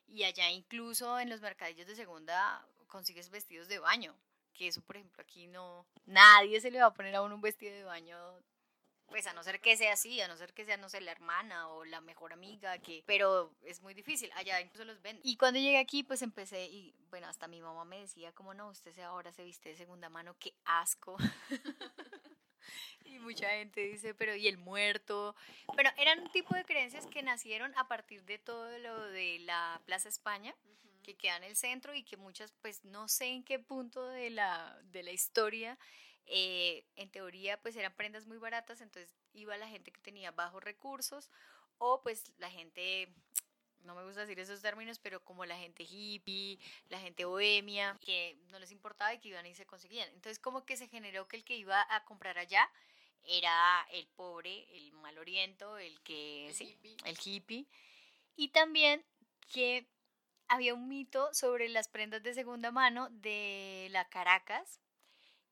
Y 0.08 0.24
allá 0.24 0.50
incluso 0.50 1.18
en 1.20 1.30
los 1.30 1.40
mercadillos 1.40 1.86
de 1.86 1.94
segunda 1.94 2.66
consigues 2.92 3.30
vestidos 3.30 3.68
de 3.68 3.78
baño, 3.78 4.14
que 4.52 4.68
eso 4.68 4.82
por 4.82 4.96
ejemplo 4.96 5.22
aquí 5.22 5.46
no, 5.46 5.86
nadie 6.04 6.60
se 6.60 6.70
le 6.70 6.78
va 6.78 6.88
a 6.88 6.94
poner 6.94 7.14
a 7.16 7.22
uno 7.22 7.36
un 7.36 7.40
vestido 7.40 7.72
de 7.72 7.84
baño 7.84 8.16
pues 9.06 9.26
a 9.26 9.32
no 9.32 9.42
ser 9.42 9.60
que 9.60 9.76
sea 9.76 9.94
así, 9.94 10.20
a 10.20 10.28
no 10.28 10.36
ser 10.36 10.54
que 10.54 10.64
sea, 10.64 10.78
no 10.78 10.88
sé, 10.88 11.00
la 11.02 11.12
hermana 11.12 11.68
o 11.68 11.84
la 11.84 12.00
mejor 12.00 12.32
amiga, 12.32 12.78
que, 12.78 13.02
pero 13.06 13.54
es 13.62 13.82
muy 13.82 13.92
difícil, 13.92 14.30
allá 14.34 14.58
incluso 14.60 14.86
los 14.86 15.02
ven. 15.02 15.20
Y 15.22 15.36
cuando 15.36 15.60
llegué 15.60 15.76
aquí, 15.76 16.02
pues 16.02 16.22
empecé, 16.22 16.64
y 16.64 16.94
bueno, 17.10 17.26
hasta 17.26 17.46
mi 17.46 17.60
mamá 17.60 17.84
me 17.84 18.00
decía, 18.00 18.32
como 18.32 18.54
no, 18.54 18.70
usted 18.70 18.98
ahora 19.00 19.30
se 19.30 19.44
viste 19.44 19.68
de 19.68 19.76
segunda 19.76 20.08
mano, 20.08 20.34
qué 20.38 20.54
asco. 20.64 21.18
y 23.04 23.18
mucha 23.18 23.50
gente 23.50 23.82
dice, 23.82 24.14
pero 24.14 24.34
¿y 24.34 24.48
el 24.48 24.56
muerto? 24.56 25.36
Pero 25.76 25.90
eran 25.98 26.20
un 26.20 26.30
tipo 26.30 26.54
de 26.54 26.64
creencias 26.64 27.06
que 27.06 27.22
nacieron 27.22 27.76
a 27.76 27.88
partir 27.88 28.24
de 28.24 28.38
todo 28.38 28.78
lo 28.78 29.08
de 29.08 29.40
la 29.40 29.82
Plaza 29.84 30.08
España 30.08 30.54
que 31.02 31.16
queda 31.16 31.36
en 31.36 31.44
el 31.44 31.56
centro 31.56 31.94
y 31.94 32.02
que 32.02 32.16
muchas, 32.16 32.52
pues 32.62 32.84
no 32.84 33.08
sé 33.08 33.26
en 33.26 33.44
qué 33.44 33.58
punto 33.58 34.06
de 34.06 34.30
la, 34.30 34.78
de 34.84 35.02
la 35.02 35.12
historia, 35.12 35.78
eh, 36.26 36.86
en 36.96 37.10
teoría 37.10 37.60
pues 37.60 37.76
eran 37.76 37.94
prendas 37.94 38.26
muy 38.26 38.38
baratas, 38.38 38.80
entonces 38.80 39.12
iba 39.32 39.56
la 39.56 39.68
gente 39.68 39.90
que 39.90 40.00
tenía 40.00 40.30
bajos 40.30 40.62
recursos 40.62 41.30
o 41.78 42.00
pues 42.02 42.32
la 42.38 42.50
gente, 42.50 43.12
no 43.80 43.94
me 43.94 44.04
gusta 44.04 44.20
decir 44.20 44.38
esos 44.38 44.62
términos, 44.62 44.98
pero 44.98 45.24
como 45.24 45.44
la 45.44 45.58
gente 45.58 45.82
hippie, 45.82 46.60
la 46.88 47.00
gente 47.00 47.24
bohemia, 47.24 47.98
que 48.00 48.38
no 48.50 48.58
les 48.58 48.70
importaba 48.70 49.12
y 49.12 49.18
que 49.18 49.28
iban 49.28 49.46
y 49.46 49.54
se 49.54 49.66
conseguían. 49.66 50.08
Entonces 50.10 50.38
como 50.38 50.64
que 50.64 50.76
se 50.76 50.88
generó 50.88 51.26
que 51.26 51.36
el 51.36 51.44
que 51.44 51.56
iba 51.56 51.84
a 51.90 52.04
comprar 52.04 52.38
allá 52.38 52.70
era 53.24 53.86
el 53.92 54.06
pobre, 54.08 54.66
el 54.76 54.92
mal 54.92 55.18
oriento, 55.18 55.78
el 55.78 56.00
que, 56.02 56.48
el, 56.48 56.54
hippie. 56.60 56.96
el 57.04 57.18
hippie. 57.22 57.66
Y 58.36 58.48
también 58.48 59.04
que 59.52 59.86
había 60.52 60.74
un 60.74 60.86
mito 60.86 61.32
sobre 61.32 61.68
las 61.70 61.88
prendas 61.88 62.22
de 62.22 62.34
segunda 62.34 62.70
mano 62.70 63.08
de 63.10 63.88
la 63.90 64.06
Caracas, 64.10 64.80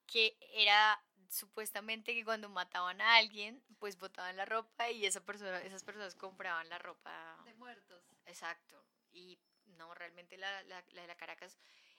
que 0.06 0.36
era 0.52 1.02
supuestamente 1.30 2.12
que 2.12 2.22
cuando 2.22 2.50
mataban 2.50 3.00
a 3.00 3.16
alguien, 3.16 3.64
pues 3.78 3.96
botaban 3.96 4.36
la 4.36 4.44
ropa 4.44 4.90
y 4.90 5.06
esa 5.06 5.24
persona, 5.24 5.62
esas 5.62 5.84
personas 5.84 6.14
compraban 6.14 6.68
la 6.68 6.78
ropa 6.78 7.40
de 7.46 7.54
muertos. 7.54 8.04
Exacto. 8.26 8.84
Y 9.10 9.38
no, 9.78 9.94
realmente 9.94 10.36
la, 10.36 10.62
la, 10.64 10.84
la 10.90 11.00
de 11.00 11.08
la 11.08 11.16
Caracas, 11.16 11.56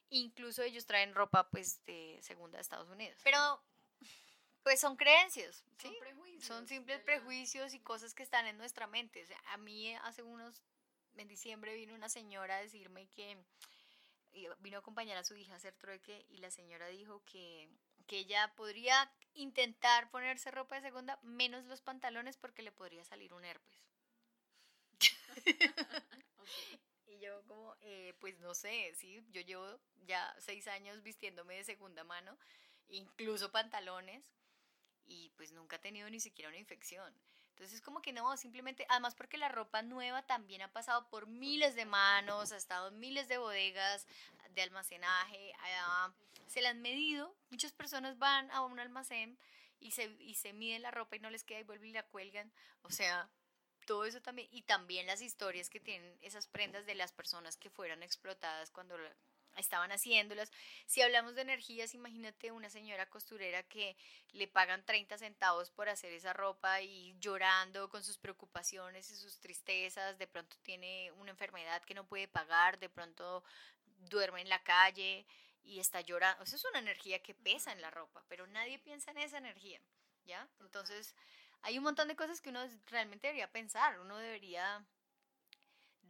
incluso 0.10 0.62
ellos 0.62 0.86
traen 0.86 1.16
ropa 1.16 1.50
pues 1.50 1.84
de 1.86 2.20
segunda 2.22 2.58
de 2.58 2.62
Estados 2.62 2.90
Unidos. 2.90 3.20
Pero 3.24 3.64
pues 4.62 4.80
son 4.80 4.96
creencias, 4.96 5.66
¿sí? 5.80 5.88
Son, 5.88 6.00
prejuicios, 6.00 6.44
son 6.44 6.68
simples 6.68 7.02
prejuicios 7.02 7.74
y 7.74 7.80
cosas 7.80 8.14
que 8.14 8.22
están 8.22 8.46
en 8.46 8.60
nuestra 8.60 8.86
mente. 8.86 9.24
O 9.24 9.26
sea, 9.26 9.42
a 9.48 9.58
mí 9.58 9.96
hace 9.96 10.22
unos, 10.22 10.62
en 11.18 11.28
diciembre 11.28 11.76
vino 11.76 11.94
una 11.94 12.10
señora 12.10 12.58
a 12.58 12.62
decirme 12.62 13.08
que 13.10 13.38
vino 14.60 14.78
a 14.78 14.80
acompañar 14.80 15.18
a 15.18 15.24
su 15.24 15.36
hija 15.36 15.54
a 15.54 15.58
hacer 15.58 15.76
trueque 15.76 16.26
y 16.30 16.38
la 16.38 16.52
señora 16.52 16.88
dijo 16.88 17.24
que, 17.26 17.70
que 18.08 18.20
ella 18.20 18.54
podría 18.56 19.12
intentar 19.34 20.10
ponerse 20.10 20.52
ropa 20.52 20.76
de 20.76 20.82
segunda 20.82 21.20
menos 21.22 21.66
los 21.66 21.82
pantalones 21.82 22.38
porque 22.38 22.62
le 22.62 22.72
podría 22.72 23.04
salir 23.04 23.34
un 23.34 23.46
herpes. 23.46 23.82
Y 27.08 27.20
yo 27.20 27.44
como, 27.46 27.76
eh, 27.82 28.14
pues 28.20 28.40
no 28.40 28.54
sé, 28.54 28.94
sí, 28.96 29.24
yo 29.32 29.42
llevo 29.42 29.80
ya 30.06 30.34
seis 30.40 30.68
años 30.68 31.04
vistiéndome 31.04 31.56
de 31.56 31.64
segunda 31.64 32.04
mano, 32.04 32.38
incluso 32.88 33.52
pantalones, 33.52 34.24
y 35.06 35.30
pues 35.36 35.52
nunca 35.52 35.76
he 35.76 35.80
tenido 35.80 36.10
ni 36.10 36.20
siquiera 36.20 36.50
una 36.50 36.58
infección. 36.58 37.14
Entonces 37.62 37.78
es 37.78 37.86
como 37.86 38.02
que 38.02 38.12
no, 38.12 38.36
simplemente, 38.38 38.88
además 38.90 39.14
porque 39.14 39.38
la 39.38 39.48
ropa 39.48 39.84
nueva 39.84 40.24
también 40.24 40.64
ha 40.64 40.74
pasado 40.74 41.08
por 41.10 41.28
miles 41.28 41.76
de 41.76 41.86
manos, 41.86 42.52
ha 42.52 42.58
estado 42.58 42.88
en 42.88 43.00
miles 43.00 43.28
de 43.28 43.38
bodegas 43.38 44.08
de 44.56 44.64
almacenaje, 44.64 45.54
se 46.48 46.62
la 46.62 46.70
han 46.70 46.82
medido, 46.82 47.36
muchas 47.52 47.72
personas 47.72 48.18
van 48.18 48.50
a 48.50 48.62
un 48.62 48.80
almacén 48.80 49.38
y 49.80 49.92
se, 49.92 50.06
y 50.22 50.34
se 50.34 50.54
miden 50.54 50.82
la 50.82 50.90
ropa 50.90 51.18
y 51.18 51.20
no 51.20 51.30
les 51.30 51.44
queda 51.44 51.60
y 51.60 51.64
vuelven 51.64 51.90
y 51.90 51.94
la 51.94 52.02
cuelgan, 52.02 52.52
o 52.82 52.90
sea, 52.90 53.30
todo 53.86 54.06
eso 54.06 54.24
también, 54.24 54.48
y 54.50 54.64
también 54.64 55.06
las 55.06 55.22
historias 55.22 55.70
que 55.70 55.80
tienen 55.80 56.18
esas 56.22 56.48
prendas 56.48 56.88
de 56.88 56.96
las 56.96 57.14
personas 57.14 57.58
que 57.58 57.70
fueron 57.70 58.02
explotadas 58.02 58.72
cuando 58.72 58.98
estaban 59.58 59.92
haciéndolas. 59.92 60.52
Si 60.86 61.02
hablamos 61.02 61.36
de 61.36 61.42
energías, 61.42 61.94
imagínate 61.94 62.52
una 62.52 62.70
señora 62.70 63.06
costurera 63.08 63.64
que 63.64 63.96
le 64.32 64.48
pagan 64.48 64.86
30 64.86 65.18
centavos 65.18 65.72
por 65.72 65.90
hacer 65.90 66.14
esa 66.14 66.34
ropa 66.34 66.82
y 66.82 67.16
llorando 67.20 67.90
con 67.90 68.04
sus 68.04 68.18
preocupaciones 68.18 69.10
y 69.12 69.16
sus 69.16 69.40
tristezas, 69.40 70.18
de 70.18 70.28
pronto 70.28 70.58
tiene 70.64 71.12
una 71.14 71.32
enfermedad 71.32 71.84
que 71.84 71.94
no 71.94 72.06
puede 72.06 72.28
pagar, 72.28 72.80
de 72.80 72.90
pronto 72.90 73.44
duerme 74.10 74.42
en 74.42 74.50
la 74.50 74.64
calle 74.64 75.26
y 75.64 75.80
está 75.80 76.02
llorando. 76.02 76.44
Eso 76.44 76.56
es 76.56 76.66
una 76.66 76.80
energía 76.80 77.22
que 77.22 77.34
pesa 77.34 77.72
en 77.72 77.82
la 77.82 77.92
ropa, 77.92 78.24
pero 78.28 78.48
nadie 78.48 78.80
piensa 78.80 79.12
en 79.12 79.20
esa 79.20 79.38
energía, 79.38 79.82
¿ya? 80.26 80.48
Entonces, 80.60 81.16
hay 81.62 81.78
un 81.78 81.84
montón 81.84 82.08
de 82.08 82.16
cosas 82.16 82.42
que 82.42 82.50
uno 82.50 82.68
realmente 82.88 83.28
debería 83.28 83.52
pensar, 83.52 84.00
uno 84.00 84.18
debería 84.18 84.84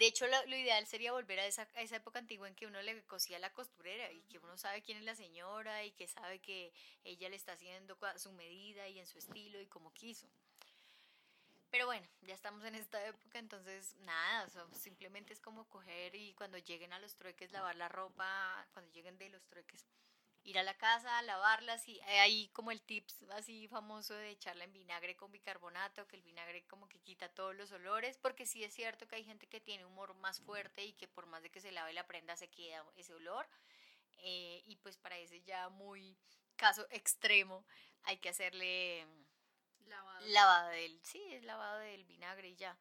de 0.02 0.08
hecho, 0.08 0.26
lo, 0.26 0.56
ideal 0.56 0.88
sería 0.88 1.12
volver 1.12 1.40
a 1.40 1.46
esa, 1.46 1.68
esa, 1.76 1.98
época 1.98 2.18
antigua 2.18 2.48
en 2.48 2.56
que 2.56 2.66
uno 2.66 2.82
le 2.82 3.04
cosía 3.04 3.38
la 3.38 3.54
costurera 3.54 4.12
y 4.12 4.24
que 4.24 4.40
uno 4.40 4.58
sabe 4.58 4.82
quién 4.82 4.98
es 4.98 5.04
la 5.04 5.14
señora 5.14 5.86
y 5.86 5.92
que 5.92 6.08
sabe 6.08 6.40
que 6.40 6.74
ella 7.04 7.30
le 7.30 7.36
está 7.36 7.52
haciendo 7.52 7.96
a 8.02 8.18
su 8.18 8.32
medida 8.32 8.88
y 8.88 8.98
en 8.98 9.06
su 9.06 9.20
estilo 9.20 9.62
y 9.62 9.68
como 9.68 9.94
quiso. 9.94 10.26
Pero 11.70 11.86
bueno, 11.86 12.08
ya 12.22 12.34
estamos 12.34 12.64
en 12.66 12.74
esta 12.74 13.06
época, 13.06 13.38
entonces 13.38 13.96
nada, 14.00 14.50
simplemente 14.74 15.34
es 15.34 15.40
como 15.40 15.70
coger 15.70 16.16
y 16.16 16.34
cuando 16.34 16.58
lleguen 16.58 16.94
a 16.94 17.00
los 17.00 17.16
trueques 17.16 17.52
lavar 17.52 17.76
la 17.76 17.88
ropa, 17.88 18.68
cuando 18.74 18.92
lleguen 18.94 19.20
de 19.20 19.30
los 19.30 19.46
trueques 19.46 19.86
ir 20.44 20.58
a 20.58 20.64
la 20.64 20.74
casa, 20.74 21.22
lavarlas 21.22 21.88
y 21.88 22.00
ahí 22.02 22.50
como 22.50 22.72
el 22.72 22.82
tips 22.82 23.24
así 23.32 23.68
famoso 23.68 24.14
de 24.16 24.32
echarla 24.32 24.64
en 24.64 24.74
vinagre 24.74 25.16
con 25.16 25.32
bicarbonato, 25.32 26.08
que 26.08 26.16
el 26.16 26.24
vinagre 26.24 26.64
como 26.66 26.88
que 26.88 27.00
quita 27.00 27.30
todos 27.30 27.56
los 27.56 27.72
olores, 27.72 28.18
porque 28.18 28.46
sí 28.46 28.64
es 28.64 28.74
cierto 28.74 29.08
que 29.08 29.16
hay 29.16 29.24
gente 29.24 29.48
que 29.48 29.62
tiene 29.62 29.86
humor 29.86 30.16
más 30.16 30.42
fuerte 30.42 30.84
y 30.84 30.94
que 30.94 31.08
por 31.08 31.28
más 31.28 31.44
de 31.44 31.52
que 31.52 31.62
se 31.62 31.72
lave 31.72 31.94
la 31.94 32.08
prenda 32.08 32.36
se 32.36 32.50
queda 32.50 32.84
ese 32.96 33.14
olor. 33.14 33.48
Eh, 34.24 34.62
y 34.66 34.76
pues 34.78 34.98
para 34.98 35.18
ese 35.18 35.42
ya 35.42 35.70
muy 35.70 36.16
caso 36.56 36.86
extremo 36.92 37.66
hay 38.04 38.18
que 38.18 38.30
hacerle 38.30 39.06
lavado, 39.88 40.28
lavado 40.28 40.70
del, 40.70 41.00
sí, 41.04 41.22
es 41.32 41.44
lavado 41.44 41.80
del 41.80 42.04
vinagre 42.06 42.50
y 42.50 42.56
ya. 42.56 42.78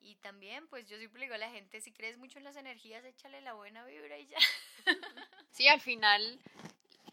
Y 0.00 0.16
también, 0.16 0.66
pues 0.66 0.88
yo 0.88 0.98
siempre 0.98 1.20
le 1.20 1.26
digo 1.26 1.36
a 1.36 1.38
la 1.38 1.50
gente, 1.50 1.80
si 1.80 1.92
crees 1.92 2.18
mucho 2.18 2.38
en 2.38 2.44
las 2.44 2.56
energías, 2.56 3.04
échale 3.04 3.40
la 3.40 3.52
buena 3.52 3.84
vibra 3.84 4.18
y 4.18 4.26
ya. 4.26 4.38
Sí, 5.52 5.68
al 5.68 5.82
final 5.82 6.40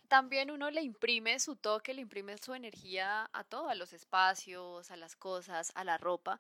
también 0.10 0.52
uno 0.52 0.72
le 0.72 0.82
imprime 0.82 1.40
su 1.40 1.56
toque, 1.56 1.94
le 1.94 2.02
imprime 2.02 2.38
su 2.38 2.54
energía 2.54 3.30
a 3.32 3.44
todo, 3.44 3.70
a 3.70 3.76
los 3.76 3.94
espacios, 3.94 4.92
a 4.92 4.98
las 4.98 5.16
cosas, 5.16 5.72
a 5.76 5.84
la 5.84 5.98
ropa. 5.98 6.40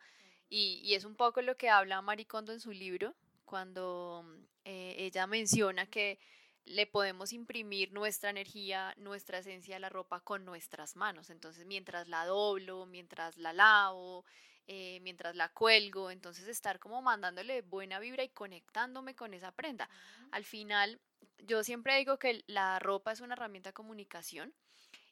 Y, 0.49 0.93
es 0.95 1.05
un 1.05 1.15
poco 1.15 1.41
lo 1.41 1.55
que 1.55 1.69
habla 1.69 2.01
Maricondo 2.01 2.51
en 2.51 2.59
su 2.59 2.71
libro, 2.71 3.15
cuando 3.45 4.25
eh, 4.65 4.95
ella 4.97 5.27
menciona 5.27 5.85
que 5.85 6.19
le 6.65 6.87
podemos 6.87 7.31
imprimir 7.31 7.93
nuestra 7.93 8.31
energía, 8.31 8.93
nuestra 8.97 9.37
esencia 9.37 9.75
a 9.75 9.79
la 9.79 9.89
ropa 9.89 10.19
con 10.21 10.45
nuestras 10.45 10.95
manos. 10.95 11.29
Entonces, 11.29 11.65
mientras 11.65 12.07
la 12.07 12.25
doblo, 12.25 12.87
mientras 12.87 13.37
la 13.37 13.53
lavo, 13.53 14.25
eh, 14.67 14.99
mientras 15.01 15.35
la 15.35 15.49
cuelgo, 15.49 16.11
entonces 16.11 16.47
estar 16.47 16.79
como 16.79 17.01
mandándole 17.01 17.61
buena 17.61 17.99
vibra 17.99 18.23
y 18.23 18.29
conectándome 18.29 19.15
con 19.15 19.33
esa 19.33 19.51
prenda. 19.51 19.89
Al 20.31 20.43
final, 20.43 20.99
yo 21.45 21.63
siempre 21.63 21.97
digo 21.97 22.19
que 22.19 22.43
la 22.47 22.79
ropa 22.79 23.11
es 23.11 23.21
una 23.21 23.33
herramienta 23.33 23.69
de 23.69 23.73
comunicación 23.73 24.53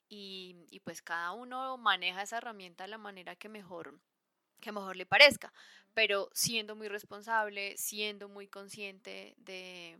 y, 0.09 0.55
y, 0.71 0.79
pues 0.81 1.01
cada 1.01 1.33
uno 1.33 1.77
maneja 1.77 2.21
esa 2.21 2.37
herramienta 2.37 2.85
de 2.85 2.89
la 2.89 2.97
manera 2.97 3.35
que 3.35 3.49
mejor 3.49 3.99
que 4.59 4.71
mejor 4.71 4.95
le 4.95 5.05
parezca, 5.05 5.53
pero 5.93 6.29
siendo 6.33 6.75
muy 6.75 6.87
responsable, 6.87 7.77
siendo 7.77 8.29
muy 8.29 8.47
consciente 8.47 9.35
de, 9.37 9.99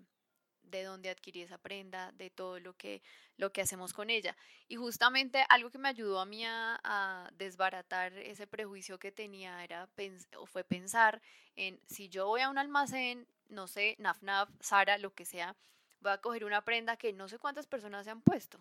de 0.63 0.83
dónde 0.83 1.09
adquirí 1.09 1.41
esa 1.41 1.57
prenda, 1.57 2.11
de 2.13 2.29
todo 2.29 2.59
lo 2.59 2.73
que, 2.75 3.01
lo 3.37 3.51
que 3.51 3.61
hacemos 3.61 3.93
con 3.93 4.09
ella. 4.09 4.35
Y 4.67 4.75
justamente 4.75 5.45
algo 5.49 5.69
que 5.69 5.77
me 5.77 5.89
ayudó 5.89 6.19
a 6.19 6.25
mí 6.25 6.43
a, 6.45 7.29
desbaratar 7.33 8.13
ese 8.17 8.47
prejuicio 8.47 8.99
que 8.99 9.11
tenía 9.11 9.63
era 9.63 9.89
o 10.37 10.45
fue 10.45 10.63
pensar 10.63 11.21
en 11.55 11.79
si 11.87 12.09
yo 12.09 12.27
voy 12.27 12.41
a 12.41 12.49
un 12.49 12.57
almacén, 12.57 13.27
no 13.49 13.67
sé, 13.67 13.95
Naf 13.99 14.21
Naf, 14.21 14.49
Sara, 14.59 14.97
lo 14.97 15.13
que 15.13 15.25
sea, 15.25 15.55
voy 15.99 16.11
a 16.11 16.17
coger 16.19 16.45
una 16.45 16.63
prenda 16.63 16.97
que 16.97 17.13
no 17.13 17.27
sé 17.27 17.39
cuántas 17.39 17.67
personas 17.67 18.05
se 18.05 18.11
han 18.11 18.21
puesto. 18.21 18.59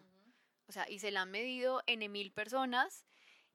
O 0.68 0.72
sea, 0.72 0.89
y 0.89 0.99
se 0.99 1.11
la 1.11 1.22
han 1.22 1.30
medido 1.30 1.82
en 1.87 2.11
mil 2.11 2.32
personas, 2.32 3.05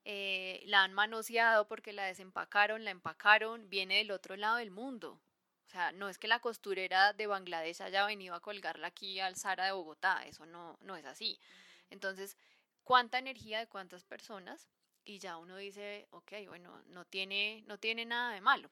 eh, 0.06 0.64
la 0.66 0.84
han 0.84 0.94
manoseado 0.94 1.68
porque 1.68 1.94
la 1.94 2.06
desempacaron, 2.06 2.86
la 2.86 2.92
empacaron, 2.92 3.70
viene 3.70 3.98
del 3.98 4.12
otro 4.12 4.36
lado 4.38 4.58
del 4.58 4.72
mundo. 4.72 5.20
O 5.68 5.70
sea, 5.70 5.92
no 5.92 6.10
es 6.10 6.18
que 6.18 6.28
la 6.28 6.40
costurera 6.40 7.14
de 7.14 7.28
Bangladesh 7.28 7.82
haya 7.82 8.06
venido 8.06 8.36
a 8.36 8.42
colgarla 8.42 8.88
aquí 8.88 9.20
al 9.20 9.38
Zara 9.38 9.66
de 9.66 9.72
Bogotá, 9.72 10.26
eso 10.26 10.46
no, 10.46 10.78
no 10.82 10.96
es 10.96 11.06
así. 11.06 11.40
Entonces, 11.90 12.38
¿cuánta 12.84 13.20
energía 13.20 13.60
de 13.60 13.68
cuántas 13.68 14.04
personas? 14.04 14.68
Y 15.06 15.20
ya 15.20 15.38
uno 15.38 15.58
dice, 15.58 16.08
ok, 16.12 16.32
bueno, 16.48 16.82
no 16.88 17.06
tiene, 17.06 17.64
no 17.68 17.78
tiene 17.78 18.06
nada 18.06 18.34
de 18.34 18.42
malo. 18.42 18.70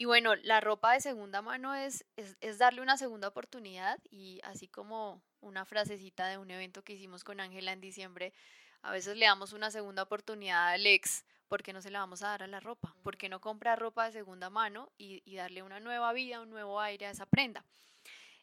Y 0.00 0.06
bueno, 0.06 0.34
la 0.34 0.62
ropa 0.62 0.94
de 0.94 1.00
segunda 1.02 1.42
mano 1.42 1.74
es, 1.74 2.06
es, 2.16 2.38
es 2.40 2.56
darle 2.56 2.80
una 2.80 2.96
segunda 2.96 3.28
oportunidad 3.28 4.00
y 4.08 4.40
así 4.44 4.66
como 4.66 5.22
una 5.40 5.66
frasecita 5.66 6.26
de 6.28 6.38
un 6.38 6.50
evento 6.50 6.82
que 6.82 6.94
hicimos 6.94 7.22
con 7.22 7.38
Ángela 7.38 7.72
en 7.72 7.82
diciembre, 7.82 8.32
a 8.80 8.92
veces 8.92 9.18
le 9.18 9.26
damos 9.26 9.52
una 9.52 9.70
segunda 9.70 10.04
oportunidad 10.04 10.68
al 10.68 10.86
ex 10.86 11.26
¿por 11.48 11.62
qué 11.62 11.74
no 11.74 11.82
se 11.82 11.90
la 11.90 11.98
vamos 11.98 12.22
a 12.22 12.28
dar 12.28 12.44
a 12.44 12.46
la 12.46 12.60
ropa? 12.60 12.96
¿Por 13.02 13.18
qué 13.18 13.28
no 13.28 13.42
comprar 13.42 13.78
ropa 13.78 14.06
de 14.06 14.12
segunda 14.12 14.48
mano 14.48 14.90
y, 14.96 15.36
darle 15.36 15.62
una 15.62 15.80
nueva 15.80 16.14
vida, 16.14 16.40
un 16.40 16.48
nuevo 16.48 16.80
aire 16.80 17.04
a 17.04 17.10
esa 17.10 17.26
prenda? 17.26 17.66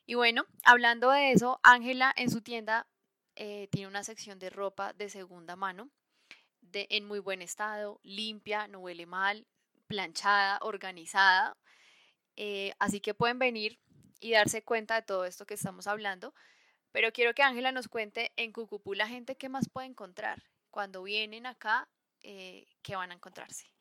Y 0.06 0.14
bueno, 0.14 0.46
hablando 0.64 1.10
de 1.10 1.32
eso, 1.32 1.60
Ángela 1.64 2.14
en 2.18 2.30
su 2.30 2.42
tienda 2.42 2.86
eh, 3.36 3.68
tiene 3.72 3.88
una 3.88 4.04
sección 4.04 4.38
de 4.38 4.52
ropa 4.52 4.94
de 4.94 5.10
segunda 5.10 5.56
mano, 5.56 5.90
de, 6.62 6.86
en 6.92 7.08
muy 7.08 7.18
buen 7.18 7.42
estado, 7.42 8.00
limpia, 8.04 8.68
no 8.68 8.78
huele 8.78 9.08
mal, 9.08 9.48
planchada, 9.88 10.60
organizada. 10.62 11.58
Eh, 12.36 12.74
así 12.80 13.02
que 13.02 13.14
pueden 13.14 13.40
venir 13.40 13.80
y 14.20 14.32
darse 14.32 14.64
cuenta 14.64 14.96
de 14.96 15.02
todo 15.02 15.26
esto 15.26 15.46
que 15.46 15.56
estamos 15.56 15.88
hablando. 15.88 16.34
Pero 16.92 17.12
quiero 17.12 17.34
que 17.34 17.44
Ángela 17.44 17.72
nos 17.72 17.88
cuente 17.88 18.32
en 18.36 18.52
Cucupú 18.52 18.94
la 18.94 19.08
gente 19.08 19.36
qué 19.36 19.50
más 19.50 19.70
puede 19.70 19.88
encontrar 19.88 20.44
cuando 20.70 21.04
vienen 21.04 21.46
acá 21.46 21.88
eh, 22.22 22.68
que 22.82 22.96
van 22.96 23.12
a 23.12 23.16
encontrarse? 23.16 23.72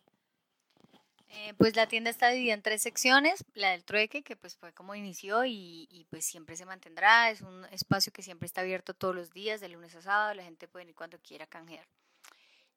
Eh, 1.28 1.54
pues 1.58 1.74
la 1.74 1.88
tienda 1.88 2.10
está 2.10 2.30
dividida 2.30 2.54
en 2.54 2.62
tres 2.62 2.82
secciones, 2.82 3.44
la 3.54 3.72
del 3.72 3.84
trueque, 3.84 4.22
que 4.22 4.36
pues 4.36 4.56
fue 4.56 4.72
como 4.72 4.94
inició 4.94 5.44
y, 5.44 6.06
pues 6.10 6.24
siempre 6.24 6.56
se 6.56 6.64
mantendrá, 6.64 7.30
es 7.30 7.40
un 7.40 7.64
espacio 7.66 8.12
que 8.12 8.22
siempre 8.22 8.46
está 8.46 8.60
abierto 8.60 8.94
todos 8.94 9.14
los 9.14 9.32
días, 9.32 9.60
de 9.60 9.68
lunes 9.68 9.94
a 9.96 10.02
sábado, 10.02 10.34
la 10.34 10.44
gente 10.44 10.68
puede 10.68 10.86
ir 10.88 10.94
cuando 10.94 11.18
quiera 11.18 11.46
canjear. 11.46 11.86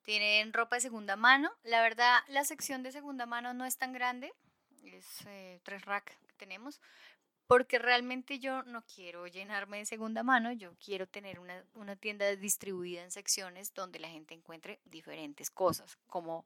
Tienen 0.09 0.53
ropa 0.53 0.77
de 0.77 0.81
segunda 0.81 1.15
mano, 1.15 1.51
la 1.61 1.83
verdad 1.83 2.17
la 2.29 2.43
sección 2.43 2.81
de 2.81 2.91
segunda 2.91 3.27
mano 3.27 3.53
no 3.53 3.63
es 3.63 3.77
tan 3.77 3.93
grande, 3.93 4.33
es 4.83 5.05
eh, 5.27 5.59
tres 5.61 5.85
racks 5.85 6.17
que 6.25 6.33
tenemos, 6.35 6.81
porque 7.45 7.77
realmente 7.77 8.39
yo 8.39 8.63
no 8.63 8.83
quiero 8.87 9.27
llenarme 9.27 9.77
de 9.77 9.85
segunda 9.85 10.23
mano, 10.23 10.51
yo 10.51 10.73
quiero 10.83 11.05
tener 11.05 11.39
una, 11.39 11.63
una 11.75 11.95
tienda 11.95 12.25
distribuida 12.35 13.03
en 13.03 13.11
secciones 13.11 13.75
donde 13.75 13.99
la 13.99 14.09
gente 14.09 14.33
encuentre 14.33 14.79
diferentes 14.83 15.51
cosas, 15.51 15.99
como 16.07 16.43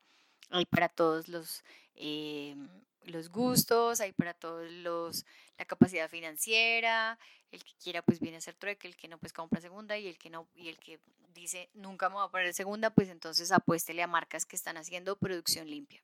hay 0.49 0.65
para 0.65 0.89
todos 0.89 1.27
los, 1.27 1.63
eh, 1.95 2.55
los 3.03 3.29
gustos, 3.29 3.99
hay 3.99 4.11
para 4.11 4.33
todos 4.33 4.71
los, 4.71 5.25
la 5.57 5.65
capacidad 5.65 6.09
financiera, 6.09 7.17
el 7.51 7.63
que 7.63 7.73
quiera 7.81 8.01
pues 8.01 8.19
viene 8.19 8.37
a 8.37 8.39
hacer 8.39 8.55
trueque, 8.55 8.87
el 8.87 8.95
que 8.95 9.07
no 9.07 9.17
pues 9.17 9.33
compra 9.33 9.61
segunda 9.61 9.97
y 9.97 10.07
el 10.07 10.17
que 10.17 10.29
no, 10.29 10.47
y 10.55 10.69
el 10.69 10.79
que 10.79 10.99
dice 11.33 11.69
nunca 11.73 12.09
me 12.09 12.15
voy 12.15 12.25
a 12.25 12.31
poner 12.31 12.53
segunda, 12.53 12.89
pues 12.89 13.09
entonces 13.09 13.51
apuéstele 13.51 14.03
a 14.03 14.07
marcas 14.07 14.45
que 14.45 14.55
están 14.55 14.77
haciendo 14.77 15.17
producción 15.17 15.69
limpia 15.69 16.03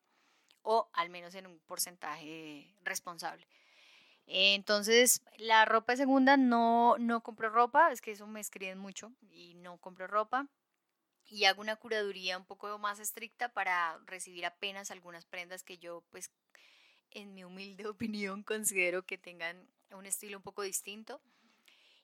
o 0.61 0.89
al 0.93 1.09
menos 1.09 1.35
en 1.35 1.47
un 1.47 1.59
porcentaje 1.59 2.73
responsable. 2.83 3.47
Entonces, 4.27 5.23
la 5.37 5.65
ropa 5.65 5.93
de 5.93 5.97
segunda 5.97 6.37
no, 6.37 6.97
no 6.99 7.21
compro 7.21 7.49
ropa, 7.49 7.91
es 7.91 8.01
que 8.01 8.11
eso 8.11 8.27
me 8.27 8.39
escriben 8.39 8.77
mucho 8.77 9.11
y 9.31 9.55
no 9.55 9.77
compro 9.77 10.05
ropa. 10.05 10.47
Y 11.29 11.45
hago 11.45 11.61
una 11.61 11.75
curaduría 11.75 12.37
un 12.37 12.45
poco 12.45 12.77
más 12.79 12.99
estricta 12.99 13.49
para 13.49 13.99
recibir 14.05 14.45
apenas 14.45 14.91
algunas 14.91 15.25
prendas 15.25 15.63
que 15.63 15.77
yo, 15.77 16.03
pues, 16.09 16.31
en 17.11 17.33
mi 17.33 17.43
humilde 17.43 17.87
opinión, 17.87 18.43
considero 18.43 19.05
que 19.05 19.17
tengan 19.17 19.67
un 19.91 20.05
estilo 20.05 20.37
un 20.37 20.43
poco 20.43 20.63
distinto. 20.63 21.21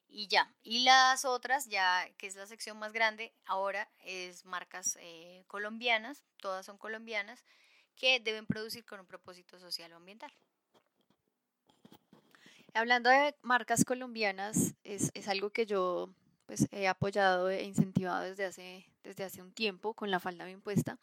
Y 0.07 0.28
ya, 0.28 0.53
y 0.63 0.84
las 0.84 1.26
otras, 1.26 1.67
ya 1.67 2.09
que 2.17 2.28
es 2.28 2.36
la 2.36 2.45
sección 2.45 2.78
más 2.78 2.93
grande, 2.93 3.34
ahora 3.45 3.89
es 4.05 4.45
marcas 4.45 4.97
eh, 5.01 5.43
colombianas, 5.47 6.23
todas 6.38 6.65
son 6.65 6.78
colombianas, 6.78 7.43
que 7.95 8.19
deben 8.19 8.45
producir 8.45 8.86
con 8.86 8.99
un 8.99 9.07
propósito 9.07 9.59
social 9.59 9.91
o 9.93 9.97
ambiental. 9.97 10.32
Hablando 12.73 13.09
de 13.09 13.36
marcas 13.41 13.86
colombianas, 13.86 14.76
es, 14.84 15.11
es 15.13 15.28
algo 15.28 15.49
que 15.49 15.65
yo 15.65 16.09
pues, 16.45 16.67
he 16.71 16.88
apoyado 16.88 17.49
e 17.49 17.63
incentivado 17.63 18.23
desde 18.23 18.45
hace, 18.45 18.86
desde 19.06 19.24
hace 19.24 19.41
un 19.41 19.53
tiempo 19.53 19.93
con 19.93 20.12
la 20.12 20.20
falda 20.20 20.45
bien 20.45 20.62
puesta, 20.62 20.99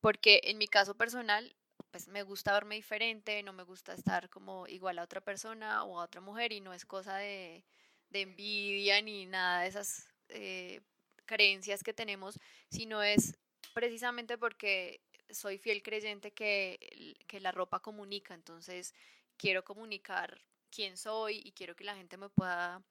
porque 0.00 0.40
en 0.44 0.58
mi 0.58 0.68
caso 0.68 0.94
personal, 0.94 1.56
pues 1.90 2.08
me 2.08 2.22
gusta 2.22 2.52
verme 2.52 2.76
diferente, 2.76 3.42
no 3.42 3.52
me 3.52 3.64
gusta 3.64 3.94
estar 3.94 4.28
como 4.30 4.66
igual 4.68 4.98
a 4.98 5.02
otra 5.02 5.20
persona 5.20 5.84
o 5.84 6.00
a 6.00 6.04
otra 6.04 6.20
mujer 6.20 6.52
y 6.52 6.60
no 6.60 6.72
es 6.72 6.84
cosa 6.84 7.16
de, 7.16 7.64
de 8.10 8.20
envidia 8.20 9.00
ni 9.02 9.26
nada 9.26 9.62
de 9.62 9.68
esas 9.68 10.12
eh, 10.28 10.80
creencias 11.26 11.82
que 11.82 11.94
tenemos, 11.94 12.38
sino 12.70 13.02
es 13.02 13.38
precisamente 13.72 14.38
porque 14.38 15.00
soy 15.30 15.58
fiel 15.58 15.82
creyente 15.82 16.32
que, 16.32 17.16
que 17.26 17.40
la 17.40 17.52
ropa 17.52 17.80
comunica, 17.80 18.34
entonces 18.34 18.94
quiero 19.36 19.64
comunicar 19.64 20.40
quién 20.70 20.96
soy 20.96 21.42
y 21.44 21.52
quiero 21.52 21.74
que 21.74 21.84
la 21.84 21.96
gente 21.96 22.16
me 22.16 22.28
pueda 22.28 22.82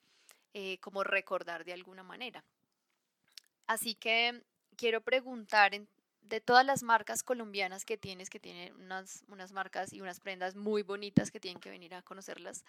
eh, 0.53 0.79
como 0.79 1.03
recordar 1.03 1.65
de 1.65 1.73
alguna 1.73 2.03
manera. 2.03 2.43
Así 3.67 3.95
que 3.95 4.43
quiero 4.75 5.01
preguntar 5.01 5.71
de 6.21 6.41
todas 6.41 6.65
las 6.65 6.83
marcas 6.83 7.23
colombianas 7.23 7.85
que 7.85 7.97
tienes, 7.97 8.29
que 8.29 8.39
tienen 8.39 8.73
unas, 8.75 9.23
unas 9.27 9.51
marcas 9.51 9.93
y 9.93 10.01
unas 10.01 10.19
prendas 10.19 10.55
muy 10.55 10.81
bonitas 10.81 11.31
que 11.31 11.39
tienen 11.39 11.61
que 11.61 11.69
venir 11.69 11.93
a 11.93 12.01
conocerlas, 12.01 12.63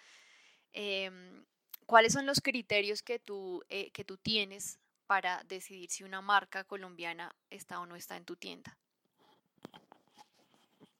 em, 0.73 1.45
¿cuáles 1.85 2.13
son 2.13 2.25
los 2.25 2.41
criterios 2.41 3.01
que 3.01 3.19
tú, 3.19 3.63
eh, 3.69 3.91
que 3.91 4.03
tú 4.03 4.17
tienes 4.17 4.79
para 5.07 5.43
decidir 5.45 5.89
si 5.89 6.03
una 6.03 6.21
marca 6.21 6.63
colombiana 6.63 7.35
está 7.49 7.79
o 7.79 7.85
no 7.85 7.95
está 7.95 8.17
en 8.17 8.25
tu 8.25 8.35
tienda? 8.35 8.77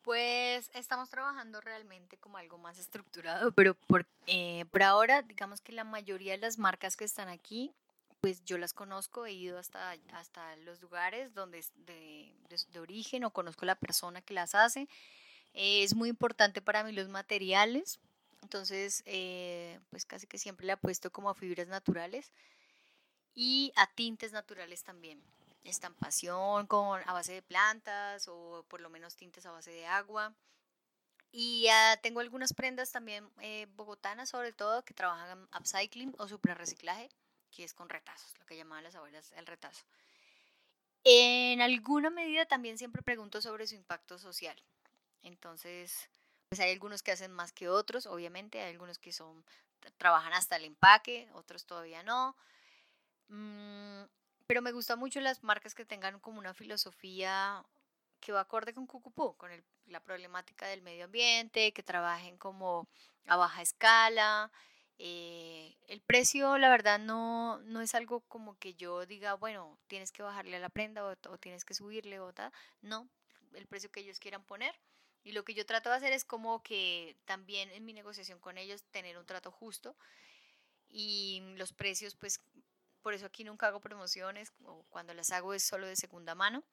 Pues 0.01 0.69
estamos 0.75 1.09
trabajando 1.09 1.61
realmente 1.61 2.17
como 2.17 2.37
algo 2.37 2.59
más 2.59 2.77
estructurado, 2.77 3.51
pero 3.51 3.73
por, 3.73 4.05
eh, 4.27 4.65
por 4.71 4.83
ahora, 4.83 5.23
digamos 5.23 5.61
que 5.61 5.71
la 5.71 5.83
mayoría 5.83 6.33
de 6.33 6.37
las 6.37 6.59
marcas 6.59 6.95
que 6.95 7.05
están 7.05 7.27
aquí, 7.27 7.73
pues 8.25 8.43
yo 8.43 8.57
las 8.57 8.73
conozco, 8.73 9.27
he 9.27 9.33
ido 9.33 9.59
hasta, 9.59 9.95
hasta 10.13 10.55
los 10.55 10.81
lugares 10.81 11.35
donde 11.35 11.63
de, 11.85 12.33
de, 12.71 12.79
origen 12.79 13.23
o 13.23 13.29
conozco 13.29 13.67
la 13.67 13.75
persona 13.75 14.19
que 14.23 14.33
las 14.33 14.55
hace. 14.55 14.89
Eh, 15.53 15.83
es 15.83 15.93
muy 15.93 16.09
importante 16.09 16.59
para 16.59 16.83
mí 16.83 16.91
los 16.91 17.07
materiales, 17.07 17.99
entonces 18.41 19.03
eh, 19.05 19.79
pues 19.91 20.07
casi 20.07 20.25
que 20.25 20.39
siempre 20.39 20.65
le 20.65 20.71
apuesto 20.71 21.11
como 21.11 21.29
a 21.29 21.35
fibras 21.35 21.67
naturales 21.67 22.31
y 23.35 23.71
a 23.75 23.85
tintes 23.93 24.31
naturales 24.31 24.83
también 24.83 25.21
estampación 25.63 26.65
con, 26.65 27.01
a 27.05 27.13
base 27.13 27.33
de 27.33 27.43
plantas 27.43 28.27
o 28.27 28.65
por 28.69 28.81
lo 28.81 28.89
menos 28.89 29.15
tintes 29.15 29.45
a 29.45 29.51
base 29.51 29.69
de 29.69 29.85
agua. 29.85 30.33
Y 31.31 31.67
tengo 32.01 32.21
algunas 32.21 32.53
prendas 32.53 32.91
también 32.91 33.29
eh, 33.41 33.67
bogotanas, 33.75 34.29
sobre 34.29 34.51
todo, 34.51 34.83
que 34.83 34.95
trabajan 34.95 35.47
upcycling 35.55 36.15
o 36.17 36.25
reciclaje 36.41 37.11
que 37.55 37.63
es 37.63 37.73
con 37.73 37.89
retazos, 37.89 38.37
lo 38.39 38.45
que 38.45 38.57
llamaban 38.57 38.83
las 38.83 38.95
abuelas 38.95 39.31
el 39.33 39.45
retazo. 39.45 39.85
En 41.03 41.61
alguna 41.61 42.09
medida 42.09 42.45
también 42.45 42.77
siempre 42.77 43.01
pregunto 43.01 43.41
sobre 43.41 43.67
su 43.67 43.75
impacto 43.75 44.17
social. 44.17 44.61
Entonces, 45.23 46.09
pues 46.49 46.59
hay 46.59 46.71
algunos 46.71 47.03
que 47.03 47.11
hacen 47.11 47.31
más 47.31 47.51
que 47.51 47.69
otros, 47.69 48.07
obviamente, 48.07 48.61
hay 48.61 48.71
algunos 48.71 48.99
que 48.99 49.13
son 49.13 49.45
trabajan 49.97 50.33
hasta 50.33 50.55
el 50.55 50.65
empaque, 50.65 51.29
otros 51.33 51.65
todavía 51.65 52.03
no. 52.03 52.35
Mm, 53.27 54.03
pero 54.47 54.61
me 54.61 54.71
gustan 54.71 54.99
mucho 54.99 55.19
las 55.21 55.43
marcas 55.43 55.75
que 55.75 55.85
tengan 55.85 56.19
como 56.19 56.39
una 56.39 56.53
filosofía 56.53 57.63
que 58.19 58.31
va 58.31 58.41
acorde 58.41 58.73
con 58.73 58.87
Cucupú, 58.87 59.35
con 59.37 59.51
la 59.85 59.99
problemática 59.99 60.67
del 60.67 60.81
medio 60.81 61.05
ambiente, 61.05 61.71
que 61.73 61.83
trabajen 61.83 62.37
como 62.37 62.87
a 63.27 63.37
baja 63.37 63.61
escala. 63.61 64.51
Eh, 64.97 65.75
el 65.87 66.01
precio, 66.01 66.57
la 66.57 66.69
verdad, 66.69 66.99
no, 66.99 67.59
no 67.63 67.81
es 67.81 67.95
algo 67.95 68.21
como 68.21 68.57
que 68.57 68.75
yo 68.75 69.05
diga, 69.05 69.33
bueno, 69.33 69.77
tienes 69.87 70.11
que 70.11 70.23
bajarle 70.23 70.57
a 70.57 70.59
la 70.59 70.69
prenda 70.69 71.05
o, 71.05 71.15
o 71.29 71.37
tienes 71.37 71.65
que 71.65 71.73
subirle 71.73 72.19
o 72.19 72.33
tal. 72.33 72.51
No, 72.81 73.07
el 73.53 73.67
precio 73.67 73.91
que 73.91 74.01
ellos 74.01 74.19
quieran 74.19 74.43
poner. 74.43 74.75
Y 75.23 75.31
lo 75.31 75.43
que 75.43 75.55
yo 75.55 75.65
trato 75.65 75.89
de 75.89 75.95
hacer 75.95 76.13
es 76.13 76.23
como 76.23 76.61
que 76.61 77.17
también 77.25 77.71
en 77.71 77.83
mi 77.83 77.93
negociación 77.93 78.39
con 78.39 78.57
ellos 78.57 78.83
tener 78.91 79.17
un 79.17 79.25
trato 79.25 79.51
justo 79.51 79.95
y 80.87 81.41
los 81.57 81.73
precios 81.73 82.15
pues 82.15 82.39
por 83.01 83.13
eso 83.13 83.25
aquí 83.25 83.43
nunca 83.43 83.67
hago 83.67 83.79
promociones 83.79 84.53
o 84.63 84.83
cuando 84.89 85.13
las 85.13 85.31
hago 85.31 85.53
es 85.53 85.63
solo 85.63 85.87
de 85.87 85.95
segunda 85.95 86.35
mano 86.35 86.63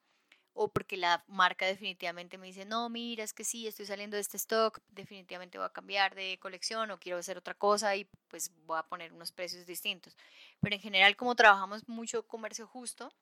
o 0.55 0.69
porque 0.69 0.97
la 0.97 1.25
marca 1.29 1.67
definitivamente 1.67 2.39
me 2.39 2.47
dice, 2.47 2.65
no, 2.65 2.89
mira, 2.89 3.25
es 3.25 3.33
que 3.33 3.45
sí, 3.45 3.67
estoy 3.67 3.87
saliendo 3.87 4.17
de 4.17 4.21
este 4.21 4.37
stock, 4.37 4.81
definitivamente 4.89 5.59
voy 5.59 5.67
a 5.67 5.73
cambiar 5.73 6.15
de 6.15 6.39
colección 6.41 6.91
o 6.91 6.99
quiero 6.99 7.19
hacer 7.19 7.39
otra 7.39 7.55
cosa 7.55 7.97
y 7.97 8.05
pues 8.29 8.51
voy 8.67 8.79
a 8.79 8.83
poner 8.83 9.13
unos 9.13 9.33
precios 9.33 9.67
distintos. 9.67 10.17
Pero 10.61 10.75
en 10.75 10.81
general, 10.81 11.17
como 11.17 11.35
trabajamos 11.35 11.89
mucho 11.89 12.27
comercio 12.27 12.67
justo, 12.67 13.13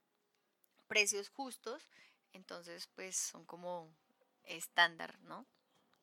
precios 0.89 1.29
justos, 1.29 1.89
entonces 2.33 2.89
pues 2.95 3.17
son 3.17 3.45
como 3.45 3.93
estándar, 4.45 5.19
¿no? 5.21 5.47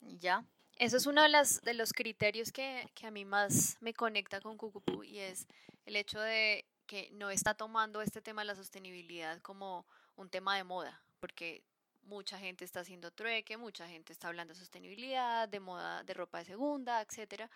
ya. 0.02 0.46
Eso 0.78 0.98
es 0.98 1.08
uno 1.08 1.24
de, 1.24 1.30
las, 1.30 1.62
de 1.62 1.74
los 1.74 1.92
criterios 1.92 2.52
que, 2.52 2.88
que 2.94 3.08
a 3.08 3.12
mí 3.12 3.26
más 3.26 3.78
me 3.82 3.96
conecta 3.96 4.40
con 4.42 4.58
Cucupú 4.58 5.04
y 5.04 5.20
es 5.20 5.48
el 5.86 5.96
hecho 5.96 6.20
de 6.20 6.66
que 6.86 7.10
no 7.14 7.32
está 7.32 7.56
tomando 7.56 8.02
este 8.02 8.22
tema 8.22 8.42
de 8.42 8.46
la 8.46 8.56
sostenibilidad 8.56 9.42
como 9.42 9.88
un 10.16 10.30
tema 10.30 10.56
de 10.56 10.64
moda, 10.64 11.02
porque 11.28 11.62
mucha 12.04 12.40
gente 12.40 12.64
está 12.64 12.80
haciendo 12.80 13.12
trueque, 13.12 13.58
mucha 13.58 13.86
gente 13.86 14.14
está 14.14 14.30
hablando 14.30 14.54
de 14.54 14.60
sostenibilidad, 14.60 15.50
de 15.50 15.60
moda 15.60 16.04
de 16.04 16.14
ropa 16.14 16.38
de 16.38 16.46
segunda, 16.46 17.02
etcétera, 17.02 17.52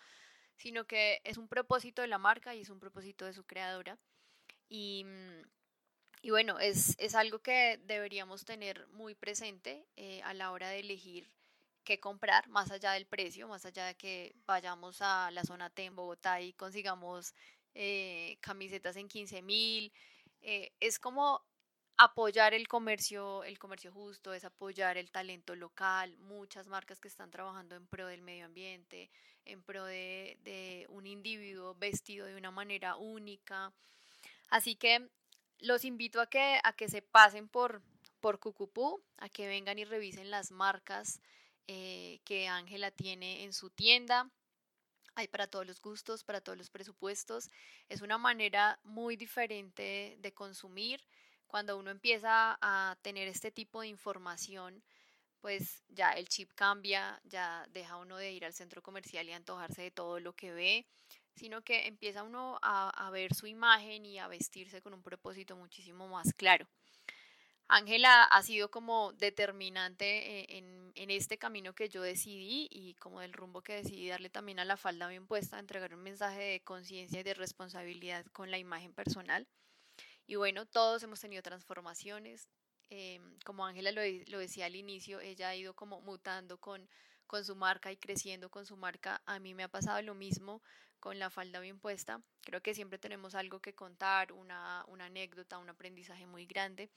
sino 0.57 0.85
que 0.85 1.21
es 1.23 1.37
un 1.37 1.47
propósito 1.47 2.01
de 2.01 2.09
la 2.09 2.17
marca 2.17 2.53
y 2.53 2.61
es 2.61 2.69
un 2.69 2.81
propósito 2.81 3.25
de 3.25 3.31
su 3.31 3.45
creadora. 3.45 3.97
Y, 4.67 5.05
y 6.21 6.31
bueno, 6.31 6.59
es, 6.59 6.97
es, 6.99 7.15
algo 7.15 7.39
que 7.39 7.79
deberíamos 7.85 8.43
tener 8.43 8.87
muy 8.89 9.15
presente 9.15 9.85
eh, 9.95 10.21
a 10.23 10.33
la 10.33 10.51
hora 10.51 10.67
de 10.67 10.79
elegir 10.81 11.29
qué 11.85 12.01
comprar, 12.01 12.49
más 12.49 12.71
allá 12.71 12.91
del 12.91 13.05
precio, 13.05 13.47
más 13.47 13.65
allá 13.65 13.85
de 13.85 13.95
que 13.95 14.35
vayamos 14.45 15.01
a 15.01 15.31
la 15.31 15.45
zona 15.45 15.69
T 15.69 15.85
en 15.85 15.95
Bogotá 15.95 16.41
y 16.41 16.51
consigamos 16.53 17.33
eh, 17.73 18.37
camisetas 18.41 18.97
en 18.97 19.07
15 19.07 19.41
mil. 19.41 19.93
Eh, 20.41 20.73
es 20.81 20.99
como 20.99 21.41
apoyar 22.03 22.55
el 22.55 22.67
comercio, 22.67 23.43
el 23.43 23.59
comercio 23.59 23.91
justo, 23.91 24.33
es 24.33 24.43
apoyar 24.43 24.97
el 24.97 25.11
talento 25.11 25.55
local, 25.55 26.17
muchas 26.17 26.67
marcas 26.67 26.99
que 26.99 27.07
están 27.07 27.29
trabajando 27.29 27.75
en 27.75 27.85
pro 27.85 28.07
del 28.07 28.23
medio 28.23 28.45
ambiente, 28.45 29.11
en 29.45 29.61
pro 29.61 29.85
de, 29.85 30.39
de 30.43 30.87
un 30.89 31.05
individuo 31.05 31.75
vestido 31.75 32.25
de 32.25 32.35
una 32.35 32.49
manera 32.49 32.95
única. 32.95 33.71
Así 34.49 34.75
que 34.75 35.09
los 35.59 35.85
invito 35.85 36.21
a 36.21 36.27
que, 36.27 36.59
a 36.63 36.73
que 36.73 36.89
se 36.89 37.03
pasen 37.03 37.47
por, 37.47 37.83
por 38.19 38.39
Cucupú, 38.39 39.03
a 39.17 39.29
que 39.29 39.47
vengan 39.47 39.77
y 39.77 39.85
revisen 39.85 40.31
las 40.31 40.49
marcas 40.49 41.21
eh, 41.67 42.19
que 42.25 42.47
Ángela 42.47 42.89
tiene 42.89 43.43
en 43.43 43.53
su 43.53 43.69
tienda 43.69 44.31
hay 45.15 45.27
para 45.27 45.47
todos 45.47 45.67
los 45.67 45.81
gustos, 45.81 46.23
para 46.23 46.41
todos 46.41 46.57
los 46.57 46.69
presupuestos. 46.69 47.49
Es 47.89 48.01
una 48.01 48.17
manera 48.17 48.79
muy 48.83 49.17
diferente 49.17 50.17
de 50.19 50.33
consumir. 50.33 51.03
Cuando 51.51 51.77
uno 51.77 51.91
empieza 51.91 52.57
a 52.61 52.95
tener 53.01 53.27
este 53.27 53.51
tipo 53.51 53.81
de 53.81 53.87
información, 53.89 54.81
pues 55.41 55.83
ya 55.89 56.13
el 56.13 56.29
chip 56.29 56.49
cambia, 56.55 57.19
ya 57.25 57.67
deja 57.73 57.97
uno 57.97 58.15
de 58.15 58.31
ir 58.31 58.45
al 58.45 58.53
centro 58.53 58.81
comercial 58.81 59.27
y 59.27 59.33
antojarse 59.33 59.81
de 59.81 59.91
todo 59.91 60.21
lo 60.21 60.31
que 60.31 60.53
ve, 60.53 60.87
sino 61.35 61.61
que 61.61 61.87
empieza 61.87 62.23
uno 62.23 62.57
a, 62.61 63.09
ver 63.11 63.33
su 63.35 63.47
imagen 63.47 64.05
y 64.05 64.17
a 64.17 64.29
vestirse 64.29 64.81
con 64.81 64.93
un 64.93 65.03
propósito 65.03 65.57
muchísimo 65.57 66.07
más 66.07 66.33
claro. 66.37 66.69
Ángela 67.67 68.23
ha 68.23 68.41
sido 68.43 68.71
como 68.71 69.11
determinante 69.11 70.05
e, 70.05 70.57
en, 70.57 70.93
en, 70.95 71.11
este 71.11 71.37
camino 71.37 71.73
que 71.73 71.89
yo 71.89 72.01
decidí 72.01 72.69
y 72.71 72.93
como 72.93 73.19
del 73.19 73.33
rumbo 73.33 73.61
que 73.61 73.75
decidí 73.75 74.07
darle 74.07 74.29
también 74.29 74.59
a 74.59 74.65
la 74.65 74.77
falda 74.77 75.09
bien 75.09 75.27
puesta, 75.27 75.59
entregar 75.59 75.93
un 75.93 76.01
mensaje 76.01 76.43
de 76.43 76.61
conciencia 76.61 77.19
y 77.19 77.23
de 77.23 77.33
responsabilidad 77.33 78.25
con 78.27 78.51
la 78.51 78.57
imagen 78.57 78.93
personal. 78.93 79.49
Y 80.27 80.35
bueno, 80.35 80.65
todos 80.65 81.03
hemos 81.03 81.19
tenido 81.19 81.41
transformaciones, 81.41 82.47
Em, 82.93 83.39
como 83.45 83.65
Ángela 83.65 83.93
lo, 83.93 84.01
lo, 84.27 84.39
decía 84.39 84.65
al 84.65 84.75
inicio, 84.75 85.21
ella 85.21 85.47
ha 85.47 85.55
ido 85.55 85.73
como 85.73 86.01
mutando 86.01 86.57
con, 86.57 86.89
con 87.25 87.45
su 87.45 87.55
marca 87.55 87.89
y 87.89 87.95
creciendo 87.95 88.49
con 88.51 88.65
su 88.65 88.75
marca. 88.75 89.21
A 89.25 89.39
mí 89.39 89.53
me 89.53 89.63
ha 89.63 89.69
pasado 89.69 90.01
lo 90.01 90.13
mismo 90.13 90.61
con 90.99 91.17
la 91.17 91.29
falda 91.29 91.61
bien 91.61 91.79
puesta. 91.79 92.21
Creo 92.41 92.61
que 92.61 92.73
siempre 92.73 92.99
tenemos 92.99 93.33
algo 93.33 93.61
que 93.61 93.73
contar, 93.73 94.33
una, 94.33 94.83
una 94.89 95.05
anécdota, 95.05 95.57
un 95.57 95.69
aprendizaje 95.69 96.25
muy 96.25 96.45
grande. 96.45 96.89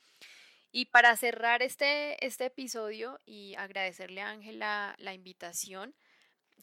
Y 0.72 0.86
para 0.86 1.16
cerrar 1.16 1.62
este, 1.62 2.26
este 2.26 2.46
episodio 2.46 3.20
y 3.24 3.54
agradecerle 3.54 4.20
a 4.20 4.30
Ángela 4.30 4.96
la 4.98 5.14
invitación 5.14 5.94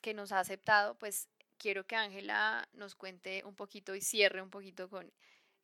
que 0.02 0.14
nos 0.14 0.34
ha 0.34 0.40
aceptado, 0.40 0.96
pues 0.96 1.30
quiero 1.58 1.86
que 1.86 1.96
Ángela 1.96 2.68
nos 2.74 2.96
cuente 2.96 3.44
un 3.46 3.56
poquito 3.56 3.96
y 3.96 4.02
cierre 4.02 4.42
un 4.42 4.50
poquito 4.50 4.90
con 4.90 5.10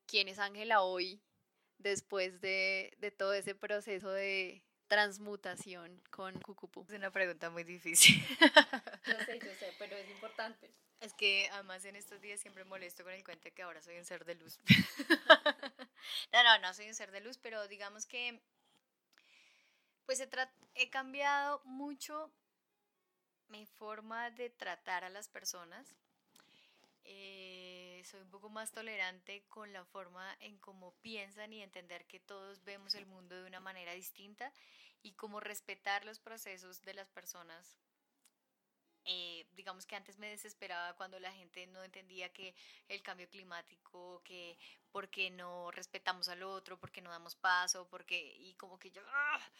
quién 0.07 0.27
es 0.27 0.39
Ángela 0.39 0.81
hoy 0.81 1.21
después 1.77 2.41
de, 2.41 2.95
de 2.99 3.11
todo 3.11 3.33
ese 3.33 3.53
proceso 3.53 4.09
de 4.09 4.63
transmutación 4.87 6.01
con 6.09 6.39
Cucupú? 6.41 6.85
Es 6.87 6.95
una 6.95 7.11
pregunta 7.11 7.49
muy 7.49 7.63
difícil. 7.63 8.15
yo 9.05 9.19
sé, 9.25 9.39
yo 9.39 9.53
sé, 9.55 9.73
pero 9.77 9.95
es 9.95 10.09
importante. 10.09 10.71
Es 10.99 11.13
que 11.13 11.47
además 11.51 11.85
en 11.85 11.95
estos 11.95 12.21
días 12.21 12.39
siempre 12.39 12.63
molesto 12.63 13.03
con 13.03 13.13
el 13.13 13.23
cuento 13.23 13.53
que 13.53 13.61
ahora 13.61 13.81
soy 13.81 13.97
un 13.97 14.05
ser 14.05 14.25
de 14.25 14.35
luz. 14.35 14.59
no, 16.33 16.43
no, 16.43 16.57
no 16.59 16.73
soy 16.73 16.87
un 16.87 16.95
ser 16.95 17.11
de 17.11 17.21
luz, 17.21 17.37
pero 17.37 17.67
digamos 17.67 18.07
que 18.07 18.41
pues 20.05 20.19
he, 20.21 20.29
he 20.73 20.89
cambiado 20.89 21.61
mucho 21.65 22.31
mi 23.49 23.65
forma 23.65 24.31
de 24.31 24.49
tratar 24.49 25.03
a 25.03 25.09
las 25.09 25.27
personas. 25.27 25.95
Eh, 27.03 27.66
soy 28.07 28.21
un 28.21 28.29
poco 28.29 28.49
más 28.49 28.71
tolerante 28.71 29.43
con 29.49 29.73
la 29.73 29.83
forma 29.83 30.35
en 30.39 30.57
cómo 30.59 30.93
piensan 31.01 31.51
y 31.51 31.61
entender 31.61 32.05
que 32.05 32.21
todos 32.21 32.63
vemos 32.63 32.95
el 32.95 33.05
mundo 33.05 33.35
de 33.35 33.45
una 33.45 33.59
manera 33.59 33.93
distinta 33.93 34.51
y 35.03 35.11
cómo 35.13 35.41
respetar 35.41 36.05
los 36.05 36.19
procesos 36.19 36.81
de 36.83 36.93
las 36.93 37.09
personas. 37.09 37.77
Eh, 39.03 39.45
digamos 39.53 39.85
que 39.85 39.95
antes 39.95 40.17
me 40.17 40.29
desesperaba 40.29 40.95
cuando 40.95 41.19
la 41.19 41.33
gente 41.33 41.67
no 41.67 41.83
entendía 41.83 42.31
que 42.31 42.55
el 42.87 43.01
cambio 43.01 43.29
climático, 43.29 44.21
que 44.23 44.57
porque 44.91 45.29
no 45.29 45.71
respetamos 45.71 46.29
al 46.29 46.43
otro, 46.43 46.79
porque 46.79 47.01
no 47.01 47.09
damos 47.09 47.35
paso, 47.35 47.87
porque 47.89 48.35
y 48.39 48.53
como 48.55 48.79
que 48.79 48.91
yo, 48.91 49.01
¡ah! 49.07 49.51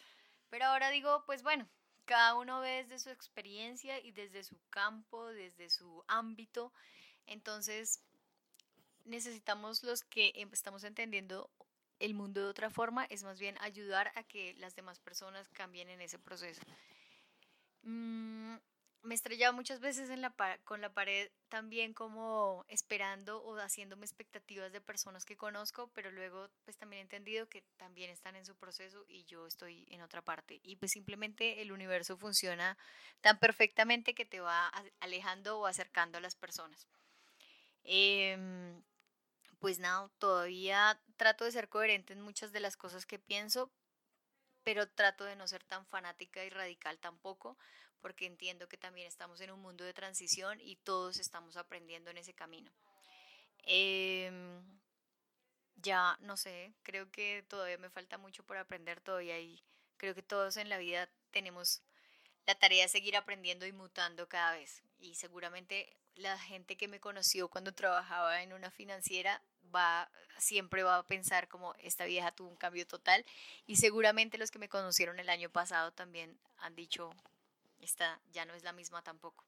pero 0.48 0.66
ahora 0.66 0.90
digo, 0.90 1.22
pues 1.26 1.42
bueno, 1.42 1.68
cada 2.06 2.34
uno 2.34 2.60
ve 2.60 2.84
desde 2.84 2.98
su 2.98 3.10
experiencia 3.10 3.98
y 4.00 4.12
desde 4.12 4.42
su 4.42 4.58
campo, 4.70 5.26
desde 5.26 5.68
su 5.68 6.02
ámbito, 6.08 6.72
entonces 7.26 8.02
necesitamos 9.08 9.82
los 9.82 10.02
que 10.02 10.32
em, 10.34 10.48
estamos 10.52 10.84
entendiendo 10.84 11.50
el 11.98 12.14
mundo 12.14 12.42
de 12.42 12.48
otra 12.48 12.70
forma, 12.70 13.04
es 13.06 13.24
más 13.24 13.40
bien 13.40 13.56
ayudar 13.60 14.12
a 14.14 14.22
que 14.22 14.54
las 14.54 14.74
demás 14.76 15.00
personas 15.00 15.48
cambien 15.48 15.90
en 15.90 16.00
ese 16.00 16.18
proceso. 16.18 16.62
Mm, 17.82 18.56
me 19.02 19.14
estrellaba 19.14 19.52
muchas 19.52 19.80
veces 19.80 20.10
con 20.64 20.80
la 20.80 20.92
pared 20.92 21.30
también 21.48 21.94
como 21.94 22.64
esperando 22.68 23.42
o 23.42 23.56
haciéndome 23.56 24.04
expectativas 24.04 24.72
de 24.72 24.80
personas 24.80 25.24
que 25.24 25.36
conozco, 25.36 25.90
pero 25.94 26.10
luego 26.10 26.50
pues 26.64 26.76
también 26.76 27.00
he 27.00 27.02
entendido 27.02 27.48
que 27.48 27.62
también 27.76 28.10
están 28.10 28.36
en 28.36 28.44
su 28.44 28.54
proceso 28.56 29.04
y 29.08 29.24
yo 29.24 29.46
estoy 29.46 29.86
en 29.90 30.02
otra 30.02 30.22
parte. 30.22 30.60
Y 30.62 30.76
pues 30.76 30.92
simplemente 30.92 31.62
el 31.62 31.72
universo 31.72 32.16
funciona 32.16 32.76
tan 33.20 33.38
perfectamente 33.38 34.14
que 34.14 34.26
te 34.26 34.40
va 34.40 34.68
alejando 35.00 35.58
o 35.60 35.66
acercando 35.66 36.18
a 36.18 36.20
las 36.20 36.36
personas. 36.36 36.86
Eh, 37.84 38.36
pues 39.58 39.78
nada, 39.78 40.10
todavía 40.18 41.00
trato 41.16 41.44
de 41.44 41.52
ser 41.52 41.68
coherente 41.68 42.12
en 42.12 42.20
muchas 42.20 42.52
de 42.52 42.60
las 42.60 42.76
cosas 42.76 43.06
que 43.06 43.18
pienso, 43.18 43.70
pero 44.62 44.88
trato 44.88 45.24
de 45.24 45.36
no 45.36 45.48
ser 45.48 45.64
tan 45.64 45.86
fanática 45.86 46.44
y 46.44 46.50
radical 46.50 46.98
tampoco, 46.98 47.58
porque 48.00 48.26
entiendo 48.26 48.68
que 48.68 48.76
también 48.76 49.08
estamos 49.08 49.40
en 49.40 49.50
un 49.50 49.60
mundo 49.60 49.84
de 49.84 49.94
transición 49.94 50.60
y 50.60 50.76
todos 50.76 51.18
estamos 51.18 51.56
aprendiendo 51.56 52.10
en 52.10 52.18
ese 52.18 52.34
camino. 52.34 52.70
Em, 53.64 54.62
ya 55.76 56.16
no 56.20 56.36
sé, 56.36 56.74
creo 56.82 57.10
que 57.10 57.44
todavía 57.48 57.78
me 57.78 57.90
falta 57.90 58.18
mucho 58.18 58.44
por 58.44 58.56
aprender 58.56 59.00
todavía 59.00 59.38
y 59.38 59.62
creo 59.96 60.14
que 60.14 60.22
todos 60.22 60.56
en 60.56 60.68
la 60.68 60.78
vida 60.78 61.08
tenemos 61.30 61.82
la 62.46 62.54
tarea 62.54 62.84
de 62.84 62.88
seguir 62.88 63.16
aprendiendo 63.16 63.66
y 63.66 63.72
mutando 63.72 64.28
cada 64.28 64.52
vez. 64.52 64.82
Y 64.98 65.16
seguramente 65.16 65.96
la 66.14 66.38
gente 66.38 66.76
que 66.76 66.88
me 66.88 67.00
conoció 67.00 67.48
cuando 67.48 67.74
trabajaba 67.74 68.42
en 68.42 68.52
una 68.52 68.70
financiera 68.70 69.42
va 69.74 70.10
siempre 70.38 70.82
va 70.82 70.98
a 70.98 71.06
pensar 71.06 71.48
como 71.48 71.74
esta 71.80 72.04
vieja 72.04 72.32
tuvo 72.32 72.48
un 72.48 72.56
cambio 72.56 72.86
total 72.86 73.24
y 73.66 73.76
seguramente 73.76 74.38
los 74.38 74.50
que 74.50 74.58
me 74.58 74.68
conocieron 74.68 75.18
el 75.18 75.28
año 75.28 75.50
pasado 75.50 75.92
también 75.92 76.38
han 76.58 76.74
dicho 76.74 77.10
esta 77.80 78.20
ya 78.32 78.44
no 78.44 78.54
es 78.54 78.62
la 78.62 78.72
misma 78.72 79.02
tampoco. 79.02 79.44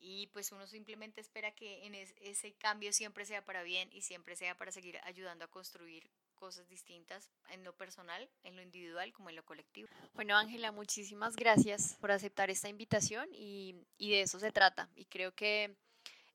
Y 0.00 0.28
pues 0.28 0.52
uno 0.52 0.66
simplemente 0.66 1.20
espera 1.20 1.50
que 1.50 1.84
en 1.84 1.94
ese 1.94 2.52
cambio 2.52 2.92
siempre 2.92 3.24
sea 3.24 3.44
para 3.44 3.64
bien 3.64 3.90
y 3.92 4.02
siempre 4.02 4.36
sea 4.36 4.56
para 4.56 4.70
seguir 4.70 5.00
ayudando 5.02 5.44
a 5.44 5.48
construir 5.48 6.08
cosas 6.36 6.68
distintas 6.68 7.28
en 7.50 7.64
lo 7.64 7.72
personal, 7.72 8.28
en 8.44 8.54
lo 8.54 8.62
individual 8.62 9.12
como 9.12 9.28
en 9.28 9.34
lo 9.34 9.44
colectivo. 9.44 9.88
Bueno, 10.14 10.36
Ángela, 10.36 10.70
muchísimas 10.70 11.34
gracias 11.34 11.96
por 12.00 12.12
aceptar 12.12 12.48
esta 12.48 12.68
invitación 12.68 13.28
y, 13.32 13.74
y 13.96 14.10
de 14.10 14.22
eso 14.22 14.38
se 14.38 14.52
trata. 14.52 14.88
Y 14.94 15.06
creo 15.06 15.34
que 15.34 15.74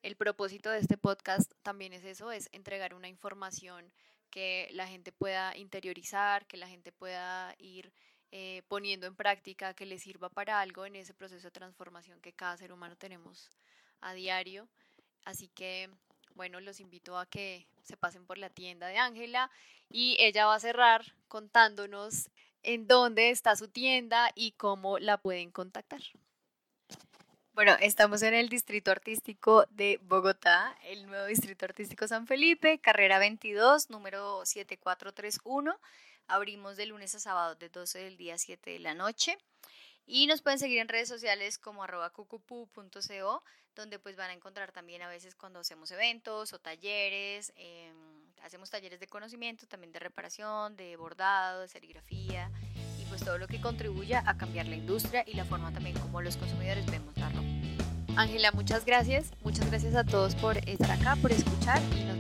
el 0.04 0.16
propósito 0.16 0.70
de 0.70 0.80
este 0.80 0.98
podcast 0.98 1.52
también 1.64 1.94
es 1.94 2.04
eso, 2.04 2.32
es 2.32 2.50
entregar 2.52 2.94
una 2.94 3.08
información 3.08 3.92
que 4.30 4.70
la 4.72 4.88
gente 4.88 5.12
pueda 5.12 5.56
interiorizar, 5.58 6.46
que 6.46 6.58
la 6.58 6.68
gente 6.68 6.92
pueda 6.92 7.56
ir 7.58 7.92
eh, 8.32 8.64
poniendo 8.68 9.08
en 9.08 9.16
práctica, 9.16 9.74
que 9.74 9.86
le 9.86 10.00
sirva 10.00 10.30
para 10.30 10.60
algo 10.60 10.86
en 10.86 10.98
ese 10.98 11.14
proceso 11.14 11.48
de 11.48 11.52
transformación 11.52 12.20
que 12.20 12.34
cada 12.34 12.58
ser 12.58 12.74
humano 12.74 12.98
tenemos 12.98 13.50
a 14.02 14.14
diario. 14.14 14.68
Así 15.24 15.48
que 15.48 15.90
bueno, 16.36 16.60
los 16.60 16.80
invito 16.80 17.18
a 17.18 17.26
que 17.26 17.68
se 17.84 17.98
pasen 17.98 18.26
por 18.26 18.38
la 18.38 18.50
tienda 18.50 18.88
de 18.88 18.98
Ángela 18.98 19.52
y 19.90 20.18
ella 20.20 20.48
va 20.48 20.56
a 20.56 20.60
cerrar 20.60 21.14
contándonos 21.28 22.30
en 22.64 22.88
dónde 22.88 23.30
está 23.30 23.56
su 23.56 23.68
tienda 23.68 24.32
y 24.36 24.52
cómo 24.54 25.00
la 25.00 25.18
pueden 25.18 25.52
contactar. 25.52 26.02
Bueno, 27.56 27.78
estamos 27.82 28.24
en 28.24 28.34
el 28.34 28.50
Distrito 28.50 28.90
Artístico 28.90 29.68
de 29.70 30.00
Bogotá, 30.02 30.76
el 30.86 31.06
nuevo 31.06 31.28
Distrito 31.28 31.66
Artístico 31.66 32.08
San 32.08 32.26
Felipe, 32.26 32.80
carrera 32.80 33.20
22, 33.20 33.92
número 33.92 34.44
7431. 34.44 35.80
Abrimos 36.28 36.78
de 36.78 36.88
lunes 36.88 37.14
a 37.14 37.20
sábado 37.20 37.54
de 37.54 37.70
12 37.70 38.00
del 38.00 38.18
día 38.18 38.34
a 38.34 38.38
7 38.40 38.72
de 38.72 38.80
la 38.80 38.96
noche. 38.96 39.38
Y 40.08 40.26
nos 40.26 40.42
pueden 40.42 40.58
seguir 40.58 40.80
en 40.80 40.88
redes 40.88 41.08
sociales 41.08 41.60
como 41.60 41.84
arroba 41.84 42.10
cucupu.co, 42.10 43.44
donde 43.76 44.00
pues 44.00 44.16
van 44.16 44.32
a 44.32 44.34
encontrar 44.34 44.72
también 44.72 45.04
a 45.04 45.08
veces 45.08 45.36
cuando 45.36 45.60
hacemos 45.60 45.92
eventos 45.92 46.54
o 46.54 46.60
talleres, 46.60 47.54
em, 47.56 47.96
hacemos 48.42 48.72
talleres 48.72 49.00
de 49.00 49.06
conocimiento, 49.06 49.68
también 49.68 49.92
de 49.92 50.00
reparación, 50.00 50.76
de 50.76 50.96
bordado, 50.96 51.62
de 51.62 51.68
serigrafía 51.68 52.50
pues 53.14 53.24
todo 53.24 53.38
lo 53.38 53.46
que 53.46 53.62
contribuya 53.62 54.24
a 54.26 54.38
cambiar 54.38 54.68
la 54.68 54.76
industria 54.76 55.24
y 55.28 55.36
la 55.36 55.46
forma 55.46 55.72
también 55.72 55.96
como 56.00 56.20
los 56.24 56.36
consumidores 56.36 56.84
vemos 56.88 57.16
la 57.18 57.30
ropa. 57.30 57.48
Ángela, 58.16 58.52
muchas 58.54 58.86
gracias. 58.86 59.30
Muchas 59.44 59.70
gracias 59.70 59.94
a 59.94 60.04
todos 60.04 60.34
por 60.34 60.58
estar 60.68 60.90
acá, 60.90 61.16
por 61.18 61.32
escuchar 61.32 61.80
y 61.96 62.06
nos 62.06 62.18